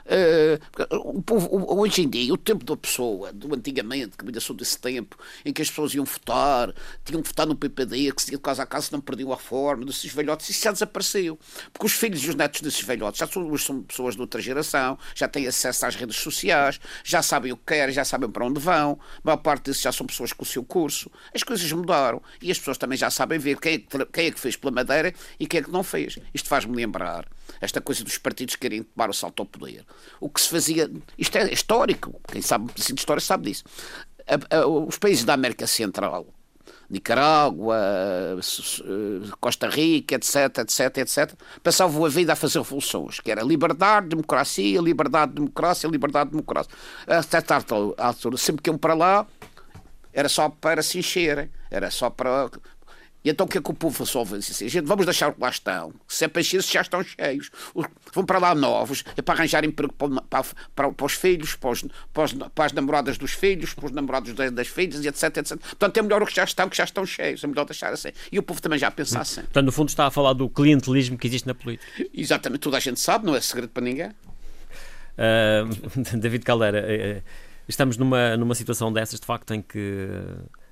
Uh, 0.07 1.09
o 1.09 1.21
povo, 1.21 1.49
hoje 1.81 2.03
em 2.03 2.09
dia, 2.09 2.33
o 2.33 2.37
tempo 2.37 2.64
da 2.64 2.77
pessoa, 2.77 3.33
do 3.33 3.53
antigamente, 3.53 4.16
que 4.16 4.25
ainda 4.25 4.38
sou 4.38 4.55
desse 4.55 4.79
tempo, 4.79 5.19
em 5.45 5.53
que 5.53 5.61
as 5.61 5.69
pessoas 5.69 5.95
iam 5.95 6.05
votar, 6.05 6.73
tinham 7.05 7.21
que 7.21 7.29
votar 7.29 7.45
no 7.45 7.57
PPD, 7.57 8.12
que 8.12 8.23
se 8.23 8.31
ia 8.31 8.37
de 8.37 8.42
casa 8.42 8.62
a 8.62 8.66
casa 8.66 8.88
não 8.92 9.01
perdiam 9.01 9.33
a 9.33 9.37
forma, 9.37 9.85
desses 9.85 10.12
velhotes, 10.12 10.49
isso 10.49 10.62
já 10.62 10.71
desapareceu. 10.71 11.37
Porque 11.73 11.87
os 11.87 11.92
filhos 11.92 12.23
e 12.23 12.29
os 12.29 12.35
netos 12.37 12.61
desses 12.61 12.83
velhotes 12.83 13.19
já 13.19 13.27
são, 13.27 13.59
são 13.59 13.83
pessoas 13.83 14.14
de 14.14 14.21
outra 14.21 14.40
geração, 14.40 14.97
já 15.14 15.27
têm 15.27 15.47
acesso 15.47 15.87
às 15.87 15.97
redes 15.97 16.16
sociais, 16.16 16.79
já 17.03 17.21
sabem 17.21 17.53
o 17.53 17.57
que 17.57 17.64
querem, 17.66 17.92
já 17.92 18.05
sabem 18.05 18.31
para 18.31 18.47
onde 18.47 18.61
vão, 18.61 19.01
a 19.16 19.21
maior 19.25 19.38
parte 19.38 19.64
desses 19.64 19.83
já 19.83 19.90
são 19.90 20.07
pessoas 20.07 20.33
com 20.33 20.45
o 20.45 20.47
seu 20.47 20.62
curso. 20.62 21.11
As 21.35 21.42
coisas 21.42 21.71
mudaram 21.73 22.23
e 22.40 22.51
as 22.51 22.59
pessoas 22.59 22.79
também 22.79 22.97
já 22.97 23.11
sabem 23.11 23.38
ver 23.40 23.59
quem 23.59 23.75
é 23.75 23.79
que, 23.79 24.07
quem 24.07 24.27
é 24.27 24.31
que 24.31 24.38
fez 24.38 24.55
pela 24.55 24.71
Madeira 24.71 25.12
e 25.40 25.47
quem 25.47 25.61
é 25.61 25.62
que 25.64 25.71
não 25.71 25.83
fez. 25.83 26.16
Isto 26.33 26.49
faz-me 26.49 26.77
lembrar 26.77 27.27
esta 27.61 27.81
coisa 27.81 28.05
dos 28.05 28.19
partidos 28.19 28.57
querem 28.57 28.83
tomar 28.83 29.11
o 29.11 29.12
salto 29.12 29.40
ao 29.40 29.47
poder 29.47 29.85
o 30.21 30.29
que 30.29 30.40
se 30.40 30.49
fazia. 30.49 30.90
Isto 31.16 31.38
é 31.38 31.53
histórico, 31.53 32.21
quem 32.31 32.42
sabe 32.42 32.71
assim, 32.79 32.95
de 32.95 33.01
história 33.01 33.21
sabe 33.21 33.51
disso. 33.51 33.64
A, 34.27 34.57
a, 34.57 34.66
os 34.66 34.99
países 34.99 35.25
da 35.25 35.35
América 35.35 35.66
Central, 35.66 36.27
Nicarágua, 36.88 37.79
Costa 39.40 39.69
Rica, 39.69 40.14
etc, 40.16 40.59
etc, 40.59 40.99
etc, 40.99 41.33
passavam 41.62 42.05
a 42.05 42.09
vida 42.09 42.33
a 42.33 42.37
fazer 42.37 42.59
revoluções, 42.59 43.21
que 43.21 43.31
era 43.31 43.42
liberdade, 43.42 44.09
democracia, 44.09 44.81
liberdade, 44.81 45.33
democracia, 45.33 45.90
liberdade, 45.90 46.31
democracia. 46.31 46.73
A 47.07 47.23
certa 47.23 47.57
altura, 47.99 48.37
sempre 48.37 48.62
que 48.62 48.71
iam 48.71 48.79
para 48.79 48.95
lá, 48.95 49.27
era 50.12 50.29
só 50.29 50.49
para 50.49 50.83
se 50.83 50.99
encherem, 50.99 51.51
era 51.71 51.90
só 51.90 52.09
para 52.09 52.51
E 53.27 53.31
então 53.31 53.45
o 53.45 53.49
que 53.49 53.59
é 53.59 53.61
que 53.61 53.71
o 53.73 53.75
povo 53.75 54.05
resolve? 54.05 54.37
Assim, 54.37 54.69
gente, 54.69 54.85
vamos 54.85 55.05
deixar 55.05 55.31
o 55.31 55.33
que 55.33 55.41
lá 55.41 55.49
estão. 55.49 55.93
Se 56.07 56.25
é 56.25 56.29
para 56.29 56.41
encher, 56.41 56.62
já 56.62 56.81
estão 56.81 57.03
cheios. 57.03 57.51
Vão 58.15 58.25
para 58.25 58.39
lá 58.39 58.55
novos, 58.55 59.03
é 59.17 59.21
para 59.21 59.35
arranjar 59.35 59.65
emprego 59.65 59.93
para, 59.95 60.45
para, 60.77 60.93
para 60.93 61.05
os 61.05 61.15
filhos, 61.15 61.57
para, 61.57 61.71
os, 61.71 61.83
para, 62.15 62.51
para, 62.51 62.65
as 62.67 62.73
namoradas 62.73 63.19
dos 63.19 63.33
filhos, 63.33 63.75
para 63.75 63.87
os 63.87 63.91
namorados 63.91 64.33
das, 64.33 64.53
das 64.53 64.69
filhas, 64.69 65.05
etc, 65.05 65.39
etc. 65.39 65.59
Portanto, 65.59 65.97
é 65.97 66.03
melhor 66.03 66.23
o 66.23 66.27
que 66.27 66.37
já 66.37 66.45
estão, 66.45 66.69
que 66.69 66.77
já 66.77 66.85
estão 66.85 67.05
cheios. 67.05 67.43
É 67.43 67.49
melhor 67.49 67.65
deixar 67.65 67.93
assim. 67.93 68.11
E 68.31 68.39
o 68.39 68.45
povo 68.45 68.62
também 68.62 68.79
já 68.79 68.93
pensa 68.93 69.19
assim. 69.19 69.41
Portanto, 69.41 69.67
no 69.67 69.73
fundo 69.73 69.89
está 69.89 70.07
a 70.07 70.11
falar 70.12 70.33
do 70.33 70.49
clientelismo 70.49 71.19
que 71.19 71.27
existe 71.27 71.49
na 71.49 71.55
política. 71.57 71.85
Exatamente, 72.15 72.61
toda 72.61 72.77
a 72.77 72.81
gente 72.81 73.01
sabe, 73.01 73.27
não 73.27 73.35
é 73.35 73.41
segredo 73.41 73.71
para 73.71 73.83
ninguém. 73.83 74.11
Uh, 75.19 76.15
David 76.17 76.45
Caldeira, 76.45 76.79
eh, 76.79 76.95
eh, 76.95 77.23
estamos 77.67 77.97
numa, 77.97 78.37
numa 78.37 78.55
situação 78.55 78.93
dessas, 78.93 79.19
de 79.19 79.27
facto, 79.27 79.53
em 79.53 79.61
que 79.61 80.09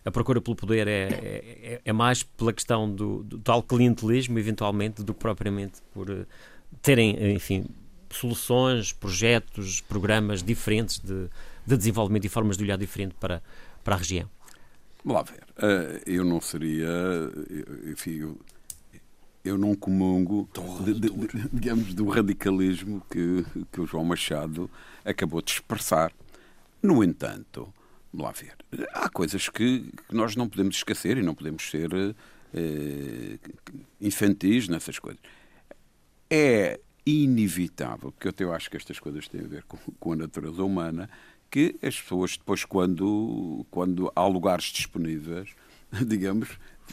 a 0.05 0.11
procura 0.11 0.41
pelo 0.41 0.55
poder 0.55 0.87
é, 0.87 1.09
é, 1.09 1.81
é 1.85 1.93
mais 1.93 2.23
pela 2.23 2.53
questão 2.53 2.91
do, 2.91 3.23
do, 3.23 3.39
tal 3.39 3.63
clientelismo, 3.63 4.39
eventualmente, 4.39 5.03
do 5.03 5.15
que 5.15 5.21
propriamente 5.21 5.81
por 5.93 6.11
uh, 6.11 6.27
terem, 6.83 7.33
enfim, 7.33 7.65
soluções, 8.11 8.93
projetos, 8.93 9.81
programas 9.81 10.43
diferentes 10.43 10.99
de, 10.99 11.29
de, 11.67 11.77
desenvolvimento 11.77 12.27
e 12.27 12.29
formas 12.29 12.57
de 12.59 12.65
olhar 12.65 12.77
diferente 12.77 13.15
para, 13.19 13.43
para 13.83 13.95
a 13.95 13.99
região. 13.99 14.29
Vamos 15.03 15.23
lá 15.23 15.23
ver. 15.23 15.43
Uh, 15.57 16.03
eu 16.07 16.25
não 16.25 16.41
seria. 16.41 16.89
Enfim, 17.91 18.19
eu, 18.19 18.39
eu 19.43 19.57
não 19.57 19.75
comungo, 19.75 20.49
de, 20.85 20.95
de, 20.95 21.11
de, 21.11 21.49
digamos, 21.51 21.95
do 21.95 22.09
radicalismo 22.09 23.03
que, 23.11 23.45
que 23.73 23.81
o 23.81 23.87
João 23.87 24.05
Machado 24.05 24.71
acabou 25.03 25.41
de 25.41 25.53
expressar. 25.53 26.13
No 26.83 27.03
entanto, 27.03 27.73
Vamos 28.15 28.27
lá 28.27 28.31
ver. 28.31 28.89
Há 28.93 29.09
coisas 29.09 29.49
que, 29.49 29.91
que 30.09 30.15
nós 30.15 30.37
não 30.37 30.49
podemos 30.49 30.77
esquecer 30.77 31.19
e 31.19 31.23
não 31.23 31.35
podemos 31.35 31.69
ser 31.69 31.91
eh, 32.55 33.39
infantis 34.01 34.69
nessas 34.69 35.01
coisas. 35.01 35.21
É 36.31 36.79
inevitável, 37.05 38.13
porque 38.13 38.29
eu, 38.29 38.31
até 38.31 38.45
acho 38.57 38.71
que 38.71 38.77
estas 38.77 39.01
coisas 39.01 39.27
têm 39.27 39.41
a 39.41 39.49
ver 39.49 39.65
com, 39.65 39.77
com 39.99 40.13
a 40.13 40.17
natureza 40.17 40.63
humana, 40.63 41.11
que 41.51 41.75
as 41.83 42.01
pessoas 42.01 42.37
depois, 42.37 42.65
quando, 42.65 43.67
quando 43.69 44.11
há 44.15 44.25
lugares 44.27 44.67
disponíveis, 44.67 45.51
digamos, 46.07 46.49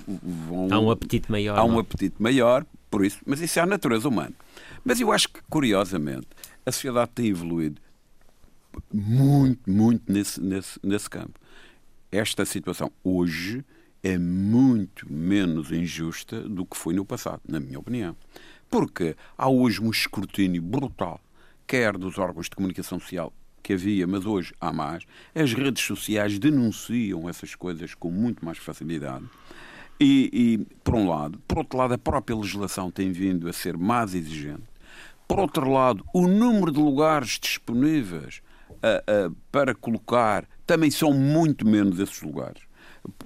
vão... 0.07 0.69
Há 0.71 0.79
um 0.79 0.89
apetite 0.89 1.31
maior. 1.31 1.57
Há 1.57 1.63
um 1.63 1.73
não? 1.73 1.77
É? 1.77 1.81
apetite 1.81 2.15
maior, 2.19 2.65
por 2.89 3.05
isso, 3.05 3.19
mas 3.27 3.39
isso 3.41 3.60
é 3.60 3.62
a 3.62 3.67
natureza 3.67 4.10
humana. 4.10 4.34
Mas 4.84 4.99
eu 4.99 5.12
acho 5.12 5.29
que, 5.29 5.39
curiosamente, 5.47 6.27
a 6.65 6.71
sociedade 6.71 7.12
tem 7.13 7.27
evoluído 7.27 7.79
muito, 8.93 9.69
muito 9.69 10.12
nesse, 10.12 10.41
nesse, 10.41 10.79
nesse 10.84 11.10
campo. 11.10 11.39
Esta 12.12 12.45
situação 12.45 12.91
hoje 13.03 13.63
é 14.03 14.17
muito 14.17 15.12
menos 15.12 15.71
injusta 15.71 16.41
do 16.41 16.65
que 16.65 16.75
foi 16.75 16.93
no 16.93 17.05
passado, 17.05 17.41
na 17.47 17.60
minha 17.60 17.79
opinião. 17.79 18.15
Porque 18.69 19.15
há 19.38 19.49
hoje 19.49 19.81
um 19.81 19.89
escrutínio 19.89 20.62
brutal, 20.62 21.21
quer 21.67 21.97
dos 21.97 22.17
órgãos 22.17 22.49
de 22.49 22.55
comunicação 22.55 22.99
social 22.99 23.34
que 23.62 23.73
havia, 23.73 24.07
mas 24.07 24.25
hoje 24.25 24.53
há 24.60 24.73
mais. 24.73 25.05
As 25.36 25.53
redes 25.53 25.84
sociais 25.84 26.39
denunciam 26.39 27.29
essas 27.29 27.55
coisas 27.55 27.93
com 27.93 28.10
muito 28.10 28.43
mais 28.43 28.57
facilidade. 28.57 29.25
E, 29.99 30.29
e, 30.34 30.75
por 30.84 30.95
um 30.95 31.07
lado. 31.07 31.39
Por 31.47 31.60
outro 31.60 31.77
lado, 31.77 31.93
a 31.93 31.97
própria 31.97 32.36
legislação 32.36 32.89
tem 32.89 33.12
vindo 33.12 33.47
a 33.47 33.53
ser 33.53 33.77
mais 33.77 34.15
exigente. 34.15 34.63
Por 35.27 35.39
outro 35.39 35.69
lado, 35.69 36.03
o 36.13 36.27
número 36.27 36.71
de 36.71 36.79
lugares 36.79 37.39
disponíveis 37.39 38.41
uh, 38.71 39.29
uh, 39.29 39.36
para 39.51 39.73
colocar 39.75 40.47
também 40.65 40.89
são 40.89 41.13
muito 41.13 41.67
menos 41.67 41.99
esses 41.99 42.21
lugares. 42.21 42.62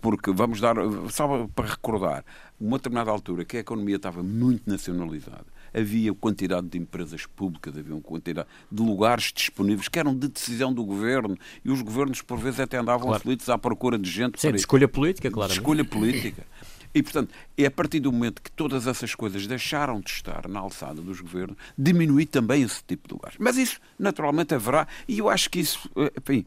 Porque 0.01 0.31
vamos 0.31 0.61
dar, 0.61 0.75
só 1.09 1.47
para 1.53 1.67
recordar, 1.67 2.23
uma 2.59 2.77
determinada 2.77 3.11
altura 3.11 3.43
que 3.43 3.57
a 3.57 3.59
economia 3.59 3.97
estava 3.97 4.23
muito 4.23 4.69
nacionalizada, 4.69 5.45
havia 5.73 6.13
quantidade 6.13 6.67
de 6.67 6.77
empresas 6.77 7.25
públicas, 7.25 7.77
havia 7.77 7.93
uma 7.93 8.01
quantidade 8.01 8.47
de 8.71 8.81
lugares 8.81 9.33
disponíveis 9.35 9.89
que 9.89 9.99
eram 9.99 10.15
de 10.15 10.29
decisão 10.29 10.73
do 10.73 10.83
governo 10.83 11.37
e 11.63 11.69
os 11.69 11.81
governos, 11.81 12.21
por 12.21 12.37
vezes, 12.39 12.61
até 12.61 12.77
andavam 12.77 13.07
claro. 13.07 13.17
aflitos 13.17 13.49
à 13.49 13.57
procura 13.57 13.99
de 13.99 14.09
gente. 14.09 14.39
Sim, 14.39 14.51
de 14.51 14.57
escolha 14.57 14.87
política, 14.87 15.29
claro. 15.29 15.51
Escolha 15.51 15.83
política. 15.83 16.45
E, 16.95 17.03
portanto, 17.03 17.33
é 17.57 17.65
a 17.65 17.71
partir 17.71 17.99
do 17.99 18.09
momento 18.09 18.41
que 18.41 18.49
todas 18.49 18.87
essas 18.87 19.13
coisas 19.13 19.45
deixaram 19.45 19.99
de 19.99 20.09
estar 20.09 20.47
na 20.47 20.61
alçada 20.61 21.01
dos 21.01 21.19
governos, 21.19 21.57
diminuir 21.77 22.27
também 22.27 22.63
esse 22.63 22.81
tipo 22.87 23.09
de 23.09 23.13
lugares. 23.13 23.37
Mas 23.37 23.57
isso, 23.57 23.81
naturalmente, 23.99 24.55
haverá, 24.55 24.87
e 25.05 25.19
eu 25.19 25.29
acho 25.29 25.49
que 25.49 25.59
isso, 25.59 25.89
eh, 25.97 26.11
enfim, 26.17 26.45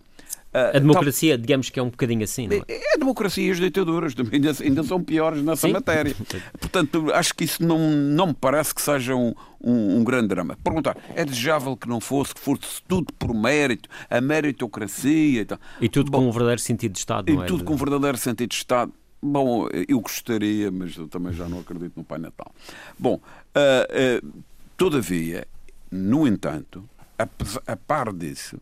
Uh, 0.48 0.76
a 0.76 0.78
democracia, 0.78 1.36
digamos 1.36 1.68
que 1.68 1.78
é 1.78 1.82
um 1.82 1.90
bocadinho 1.90 2.24
assim, 2.24 2.48
não 2.48 2.56
é? 2.56 2.62
É 2.66 2.94
a 2.94 2.96
democracia 2.96 3.46
e 3.46 3.50
as 3.50 3.58
ditaduras 3.58 4.14
ainda, 4.32 4.50
ainda 4.62 4.82
são 4.82 5.02
piores 5.02 5.42
nessa 5.42 5.66
Sim? 5.66 5.74
matéria. 5.74 6.16
Portanto, 6.58 7.12
acho 7.12 7.34
que 7.34 7.44
isso 7.44 7.62
não, 7.62 7.78
não 7.78 8.28
me 8.28 8.34
parece 8.34 8.74
que 8.74 8.80
seja 8.80 9.14
um, 9.14 9.34
um, 9.62 9.98
um, 9.98 10.04
grande 10.04 10.28
drama. 10.28 10.56
Perguntar, 10.64 10.96
é 11.14 11.22
desejável 11.22 11.76
que 11.76 11.86
não 11.86 12.00
fosse, 12.00 12.34
que 12.34 12.40
fosse 12.40 12.82
tudo 12.88 13.12
por 13.12 13.34
mérito, 13.34 13.90
a 14.08 14.22
meritocracia 14.22 15.42
e 15.42 15.44
tal. 15.44 15.58
E 15.82 15.88
tudo 15.88 16.10
Bom, 16.10 16.20
com 16.20 16.28
um 16.28 16.32
verdadeiro 16.32 16.62
sentido 16.62 16.92
de 16.92 16.98
Estado, 16.98 17.30
não 17.30 17.40
e 17.40 17.42
é? 17.42 17.44
E 17.44 17.46
tudo 17.46 17.64
com 17.64 17.74
um 17.74 17.76
verdadeiro 17.76 18.16
sentido 18.16 18.48
de 18.48 18.56
Estado. 18.56 18.92
Bom, 19.20 19.68
eu 19.88 20.00
gostaria, 20.00 20.70
mas 20.70 20.96
eu 20.96 21.08
também 21.08 21.32
já 21.32 21.48
não 21.48 21.60
acredito 21.60 21.96
no 21.96 22.04
Pai 22.04 22.18
Natal. 22.18 22.54
Bom, 22.96 23.14
uh, 23.16 24.26
uh, 24.26 24.42
todavia, 24.76 25.46
no 25.90 26.26
entanto, 26.26 26.88
a, 27.18 27.28
a 27.66 27.76
par 27.76 28.12
disso, 28.12 28.60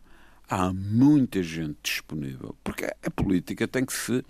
há 0.48 0.72
muita 0.72 1.42
gente 1.42 1.76
disponível, 1.82 2.56
porque 2.64 2.84
a 2.84 3.10
política 3.10 3.68
tem 3.68 3.84
que 3.84 3.92
se. 3.92 4.24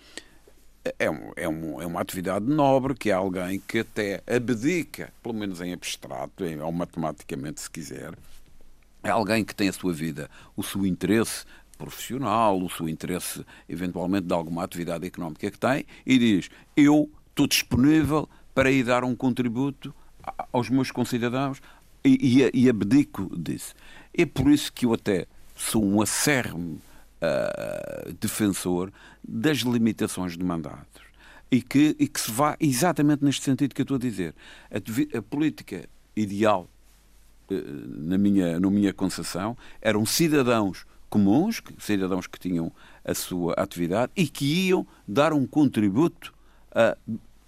É, 0.99 1.11
um, 1.11 1.33
é, 1.35 1.49
um, 1.49 1.83
é 1.83 1.87
uma 1.87 2.01
atividade 2.01 2.45
nobre 2.47 2.95
que 2.95 3.11
é 3.11 3.13
alguém 3.13 3.59
que 3.59 3.81
até 3.81 4.23
abdica, 4.25 5.13
pelo 5.21 5.35
menos 5.35 5.61
em 5.61 5.73
abstrato, 5.73 6.45
ou 6.63 6.73
matematicamente, 6.73 7.61
se 7.61 7.69
quiser, 7.69 8.15
é 9.03 9.11
alguém 9.11 9.45
que 9.45 9.55
tem 9.55 9.69
a 9.69 9.73
sua 9.73 9.93
vida, 9.93 10.31
o 10.57 10.63
seu 10.63 10.87
interesse 10.87 11.45
profissional, 11.77 12.61
o 12.61 12.71
seu 12.71 12.89
interesse 12.89 13.45
eventualmente 13.69 14.27
de 14.27 14.35
alguma 14.35 14.65
atividade 14.65 15.07
económica 15.07 15.51
que 15.51 15.59
tem 15.59 15.85
e 16.05 16.19
diz: 16.19 16.51
Eu 16.77 17.11
estou 17.31 17.47
disponível 17.47 18.29
para 18.55 18.71
ir 18.71 18.85
dar 18.85 19.05
um 19.05 19.15
contributo 19.15 19.95
aos 20.53 20.69
meus 20.71 20.91
concidadãos 20.91 21.61
e, 22.05 22.41
e, 22.43 22.65
e 22.65 22.69
abdico 22.69 23.31
disso. 23.37 23.75
É 24.17 24.25
por 24.25 24.51
isso 24.51 24.73
que 24.73 24.87
eu 24.87 24.95
até 24.95 25.27
sou 25.55 25.85
um 25.85 26.01
acérrimo 26.01 26.81
uh, 27.21 28.13
defensor 28.21 28.93
das 29.27 29.59
limitações 29.59 30.37
de 30.37 30.45
mandatos 30.45 31.03
e 31.51 31.63
que, 31.63 31.97
e 31.99 32.09
que 32.09 32.21
se 32.21 32.31
vá 32.31 32.57
exatamente 32.61 33.25
neste 33.25 33.45
sentido 33.45 33.75
que 33.75 33.81
eu 33.81 33.85
estou 33.85 33.97
a 33.97 34.01
dizer. 34.01 34.35
A, 34.71 35.19
a 35.19 35.23
política 35.23 35.89
ideal, 36.15 36.69
uh, 37.51 37.55
na, 37.87 38.19
minha, 38.19 38.59
na 38.59 38.71
minha 38.71 38.93
concepção, 38.93 39.57
eram 39.81 40.05
cidadãos 40.07 40.87
comuns, 41.17 41.63
cidadãos 41.79 42.27
que 42.27 42.39
tinham 42.39 42.71
a 43.03 43.15
sua 43.15 43.55
atividade 43.55 44.13
e 44.15 44.29
que 44.29 44.69
iam 44.69 44.87
dar 45.09 45.33
um 45.33 45.47
contributo 45.47 46.35
a, 46.73 46.95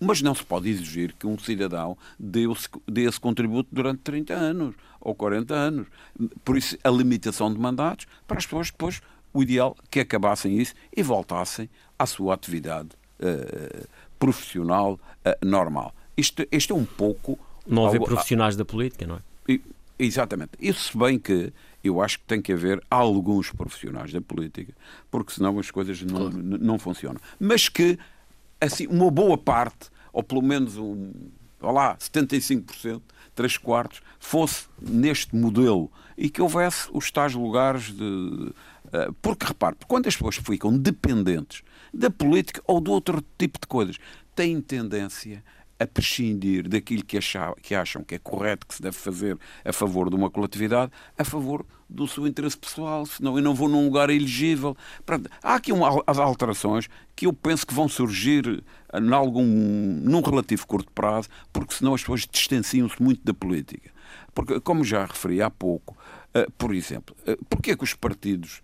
mas 0.00 0.22
não 0.22 0.35
se 0.35 0.42
pode 0.42 0.70
exigir 0.70 1.12
que 1.12 1.26
um 1.26 1.38
cidadão 1.38 1.98
dê, 2.18 2.44
esse 2.96 3.20
contributo 3.20 3.68
durante 3.70 3.98
30 3.98 4.33
anos 4.33 4.74
ou 5.00 5.14
40 5.14 5.54
anos. 5.54 5.87
Por 6.44 6.57
isso, 6.57 6.78
a 6.83 6.88
limitação 6.88 7.52
de 7.52 7.59
mandatos, 7.59 8.07
para 8.26 8.38
as 8.38 8.46
pessoas 8.46 8.70
depois, 8.70 9.02
o 9.35 9.42
ideal 9.42 9.76
é 9.83 9.87
que 9.90 10.00
acabassem 10.00 10.57
isso 10.57 10.74
e 10.96 11.02
voltassem 11.02 11.68
à 11.98 12.07
sua 12.07 12.35
atividade 12.35 12.90
uh, 13.20 13.88
profissional 14.18 14.94
uh, 14.94 15.46
normal. 15.46 15.92
Isto, 16.16 16.46
isto 16.50 16.72
é 16.72 16.76
um 16.76 16.87
pouco. 16.87 17.38
Não 17.66 17.87
haver 17.87 18.00
profissionais 18.00 18.57
da 18.57 18.64
política, 18.64 19.07
não 19.07 19.16
é? 19.16 19.61
Exatamente. 19.98 20.52
Isso, 20.61 20.92
se 20.92 20.98
bem 20.98 21.18
que 21.18 21.52
eu 21.83 22.03
acho 22.03 22.19
que 22.19 22.25
tem 22.25 22.43
que 22.43 22.53
haver 22.53 22.83
alguns 22.91 23.51
profissionais 23.51 24.12
da 24.12 24.21
política, 24.21 24.75
porque 25.11 25.33
senão 25.33 25.59
as 25.59 25.71
coisas 25.71 26.03
não, 26.03 26.29
não 26.31 26.79
funcionam. 26.79 27.21
Mas 27.38 27.69
que, 27.69 27.99
assim, 28.61 28.87
uma 28.87 29.11
boa 29.11 29.38
parte, 29.38 29.91
ou 30.12 30.23
pelo 30.23 30.43
menos 30.43 30.77
um, 30.77 31.12
lá, 31.61 31.97
75%, 31.97 33.01
3 33.35 33.57
quartos, 33.59 34.03
fosse 34.19 34.67
neste 34.81 35.35
modelo 35.37 35.91
e 36.17 36.29
que 36.29 36.43
houvesse 36.43 36.88
os 36.93 37.11
tais 37.11 37.35
lugares 37.35 37.93
de. 37.93 38.53
Eh, 38.93 39.11
porque, 39.23 39.47
repare, 39.47 39.77
quando 39.87 40.09
as 40.09 40.17
pessoas 40.17 40.37
ficam 40.37 40.77
dependentes 40.77 41.62
da 41.95 42.11
política 42.11 42.61
ou 42.67 42.81
de 42.81 42.90
outro 42.90 43.23
tipo 43.38 43.59
de 43.61 43.67
coisas, 43.67 43.96
têm 44.35 44.61
tendência 44.61 45.44
a 45.79 45.87
prescindir 45.87 46.68
daquilo 46.68 47.04
que, 47.04 47.18
acham, 47.18 47.54
que 47.62 47.74
acham 47.74 48.02
que 48.02 48.16
é 48.16 48.18
correto 48.18 48.66
que 48.66 48.74
se 48.74 48.83
deve 48.83 48.96
fazer 48.96 49.38
a 49.64 49.72
favor 49.72 50.10
de 50.10 50.16
uma 50.16 50.29
coletividade, 50.31 50.90
a 51.16 51.24
favor 51.24 51.64
do 51.88 52.06
seu 52.06 52.26
interesse 52.26 52.56
pessoal, 52.56 53.06
senão 53.06 53.37
eu 53.37 53.42
não 53.42 53.54
vou 53.54 53.68
num 53.68 53.85
lugar 53.85 54.10
elegível. 54.10 54.76
há 55.42 55.54
aqui 55.54 55.72
uma, 55.72 56.02
as 56.06 56.18
alterações 56.18 56.88
que 57.16 57.26
eu 57.26 57.33
penso 57.33 57.66
que 57.66 57.72
vão 57.72 57.88
surgir 57.88 58.62
em 58.92 59.12
algum, 59.12 59.44
num 59.44 60.20
relativo 60.20 60.66
curto 60.66 60.90
prazo, 60.92 61.29
porque 61.52 61.74
senão 61.74 61.94
as 61.94 62.02
pessoas 62.02 62.26
distanciam-se 62.31 63.00
muito 63.02 63.24
da 63.24 63.33
política. 63.33 63.90
Porque, 64.35 64.60
como 64.60 64.85
já 64.85 65.04
referi 65.04 65.40
há 65.40 65.50
pouco, 65.50 65.96
uh, 66.35 66.50
por 66.52 66.74
exemplo, 66.74 67.16
uh, 67.26 67.44
porquê 67.46 67.72
é 67.72 67.76
que 67.76 67.85
os 67.85 67.94
partidos 67.94 68.62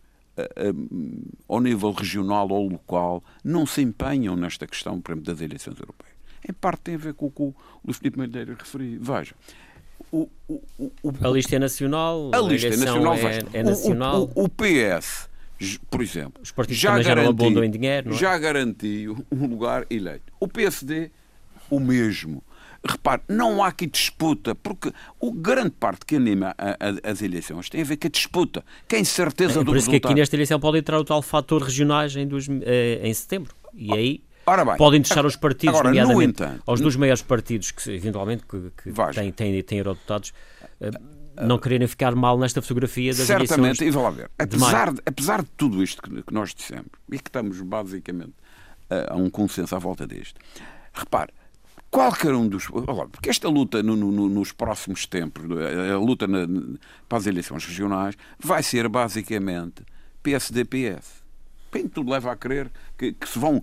ao 1.49 1.61
nível 1.61 1.93
regional 1.93 2.49
ou 2.49 2.69
local 2.69 3.23
não 3.45 3.65
se 3.65 3.81
empenham 3.83 4.35
nesta 4.35 4.67
questão, 4.67 5.01
por 5.01 5.13
exemplo, 5.13 5.33
das 5.33 5.41
eleições 5.41 5.79
europeias? 5.79 6.14
Em 6.49 6.53
parte 6.53 6.81
tem 6.83 6.95
a 6.95 6.99
ver 6.99 7.15
com 7.15 7.27
o 7.27 7.31
que 7.31 7.43
o 7.43 7.55
Luís 7.85 7.97
Filipe 7.97 8.19
Madeira 8.19 8.55
referiu. 8.59 8.99
Veja, 9.01 9.35
o, 10.13 10.29
o, 10.49 10.63
o, 11.03 11.13
a 11.23 11.29
lista 11.29 11.57
é 11.57 11.59
nacional, 11.59 12.31
a 12.33 12.41
lista 12.41 12.69
é 12.69 12.77
nacional, 12.77 13.15
é, 13.17 13.39
é 13.53 13.63
nacional. 13.63 14.31
O, 14.35 14.49
PS, 14.49 15.29
por 15.91 16.03
exemplo, 16.03 16.41
Os 16.43 16.53
partidos 16.53 16.81
já 16.81 17.01
garantiu, 17.03 17.65
em 17.65 17.71
dinheiro, 17.71 18.11
é? 18.11 18.17
já 18.17 18.39
garantiu 18.39 19.25
um 19.31 19.47
lugar 19.47 19.87
eleito. 19.91 20.33
O 20.39 20.47
PSD, 20.47 21.11
o 21.71 21.81
mesmo. 21.81 22.43
Repare, 22.87 23.23
não 23.27 23.65
há 23.65 23.69
aqui 23.69 23.87
disputa, 23.87 24.55
porque 24.55 24.93
o 25.19 25.33
grande 25.33 25.71
parte 25.71 26.05
que 26.05 26.17
anima 26.17 26.55
a, 26.59 26.73
a, 26.73 27.11
as 27.11 27.23
eleições 27.23 27.71
tem 27.71 27.81
a 27.81 27.85
ver 27.85 27.97
com 27.97 28.07
a 28.07 28.11
disputa, 28.11 28.63
com 28.89 28.97
a 28.97 28.99
incerteza 28.99 29.61
é, 29.61 29.65
do 29.65 29.65
por 29.65 29.77
isso 29.79 29.87
resultado. 29.87 30.01
que 30.03 30.07
aqui 30.09 30.21
nesta 30.21 30.37
eleição 30.37 30.61
pode 30.61 30.79
entrar 30.79 30.99
o 30.99 31.05
tal 31.05 31.23
fator 31.23 31.63
regionais 31.63 32.15
em, 32.15 32.29
dois, 32.29 32.47
eh, 32.47 33.01
em 33.03 33.15
setembro. 33.15 33.55
E 33.73 33.91
aí 33.91 34.23
bem, 34.47 34.77
podem 34.77 35.01
deixar 35.01 35.25
os 35.25 35.37
partidos, 35.37 35.75
agora, 35.75 35.89
nomeadamente 35.89 36.43
entanto, 36.43 36.63
aos 36.67 36.81
dois 36.81 36.97
maiores 36.97 37.23
partidos 37.23 37.71
que 37.71 37.91
eventualmente 37.91 38.45
que, 38.45 38.71
que 38.83 38.93
têm, 39.15 39.33
têm, 39.33 39.63
têm 39.63 39.79
eurodeputados, 39.79 40.33
eh, 40.81 40.91
não 41.43 41.59
quererem 41.59 41.89
ficar 41.89 42.15
mal 42.15 42.39
nesta 42.39 42.63
fotografia 42.63 43.13
das 43.15 43.27
Certamente, 43.27 43.85
e 43.85 43.91
lá 43.91 44.11
ver. 44.11 44.31
Apesar 44.39 44.93
de, 44.93 45.03
apesar 45.05 45.43
de 45.43 45.49
tudo 45.57 45.83
isto 45.83 46.03
que, 46.03 46.23
que 46.23 46.33
nós 46.33 46.55
dissemos, 46.55 46.91
e 47.11 47.19
que 47.19 47.29
estamos 47.29 47.61
basicamente 47.61 48.35
a, 48.89 49.15
a 49.15 49.17
um 49.17 49.29
consenso 49.31 49.75
à 49.75 49.79
volta 49.79 50.07
disto, 50.07 50.41
repare, 50.93 51.33
qualquer 51.91 52.35
um 52.35 52.49
dos. 52.49 52.67
Porque 52.67 53.31
esta 53.31 53.49
luta 53.49 53.83
no, 53.83 53.97
no, 53.97 54.29
nos 54.29 54.53
próximos 54.53 55.07
tempos, 55.07 55.45
a 55.45 55.97
luta 55.97 56.27
na, 56.27 56.47
para 57.09 57.19
as 57.19 57.27
eleições 57.27 57.65
regionais, 57.65 58.17
vai 58.39 58.63
ser 58.63 58.89
basicamente 58.89 59.85
PSD-PS. 60.23 61.23
Quem 61.71 61.89
tudo 61.89 62.11
leva 62.11 62.33
a 62.33 62.37
crer 62.37 62.71
que, 62.97 63.13
que 63.13 63.29
se 63.29 63.39
vão 63.39 63.63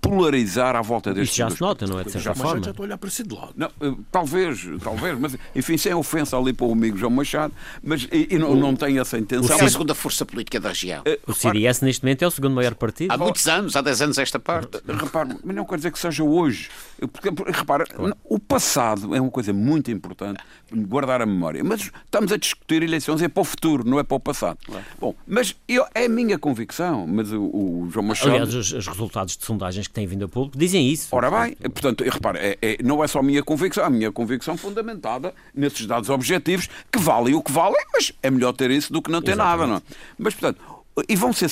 polarizar 0.00 0.76
à 0.76 0.82
volta 0.82 1.12
destes 1.12 1.30
Isso 1.30 1.38
já 1.38 1.50
se 1.50 1.60
nota, 1.60 1.86
não 1.86 1.98
é? 1.98 2.04
De 2.04 2.12
certa 2.12 2.26
já, 2.26 2.34
forma. 2.34 2.62
já 2.62 2.70
estou 2.70 2.84
a 2.84 2.86
olhar 2.86 2.98
para 2.98 3.10
si 3.10 3.22
de 3.22 3.34
lado. 3.34 3.52
Não, 3.56 3.70
eh, 3.80 3.94
talvez, 4.10 4.66
talvez, 4.82 5.18
mas 5.18 5.36
enfim, 5.54 5.76
sem 5.76 5.92
ofensa 5.94 6.36
ali 6.36 6.52
para 6.52 6.66
o 6.66 6.72
amigo 6.72 6.96
João 6.96 7.10
Machado, 7.10 7.52
mas 7.82 8.08
e, 8.12 8.28
e 8.30 8.38
não, 8.38 8.54
não 8.54 8.76
tenho 8.76 9.00
essa 9.00 9.18
intenção. 9.18 9.58
É 9.58 9.64
a 9.64 9.68
segunda 9.68 9.94
força 9.94 10.24
política 10.24 10.60
da 10.60 10.68
região. 10.68 11.02
Eh, 11.04 11.18
o 11.26 11.32
CDS 11.32 11.80
neste 11.80 12.04
momento 12.04 12.22
é 12.22 12.26
o 12.26 12.30
segundo 12.30 12.54
maior 12.54 12.74
partido. 12.74 13.12
Há 13.12 13.18
muitos 13.18 13.46
anos, 13.48 13.74
há 13.76 13.80
10 13.80 14.02
anos 14.02 14.18
esta 14.18 14.38
parte. 14.38 14.76
Eh, 14.76 14.92
repare, 14.92 15.36
mas 15.42 15.56
não 15.56 15.64
quer 15.64 15.76
dizer 15.76 15.90
que 15.90 15.98
seja 15.98 16.22
hoje. 16.22 16.68
Porque, 17.12 17.30
repara, 17.52 17.86
claro. 17.86 18.16
o 18.24 18.38
passado 18.38 19.14
é 19.14 19.20
uma 19.20 19.30
coisa 19.30 19.52
muito 19.52 19.90
importante, 19.90 20.42
guardar 20.72 21.22
a 21.22 21.26
memória. 21.26 21.62
Mas 21.64 21.90
estamos 22.04 22.32
a 22.32 22.36
discutir 22.36 22.82
eleições, 22.82 23.22
é 23.22 23.28
para 23.28 23.40
o 23.40 23.44
futuro, 23.44 23.84
não 23.86 23.98
é 23.98 24.02
para 24.02 24.16
o 24.16 24.20
passado. 24.20 24.58
Claro. 24.64 24.84
Bom, 24.98 25.14
mas 25.26 25.56
eu, 25.68 25.86
é 25.94 26.04
a 26.04 26.08
minha 26.08 26.38
convicção, 26.38 27.06
mas 27.06 27.32
o, 27.32 27.42
o 27.42 27.88
João 27.90 28.06
Machado... 28.06 28.30
Aliás, 28.30 28.54
os, 28.54 28.72
os 28.72 28.86
resultados 28.86 29.36
de 29.36 29.44
sondagens 29.44 29.86
que 29.86 29.94
têm 29.94 30.06
vindo 30.06 30.24
a 30.24 30.28
público 30.28 30.58
dizem 30.58 30.88
isso. 30.90 31.08
Ora 31.12 31.30
bem, 31.30 31.54
portanto, 31.56 32.04
repare, 32.04 32.38
é, 32.38 32.58
é, 32.60 32.78
não 32.82 33.02
é 33.02 33.08
só 33.08 33.20
a 33.20 33.22
minha 33.22 33.42
convicção, 33.42 33.84
a 33.84 33.90
minha 33.90 34.12
convicção 34.12 34.56
fundamentada 34.56 35.34
nesses 35.54 35.86
dados 35.86 36.08
objetivos, 36.10 36.68
que 36.90 36.98
valem 36.98 37.34
o 37.34 37.42
que 37.42 37.52
valem, 37.52 37.84
mas 37.92 38.12
é 38.22 38.30
melhor 38.30 38.52
ter 38.52 38.70
isso 38.70 38.92
do 38.92 39.02
que 39.02 39.10
não 39.10 39.20
ter 39.20 39.32
Exatamente. 39.32 39.60
nada, 39.60 39.66
não 39.66 39.76
é? 39.76 39.82
Mas, 40.18 40.34
portanto, 40.34 40.60
e 41.08 41.16
vão 41.16 41.32
ser 41.32 41.50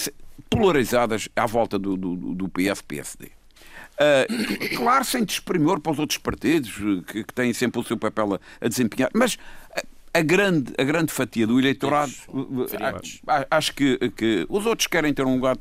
polarizadas 0.51 1.29
à 1.37 1.47
volta 1.47 1.79
do, 1.79 1.97
do, 1.97 2.17
do 2.35 2.49
PS-PSD. 2.49 3.38
Uh, 3.99 4.73
ah, 4.73 4.77
claro, 4.77 5.05
sem 5.05 5.25
desprimor 5.25 5.81
para 5.81 5.93
os 5.93 5.99
outros 5.99 6.19
partidos, 6.19 6.73
que, 7.07 7.25
que, 7.25 7.35
têm 7.35 7.53
sempre 7.53 7.81
o 7.81 7.85
seu 7.85 7.97
papel 7.97 8.35
a, 8.35 8.41
a 8.65 8.69
desempenhar, 8.69 9.11
mas 9.13 9.37
a 10.13 10.23
grande, 10.23 10.73
a 10.77 10.83
grande 10.83 11.13
fatia 11.13 11.47
do 11.47 11.59
eleitorado, 11.59 12.13
acho 13.51 13.75
que, 13.75 13.99
que 14.11 14.47
os 14.49 14.67
outros 14.67 14.87
querem 14.87 15.13
ter 15.13 15.25
um 15.25 15.35
lugar. 15.35 15.57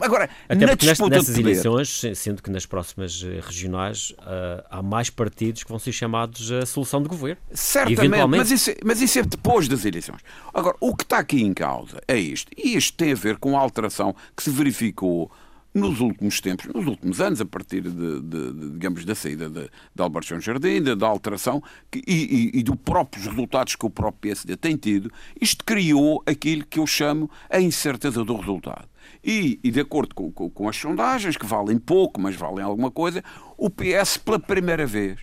Agora, 0.00 0.28
Até 0.48 0.66
na 0.66 0.74
disputa 0.74 1.16
nestas 1.16 1.34
de 1.34 1.40
eleições, 1.40 2.02
sendo 2.14 2.42
que 2.42 2.50
nas 2.50 2.66
próximas 2.66 3.24
eh, 3.24 3.40
regionais 3.40 4.10
uh, 4.10 4.64
há 4.70 4.82
mais 4.82 5.10
partidos 5.10 5.62
que 5.62 5.70
vão 5.70 5.78
ser 5.78 5.92
chamados 5.92 6.50
a 6.52 6.66
solução 6.66 7.02
de 7.02 7.08
governo. 7.08 7.40
Certamente, 7.52 8.26
mas 8.26 8.50
isso, 8.50 8.70
mas 8.84 9.00
isso 9.00 9.18
é 9.18 9.22
depois 9.22 9.68
das 9.68 9.84
eleições. 9.84 10.20
Agora, 10.52 10.76
o 10.80 10.94
que 10.94 11.04
está 11.04 11.18
aqui 11.18 11.42
em 11.42 11.54
causa 11.54 12.00
é 12.06 12.16
isto, 12.16 12.50
e 12.56 12.76
isto 12.76 12.96
tem 12.96 13.12
a 13.12 13.16
ver 13.16 13.38
com 13.38 13.56
a 13.56 13.60
alteração 13.60 14.14
que 14.36 14.42
se 14.42 14.50
verificou 14.50 15.30
nos 15.78 16.00
últimos 16.00 16.40
tempos, 16.40 16.66
nos 16.66 16.86
últimos 16.86 17.20
anos, 17.20 17.40
a 17.40 17.44
partir 17.44 17.82
de, 17.82 18.20
de, 18.20 18.52
de 18.52 18.70
digamos, 18.72 19.04
da 19.04 19.14
saída 19.14 19.48
de, 19.48 19.62
de 19.62 20.02
Alberto 20.02 20.28
João 20.28 20.40
Jardim, 20.40 20.82
da, 20.82 21.06
alteração 21.06 21.62
que, 21.90 22.02
e, 22.06 22.50
e, 22.54 22.58
e 22.58 22.62
dos 22.62 22.76
próprios 22.76 23.26
resultados 23.26 23.76
que 23.76 23.86
o 23.86 23.90
próprio 23.90 24.20
PSD 24.20 24.56
tem 24.56 24.76
tido, 24.76 25.10
isto 25.40 25.64
criou 25.64 26.22
aquilo 26.26 26.64
que 26.66 26.78
eu 26.78 26.86
chamo 26.86 27.30
a 27.48 27.60
incerteza 27.60 28.24
do 28.24 28.36
resultado. 28.36 28.88
E, 29.24 29.58
e 29.62 29.70
de 29.70 29.80
acordo 29.80 30.14
com, 30.14 30.30
com, 30.30 30.50
com, 30.50 30.68
as 30.68 30.76
sondagens, 30.76 31.36
que 31.36 31.46
valem 31.46 31.78
pouco, 31.78 32.20
mas 32.20 32.36
valem 32.36 32.64
alguma 32.64 32.90
coisa, 32.90 33.22
o 33.56 33.70
PS, 33.70 34.18
pela 34.18 34.38
primeira 34.38 34.86
vez, 34.86 35.18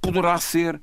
poderá 0.00 0.38
ser, 0.38 0.80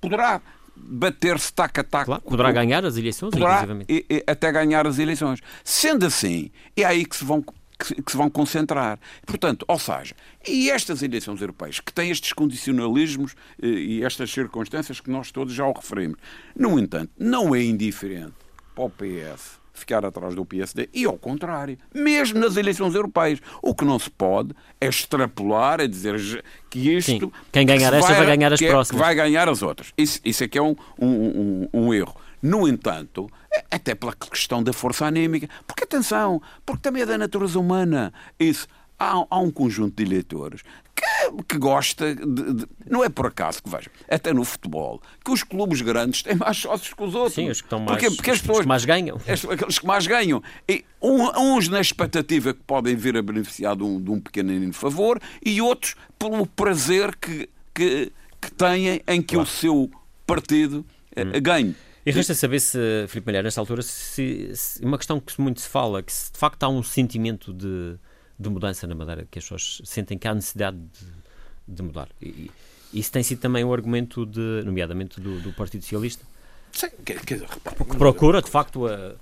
poderá 0.00 0.40
bater-se 0.76 1.52
tac 1.52 1.80
a 1.80 1.84
tac. 1.84 2.04
Claro, 2.06 2.22
poderá 2.22 2.52
ganhar 2.52 2.84
as 2.84 2.96
eleições, 2.96 3.30
poderá, 3.30 3.66
e, 3.88 4.06
e, 4.08 4.24
até 4.26 4.50
ganhar 4.52 4.86
as 4.86 4.98
eleições. 4.98 5.40
Sendo 5.64 6.06
assim, 6.06 6.50
é 6.76 6.84
aí 6.84 7.04
que 7.04 7.16
se 7.16 7.24
vão 7.24 7.44
que, 7.78 8.02
que, 8.02 8.10
se 8.10 8.16
vão 8.16 8.28
concentrar. 8.28 8.98
Portanto, 9.26 9.64
ou 9.68 9.78
seja, 9.78 10.14
e 10.46 10.70
estas 10.70 11.02
eleições 11.02 11.40
europeias, 11.40 11.80
que 11.80 11.92
têm 11.92 12.10
estes 12.10 12.32
condicionalismos 12.32 13.34
eh, 13.62 13.66
e 13.66 14.04
estas 14.04 14.30
circunstâncias 14.30 15.00
que 15.00 15.10
nós 15.10 15.30
todos 15.30 15.54
já 15.54 15.66
o 15.66 15.72
referimos, 15.72 16.18
no 16.56 16.78
entanto, 16.78 17.12
não 17.18 17.54
é 17.54 17.62
indiferente 17.62 18.34
para 18.74 18.84
o 18.84 18.90
PS 18.90 19.58
ficar 19.78 20.04
atrás 20.04 20.34
do 20.34 20.44
PSD 20.44 20.88
e 20.92 21.04
ao 21.04 21.16
contrário, 21.16 21.78
mesmo 21.94 22.38
nas 22.40 22.56
eleições 22.56 22.94
europeias. 22.94 23.40
O 23.62 23.74
que 23.74 23.84
não 23.84 23.98
se 23.98 24.10
pode 24.10 24.54
é 24.80 24.88
extrapolar, 24.88 25.80
é 25.80 25.86
dizer 25.86 26.44
que 26.68 26.96
isto. 26.96 27.10
Sim. 27.10 27.32
Quem 27.52 27.64
ganhar 27.64 27.92
esta 27.92 28.08
vai, 28.08 28.16
vai 28.16 28.36
ganhar 28.36 28.52
as 28.52 28.60
próximas. 28.60 28.88
É, 28.88 28.92
que 28.92 28.98
vai 28.98 29.14
ganhar 29.14 29.48
as 29.48 29.62
outras. 29.62 29.92
Isso, 29.96 30.20
isso 30.24 30.44
é 30.44 30.48
que 30.48 30.58
é 30.58 30.62
um, 30.62 30.74
um, 30.98 31.08
um, 31.08 31.68
um 31.72 31.94
erro. 31.94 32.16
No 32.42 32.68
entanto, 32.68 33.30
até 33.70 33.94
pela 33.94 34.14
questão 34.14 34.62
da 34.62 34.72
força 34.72 35.06
anímica, 35.06 35.48
porque 35.66 35.84
atenção, 35.84 36.40
porque 36.64 36.82
também 36.82 37.02
é 37.02 37.06
da 37.06 37.18
natureza 37.18 37.58
humana. 37.58 38.12
Isso. 38.38 38.66
Há, 39.00 39.24
há 39.30 39.38
um 39.38 39.50
conjunto 39.50 39.94
de 39.94 40.02
eleitores 40.02 40.62
que, 40.98 41.42
que 41.44 41.58
gosta 41.58 42.14
de, 42.14 42.54
de, 42.54 42.66
Não 42.90 43.04
é 43.04 43.08
por 43.08 43.26
acaso 43.26 43.62
que 43.62 43.70
veja, 43.70 43.88
até 44.10 44.32
no 44.32 44.44
futebol, 44.44 45.00
que 45.24 45.30
os 45.30 45.44
clubes 45.44 45.80
grandes 45.80 46.22
têm 46.22 46.34
mais 46.34 46.56
sócios 46.56 46.92
que 46.92 47.02
os 47.02 47.14
outros. 47.14 47.34
Sim, 47.34 47.48
os 47.48 47.60
que 47.60 47.66
estão 47.66 47.78
mais. 47.78 47.92
Porque, 47.92 48.16
porque 48.16 48.30
as 48.32 48.40
pessoas, 48.40 48.58
os 48.58 48.62
que 48.62 48.68
mais 48.68 48.84
ganham. 48.84 49.16
Aqueles 49.52 49.78
que 49.78 49.86
mais 49.86 50.06
ganham. 50.06 50.42
E 50.68 50.84
uns 51.00 51.68
na 51.68 51.80
expectativa 51.80 52.52
que 52.52 52.60
podem 52.66 52.96
vir 52.96 53.16
a 53.16 53.22
beneficiar 53.22 53.76
de 53.76 53.84
um, 53.84 54.00
de 54.00 54.10
um 54.10 54.20
pequenino 54.20 54.72
favor 54.72 55.20
e 55.44 55.60
outros 55.62 55.94
pelo 56.18 56.44
prazer 56.44 57.14
que, 57.14 57.48
que, 57.72 58.12
que 58.40 58.50
têm 58.52 59.00
em 59.06 59.22
que 59.22 59.34
claro. 59.34 59.42
o 59.42 59.46
seu 59.46 59.90
partido 60.26 60.84
eh, 61.14 61.22
hum. 61.22 61.40
ganhe. 61.40 61.76
E 62.06 62.10
resta 62.10 62.34
saber 62.34 62.60
se, 62.60 62.78
Filipe 63.08 63.26
Malher, 63.26 63.44
nesta 63.44 63.60
altura, 63.60 63.82
se, 63.82 64.50
se, 64.54 64.84
uma 64.84 64.96
questão 64.96 65.20
que 65.20 65.40
muito 65.40 65.60
se 65.60 65.68
fala, 65.68 66.02
que 66.02 66.12
se, 66.12 66.32
de 66.32 66.38
facto 66.38 66.62
há 66.62 66.68
um 66.68 66.82
sentimento 66.82 67.52
de, 67.52 67.96
de 68.38 68.48
mudança 68.48 68.86
na 68.86 68.94
Madeira, 68.94 69.26
que 69.30 69.38
as 69.38 69.44
pessoas 69.44 69.82
sentem 69.84 70.16
que 70.16 70.26
há 70.26 70.34
necessidade 70.34 70.78
de, 70.78 71.74
de 71.74 71.82
mudar. 71.82 72.08
E, 72.22 72.50
isso 72.92 73.12
tem 73.12 73.22
sido 73.22 73.40
também 73.40 73.62
o 73.64 73.72
argumento, 73.72 74.24
de, 74.24 74.62
nomeadamente, 74.64 75.20
do, 75.20 75.40
do 75.40 75.52
Partido 75.52 75.82
Socialista. 75.82 76.24
Sim, 76.72 76.88
que, 77.04 77.14
que, 77.14 77.38
que 77.38 77.96
procura, 77.98 78.40
de 78.40 78.50
facto, 78.50 78.86
a, 78.86 79.14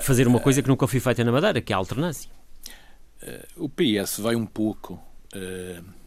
fazer 0.00 0.26
uma 0.26 0.40
coisa 0.40 0.62
que 0.62 0.68
nunca 0.68 0.86
foi 0.88 0.98
feita 0.98 1.22
na 1.22 1.30
Madeira, 1.30 1.60
que 1.60 1.72
é 1.72 1.76
a 1.76 1.78
alternância. 1.78 2.30
O 3.56 3.68
PS 3.68 4.18
vai 4.18 4.34
um 4.34 4.46
pouco. 4.46 4.94
Uh, 5.34 6.01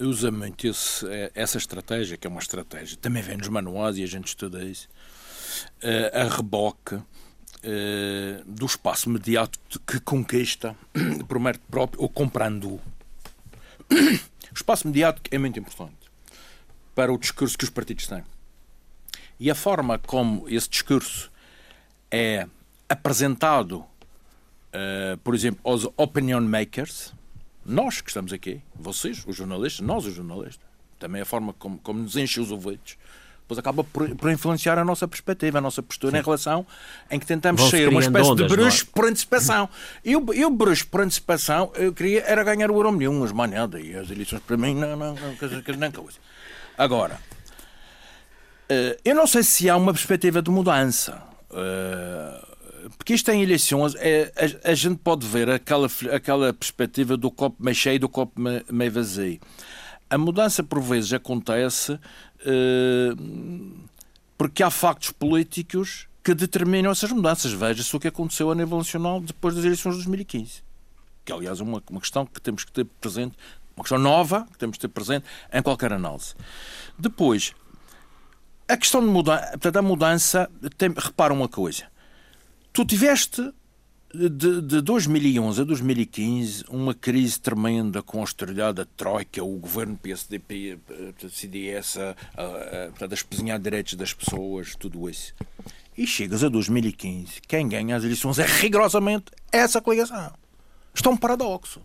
usa 0.00 0.30
muito 0.30 0.66
esse, 0.66 1.06
é, 1.08 1.30
essa 1.34 1.58
estratégia, 1.58 2.16
que 2.16 2.26
é 2.26 2.30
uma 2.30 2.40
estratégia, 2.40 2.96
também 2.96 3.22
vem 3.22 3.36
nos 3.36 3.48
manuais 3.48 3.98
e 3.98 4.02
a 4.02 4.06
gente 4.06 4.28
estuda 4.28 4.64
isso, 4.64 4.88
é, 5.80 6.20
a 6.20 6.28
reboque 6.28 7.00
é, 7.62 8.42
do 8.46 8.66
espaço 8.66 9.10
mediático 9.10 9.64
que 9.86 10.00
conquista 10.00 10.76
por 11.26 11.38
mérito 11.38 11.64
próprio 11.70 12.02
ou 12.02 12.08
comprando-o. 12.08 12.80
O 14.50 14.54
espaço 14.58 14.88
mediático 14.88 15.28
é 15.30 15.38
muito 15.38 15.60
importante 15.60 15.94
para 16.94 17.12
o 17.12 17.18
discurso 17.18 17.56
que 17.56 17.64
os 17.64 17.70
partidos 17.70 18.08
têm. 18.08 18.24
E 19.38 19.50
a 19.50 19.54
forma 19.54 19.98
como 19.98 20.48
esse 20.48 20.68
discurso 20.68 21.30
é 22.10 22.48
apresentado, 22.88 23.84
por 25.22 25.34
exemplo, 25.34 25.60
aos 25.62 25.86
opinion 25.96 26.40
makers, 26.40 27.12
nós 27.68 28.00
que 28.00 28.10
estamos 28.10 28.32
aqui, 28.32 28.60
vocês, 28.74 29.24
os 29.26 29.36
jornalistas, 29.36 29.86
nós 29.86 30.06
os 30.06 30.14
jornalistas, 30.14 30.66
também 30.98 31.22
a 31.22 31.24
forma 31.24 31.52
como, 31.52 31.78
como 31.78 32.00
nos 32.00 32.16
enche 32.16 32.40
os 32.40 32.50
ouvidos, 32.50 32.96
depois 33.42 33.58
acaba 33.58 33.82
por, 33.82 34.14
por, 34.16 34.30
influenciar 34.30 34.78
a 34.78 34.84
nossa 34.84 35.08
perspectiva, 35.08 35.58
a 35.58 35.60
nossa 35.60 35.82
postura 35.82 36.12
Sim. 36.12 36.18
em 36.18 36.22
relação 36.22 36.66
em 37.10 37.18
que 37.18 37.24
tentamos 37.24 37.62
Vão 37.62 37.70
ser 37.70 37.88
uma 37.88 38.00
espécie 38.00 38.30
ondas, 38.30 38.46
de 38.46 38.56
bruxo 38.56 38.84
é? 38.84 38.88
por 38.94 39.06
antecipação. 39.06 39.68
Eu, 40.04 40.26
eu 40.34 40.50
bruxo 40.50 40.86
por 40.86 41.00
antecipação, 41.00 41.72
eu 41.74 41.92
queria 41.94 42.24
era 42.26 42.44
ganhar 42.44 42.70
o 42.70 42.74
euro 42.74 42.92
milhão, 42.92 43.24
as 43.24 43.32
manhadas 43.32 43.82
e 43.82 43.94
as 43.94 44.10
eleições 44.10 44.42
para 44.42 44.56
mim, 44.56 44.74
não, 44.74 44.96
não, 44.96 45.14
não, 45.14 45.30
não 45.30 45.92
coisa. 45.92 46.18
Agora, 46.76 47.18
eh, 48.68 48.98
eu 49.02 49.14
não 49.14 49.26
sei 49.26 49.42
se 49.42 49.70
há 49.70 49.76
uma 49.76 49.92
perspectiva 49.92 50.42
de 50.42 50.50
mudança. 50.50 51.22
Eh, 51.50 52.47
porque 52.96 53.14
isto 53.14 53.30
em 53.30 53.42
eleições, 53.42 53.94
é, 53.96 54.32
a, 54.64 54.70
a, 54.70 54.74
gente 54.74 54.98
pode 54.98 55.26
ver 55.26 55.50
aquela, 55.50 55.88
aquela 56.12 56.52
perspectiva 56.52 57.16
do 57.16 57.30
copo 57.30 57.62
meio 57.62 57.74
cheio 57.74 57.96
e 57.96 57.98
do 57.98 58.08
copo 58.08 58.40
meio 58.40 58.92
vazio. 58.92 59.40
A 60.10 60.16
mudança, 60.16 60.62
por 60.62 60.80
vezes, 60.80 61.12
acontece 61.12 61.92
uh, 61.92 63.88
porque 64.38 64.62
há 64.62 64.70
factos 64.70 65.10
políticos 65.10 66.08
que 66.24 66.34
determinam 66.34 66.90
essas 66.90 67.10
mudanças. 67.10 67.52
Veja-se 67.52 67.94
o 67.94 68.00
que 68.00 68.08
aconteceu 68.08 68.50
a 68.50 68.54
nível 68.54 68.78
nacional 68.78 69.20
depois 69.20 69.54
das 69.54 69.64
eleições 69.64 69.92
de 69.92 69.98
2015. 69.98 70.62
Que, 71.24 71.32
aliás, 71.32 71.60
é 71.60 71.62
uma, 71.62 71.82
uma 71.90 72.00
questão 72.00 72.24
que 72.24 72.40
temos 72.40 72.64
que 72.64 72.72
ter 72.72 72.84
presente, 72.84 73.36
uma 73.76 73.82
questão 73.82 73.98
nova 73.98 74.46
que 74.50 74.58
temos 74.58 74.76
que 74.76 74.80
ter 74.80 74.88
presente 74.88 75.26
em 75.52 75.62
qualquer 75.62 75.92
análise. 75.92 76.34
Depois, 76.98 77.52
a 78.66 78.76
questão 78.76 79.00
de 79.00 79.06
mudança, 79.08 79.48
portanto, 79.52 79.76
a 79.76 79.82
mudança, 79.82 80.50
tem, 80.76 80.90
repara 80.90 81.32
uma 81.32 81.48
coisa. 81.48 81.84
Tu 82.72 82.84
tiveste 82.84 83.52
de, 84.14 84.62
de 84.62 84.80
2011 84.80 85.60
a 85.60 85.64
2015 85.64 86.64
uma 86.70 86.94
crise 86.94 87.38
tremenda 87.38 88.02
com 88.02 88.18
a 88.18 88.20
austeridade 88.22 88.76
da 88.76 88.84
Troika, 88.84 89.42
o 89.42 89.58
governo 89.58 89.96
PSDP, 89.96 90.78
CDS, 91.30 91.98
a, 91.98 92.16
a, 92.36 92.44
a, 93.04 93.54
a 93.54 93.58
direitos 93.58 93.94
das 93.94 94.14
pessoas, 94.14 94.74
tudo 94.76 95.08
isso. 95.10 95.34
E 95.96 96.06
chegas 96.06 96.42
a 96.44 96.48
2015, 96.48 97.40
quem 97.46 97.68
ganha 97.68 97.96
as 97.96 98.04
eleições 98.04 98.38
é 98.38 98.46
rigorosamente 98.46 99.26
essa 99.52 99.80
coligação. 99.80 100.32
Isto 100.94 101.08
é 101.08 101.12
um 101.12 101.16
paradoxo. 101.16 101.82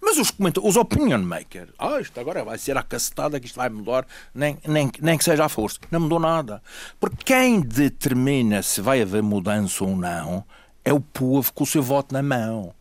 Mas 0.00 0.16
os, 0.16 0.32
os 0.62 0.76
opinion 0.76 1.18
makers, 1.18 1.70
ah, 1.78 2.00
isto 2.00 2.18
agora 2.18 2.42
vai 2.42 2.56
ser 2.56 2.76
a 2.76 2.82
cacetada 2.82 3.38
que 3.38 3.46
isto 3.46 3.56
vai 3.56 3.68
mudar, 3.68 4.06
nem, 4.34 4.58
nem, 4.66 4.90
nem 5.00 5.18
que 5.18 5.24
seja 5.24 5.44
à 5.44 5.48
força. 5.48 5.78
Não 5.90 6.00
mudou 6.00 6.18
nada. 6.18 6.62
Porque 6.98 7.24
quem 7.24 7.60
determina 7.60 8.62
se 8.62 8.80
vai 8.80 9.02
haver 9.02 9.22
mudança 9.22 9.84
ou 9.84 9.94
não 9.94 10.44
é 10.84 10.92
o 10.92 11.00
povo 11.00 11.52
com 11.52 11.64
o 11.64 11.66
seu 11.66 11.82
voto 11.82 12.12
na 12.12 12.22
mão. 12.22 12.74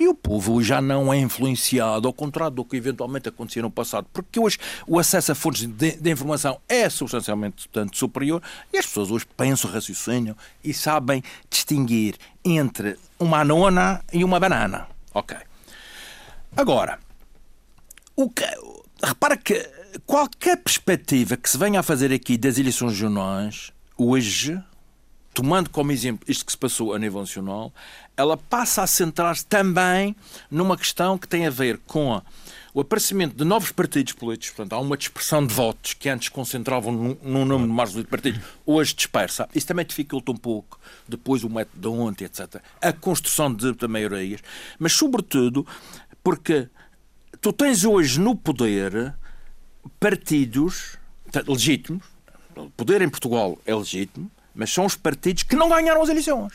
E 0.00 0.08
o 0.08 0.14
povo 0.14 0.62
já 0.62 0.80
não 0.80 1.12
é 1.12 1.18
influenciado, 1.18 2.08
ao 2.08 2.14
contrário 2.14 2.56
do 2.56 2.64
que 2.64 2.76
eventualmente 2.76 3.28
acontecia 3.28 3.62
no 3.62 3.70
passado, 3.70 4.06
porque 4.12 4.40
hoje 4.40 4.58
o 4.86 4.98
acesso 4.98 5.32
a 5.32 5.34
fontes 5.34 5.66
de, 5.66 5.92
de 5.92 6.10
informação 6.10 6.58
é 6.68 6.88
substancialmente 6.88 7.68
tanto 7.68 7.96
superior 7.96 8.42
e 8.72 8.78
as 8.78 8.86
pessoas 8.86 9.10
hoje 9.10 9.26
pensam, 9.36 9.70
raciocinam 9.70 10.34
e 10.64 10.72
sabem 10.72 11.22
distinguir 11.48 12.16
entre 12.44 12.98
uma 13.18 13.40
anona 13.40 14.02
e 14.12 14.24
uma 14.24 14.40
banana. 14.40 14.88
Ok. 15.14 15.36
Agora, 16.56 16.98
que, 18.34 18.44
repara 19.02 19.36
que 19.36 19.54
qualquer 20.06 20.58
perspectiva 20.58 21.36
que 21.36 21.48
se 21.48 21.56
venha 21.56 21.80
a 21.80 21.82
fazer 21.82 22.12
aqui 22.12 22.36
das 22.36 22.58
eleições 22.58 22.92
regionais, 22.92 23.72
hoje, 23.96 24.62
tomando 25.32 25.70
como 25.70 25.92
exemplo 25.92 26.24
isto 26.28 26.44
que 26.44 26.52
se 26.52 26.58
passou 26.58 26.92
a 26.92 26.98
nível 26.98 27.20
nacional, 27.20 27.72
ela 28.16 28.36
passa 28.36 28.82
a 28.82 28.86
centrar-se 28.86 29.46
também 29.46 30.14
numa 30.50 30.76
questão 30.76 31.16
que 31.16 31.26
tem 31.26 31.46
a 31.46 31.50
ver 31.50 31.78
com 31.86 32.20
o 32.74 32.80
aparecimento 32.80 33.34
de 33.34 33.44
novos 33.44 33.72
partidos 33.72 34.12
políticos. 34.12 34.54
Portanto, 34.54 34.74
há 34.74 34.78
uma 34.78 34.96
dispersão 34.96 35.46
de 35.46 35.54
votos 35.54 35.94
que 35.94 36.08
antes 36.08 36.28
concentravam 36.28 36.92
num, 36.92 37.16
num 37.22 37.44
número 37.44 37.72
mais 37.72 37.92
de 37.92 38.04
partidos, 38.04 38.40
hoje 38.64 38.94
dispersa. 38.94 39.48
Isso 39.54 39.66
também 39.66 39.84
dificulta 39.84 40.32
um 40.32 40.36
pouco, 40.36 40.78
depois 41.08 41.44
o 41.44 41.50
método 41.50 41.80
de 41.80 41.88
ontem, 41.88 42.24
etc., 42.26 42.62
a 42.80 42.92
construção 42.92 43.52
de, 43.52 43.72
de 43.72 43.88
maiorias. 43.88 44.40
Mas, 44.78 44.92
sobretudo, 44.92 45.66
porque 46.22 46.68
tu 47.40 47.52
tens 47.52 47.84
hoje 47.84 48.20
no 48.20 48.36
poder 48.36 49.14
partidos 49.98 50.98
legítimos, 51.46 52.04
o 52.56 52.70
poder 52.70 53.02
em 53.02 53.08
Portugal 53.08 53.58
é 53.64 53.74
legítimo, 53.74 54.30
mas 54.54 54.72
são 54.72 54.84
os 54.84 54.94
partidos 54.94 55.42
que 55.42 55.56
não 55.56 55.68
ganharam 55.68 56.02
as 56.02 56.08
eleições. 56.08 56.52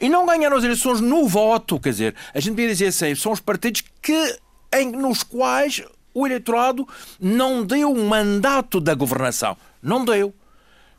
E 0.00 0.08
não 0.08 0.24
ganharam 0.24 0.56
as 0.56 0.64
eleições 0.64 1.00
no 1.00 1.26
voto, 1.28 1.80
quer 1.80 1.90
dizer, 1.90 2.14
a 2.32 2.40
gente 2.40 2.52
podia 2.52 2.68
dizer 2.68 2.86
assim, 2.86 3.14
são 3.14 3.32
os 3.32 3.40
partidos 3.40 3.82
que, 4.00 4.38
em, 4.72 4.90
nos 4.92 5.22
quais 5.22 5.82
o 6.14 6.26
eleitorado 6.26 6.86
não 7.20 7.64
deu 7.64 7.92
um 7.92 8.08
mandato 8.08 8.80
da 8.80 8.94
governação. 8.94 9.56
Não 9.82 10.04
deu. 10.04 10.34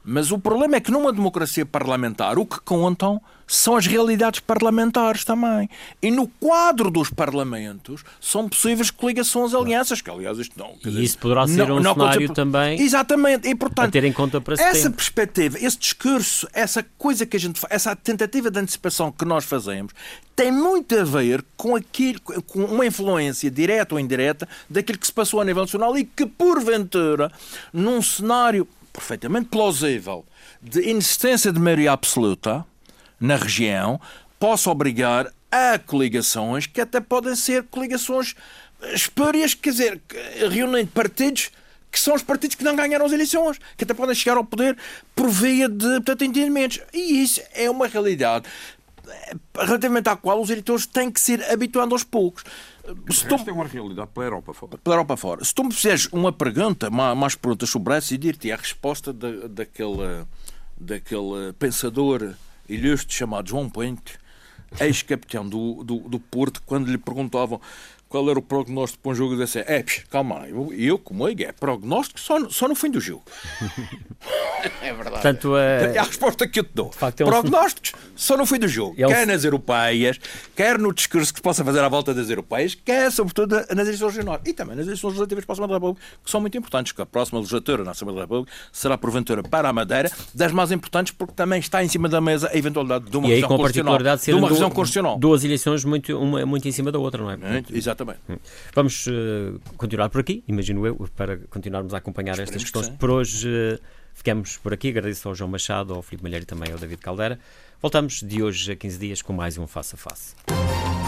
Mas 0.04 0.32
o 0.32 0.40
problema 0.40 0.78
é 0.78 0.80
que 0.80 0.92
numa 0.92 1.12
democracia 1.12 1.66
parlamentar 1.66 2.38
o 2.38 2.46
que 2.46 2.60
contam 2.62 3.22
são 3.50 3.76
as 3.76 3.88
realidades 3.88 4.40
parlamentares 4.40 5.26
também. 5.26 5.68
E 6.02 6.12
no 6.12 6.28
quadro 6.28 6.92
dos 6.92 7.10
parlamentos 7.10 8.04
são 8.22 8.48
possíveis 8.48 8.92
coligações, 8.92 9.56
alianças, 9.56 10.02
que 10.02 10.10
aliás 10.10 10.38
isto 10.38 10.58
não. 10.58 10.76
E 10.86 11.04
isso 11.04 11.18
poderá 11.18 11.48
ser 11.48 11.68
não, 11.68 11.78
um 11.78 11.80
não 11.80 11.96
cenário 11.96 12.32
também 12.32 12.80
Exatamente. 12.80 13.48
E, 13.50 13.56
portanto, 13.56 13.88
a 13.88 13.92
ter 13.92 14.04
em 14.04 14.14
conta 14.14 14.40
para 14.40 14.54
Essa 14.54 14.84
tempo. 14.84 14.98
perspectiva, 14.98 15.58
esse 15.60 15.78
discurso, 15.78 16.48
essa 16.54 16.86
coisa 16.98 17.26
que 17.26 17.36
a 17.36 17.40
gente 17.40 17.60
faz, 17.60 17.74
essa 17.74 17.96
tentativa 17.96 18.52
de 18.52 18.60
antecipação 18.60 19.12
que 19.12 19.26
nós 19.26 19.46
fazemos, 19.46 19.94
tem 20.36 20.52
muito 20.52 20.96
a 20.98 21.04
ver 21.04 21.44
com 21.58 21.76
aquilo, 21.76 22.20
com 22.46 22.64
uma 22.66 22.86
influência 22.86 23.50
direta 23.50 23.96
ou 23.96 24.00
indireta 24.00 24.48
daquilo 24.70 25.00
que 25.00 25.08
se 25.08 25.14
passou 25.14 25.42
a 25.42 25.46
nível 25.46 25.64
nacional 25.64 25.98
e 25.98 26.06
que, 26.06 26.26
porventura, 26.26 27.32
num 27.74 28.00
cenário 28.00 28.68
perfeitamente 29.00 29.48
plausível 29.48 30.26
de 30.62 30.82
inexistência 30.82 31.52
de 31.52 31.60
maioria 31.60 31.94
absoluta, 31.94 32.66
na 33.20 33.38
região 33.38 34.00
possa 34.38 34.70
obrigar 34.70 35.34
a 35.52 35.80
coligações 35.80 36.68
que 36.68 36.82
até 36.82 37.00
podem 37.00 37.36
ser 37.36 37.64
coligações 37.64 38.36
espúrias, 38.94 39.54
quer 39.54 39.72
dizer, 39.72 40.02
reúnem 40.50 40.86
partidos 40.86 41.50
que 41.92 42.00
são 42.00 42.14
os 42.14 42.22
partidos 42.22 42.56
que 42.56 42.64
não 42.64 42.76
ganharam 42.76 43.06
as 43.06 43.12
eleições, 43.12 43.58
que 43.76 43.84
até 43.84 43.94
podem 43.94 44.14
chegar 44.14 44.38
ao 44.38 44.44
poder 44.44 44.78
por 45.16 45.28
via 45.30 45.68
de 45.68 45.88
portanto, 45.96 46.24
entendimentos. 46.24 46.80
E 46.94 47.24
isso 47.24 47.42
é 47.54 47.68
uma 47.70 47.88
realidade 47.88 48.48
eh, 49.08 49.36
relativamente 49.58 50.08
à 50.08 50.16
qual 50.16 50.40
os 50.40 50.52
eleitores 50.52 50.86
têm 50.86 51.10
que 51.10 51.20
se 51.20 51.34
ir 51.34 51.44
habituando 51.52 51.96
aos 51.96 52.04
poucos. 52.04 52.44
Se 53.10 53.28
tu... 53.28 53.36
é 53.36 53.52
uma 53.52 53.66
realidade 53.66 54.10
pela 54.14 54.26
Europa 54.26 54.54
fora. 54.54 54.78
Pela 54.78 54.96
Europa 54.96 55.18
fora. 55.18 55.44
Se 55.44 55.54
tu 55.54 55.64
me 55.64 55.74
fizeres 55.74 56.08
uma 56.12 56.32
pergunta, 56.32 56.90
mais 56.90 57.36
perguntas 57.36 57.70
sobre 57.70 57.98
isso, 57.98 58.14
e 58.14 58.18
dir-te 58.18 58.52
a 58.52 58.56
resposta 58.56 59.14
da, 59.14 59.48
daquele, 59.48 60.26
daquele 60.78 61.54
pensador 61.58 62.34
ilustre 62.68 63.16
chamado 63.16 63.50
João 63.50 63.70
Puente, 63.70 64.18
ex-capitão 64.80 65.48
do, 65.48 65.84
do, 65.84 65.98
do 66.10 66.20
Porto, 66.20 66.62
quando 66.66 66.90
lhe 66.90 66.98
perguntavam 66.98 67.60
qual 68.10 68.28
era 68.28 68.40
o 68.40 68.42
prognóstico 68.42 69.04
para 69.04 69.12
um 69.12 69.16
jogo, 69.16 69.38
disse 69.38 69.60
é, 69.60 69.86
calma, 70.10 70.48
eu, 70.48 70.74
eu 70.74 70.98
como 70.98 71.28
é, 71.28 71.32
é 71.44 71.52
prognóstico 71.52 72.20
só, 72.20 72.50
só 72.50 72.68
no 72.68 72.74
fim 72.74 72.90
do 72.90 73.00
jogo. 73.00 73.24
é 74.82 74.92
verdade. 74.92 75.12
Portanto, 75.12 75.56
é... 75.56 75.96
é 75.96 76.00
a 76.00 76.04
resposta 76.04 76.48
que 76.48 76.60
eu 76.60 76.64
te 76.64 76.72
dou. 76.74 76.92
Facto, 76.92 77.22
é 77.22 77.26
um... 77.26 77.30
Prognósticos 77.30 77.94
só 78.16 78.36
no 78.36 78.48
fim 78.48 78.58
do 78.58 78.68
jogo. 78.68 78.96
É 78.98 79.06
quer 79.06 79.28
nas 79.28 79.44
europeias, 79.44 80.20
quer 80.56 80.80
no 80.80 80.92
discurso 80.92 81.32
que 81.32 81.38
se 81.38 81.44
possa 81.44 81.64
fazer 81.64 81.82
à 81.82 81.88
volta 81.88 82.12
das 82.12 82.30
europeias, 82.32 82.74
quer 82.74 83.12
sobretudo 83.12 83.56
nas 83.56 83.88
eleições 83.88 84.16
regionais. 84.16 84.42
E 84.44 84.54
também 84.54 84.76
nas 84.76 84.88
eleições 84.88 85.12
legislativas 85.12 85.46
para 85.46 85.54
a 85.54 85.56
Assembleia 85.56 85.80
da 85.80 85.86
República, 85.86 86.08
que 86.26 86.32
são 86.32 86.42
muito 86.42 86.58
importantes, 86.58 86.92
que 86.92 87.02
a 87.02 87.06
próxima 87.06 87.40
legislatura 87.40 87.84
na 87.84 87.92
Assembleia 87.92 88.18
da 88.18 88.24
República 88.24 88.52
será 88.72 88.98
porventura 88.98 89.44
para 89.44 89.70
a 89.70 89.74
Madeira, 89.74 90.12
das 90.34 90.52
mais 90.52 90.72
importantes 90.72 91.14
porque 91.14 91.34
também 91.36 91.60
está 91.60 91.84
em 91.84 91.88
cima 91.88 92.10
da 92.10 92.20
mesa 92.20 92.50
a 92.52 92.58
eventualidade 92.58 93.06
de 93.06 93.18
uma 93.18 93.28
e 93.28 93.30
revisão 93.30 93.50
constitucional. 93.50 94.18
De 94.18 94.34
uma 94.34 94.48
revisão 94.48 94.72
constitucional. 94.72 95.20
Duas 95.20 95.44
eleições 95.44 95.86
muito, 95.86 96.18
uma, 96.18 96.44
muito 96.46 96.68
em 96.68 96.72
cima 96.72 96.92
da 96.92 96.98
outra, 96.98 97.22
não 97.22 97.32
é? 97.32 97.64
Exatamente. 97.72 97.99
Exatamente. 98.00 98.20
Hum. 98.30 98.38
Vamos 98.74 99.08
uh, 99.08 99.60
continuar 99.78 100.10
por 100.10 100.22
aqui, 100.22 100.44
imagino 100.48 100.86
eu, 100.86 100.96
para 101.16 101.38
continuarmos 101.38 101.94
a 101.94 101.98
acompanhar 101.98 102.34
Esperemos 102.34 102.56
estas 102.56 102.64
questões. 102.64 102.98
Por 102.98 103.10
hoje 103.10 103.48
uh, 103.50 103.80
ficamos 104.14 104.58
por 104.58 104.74
aqui. 104.74 104.90
Agradeço 104.90 105.28
ao 105.28 105.36
João 105.36 105.50
Machado, 105.50 105.94
ao 105.94 106.02
Filipe 106.02 106.24
Malheiro 106.24 106.44
e 106.44 106.48
também 106.48 106.72
ao 106.72 106.78
David 106.78 107.02
Caldera. 107.02 107.40
Voltamos 107.82 108.22
de 108.22 108.42
hoje 108.42 108.72
a 108.72 108.76
15 108.76 108.98
dias 108.98 109.22
com 109.22 109.34
mais 109.34 109.58
um 109.58 109.68
Face 109.68 109.96
a 109.96 109.98
Face. 109.98 110.99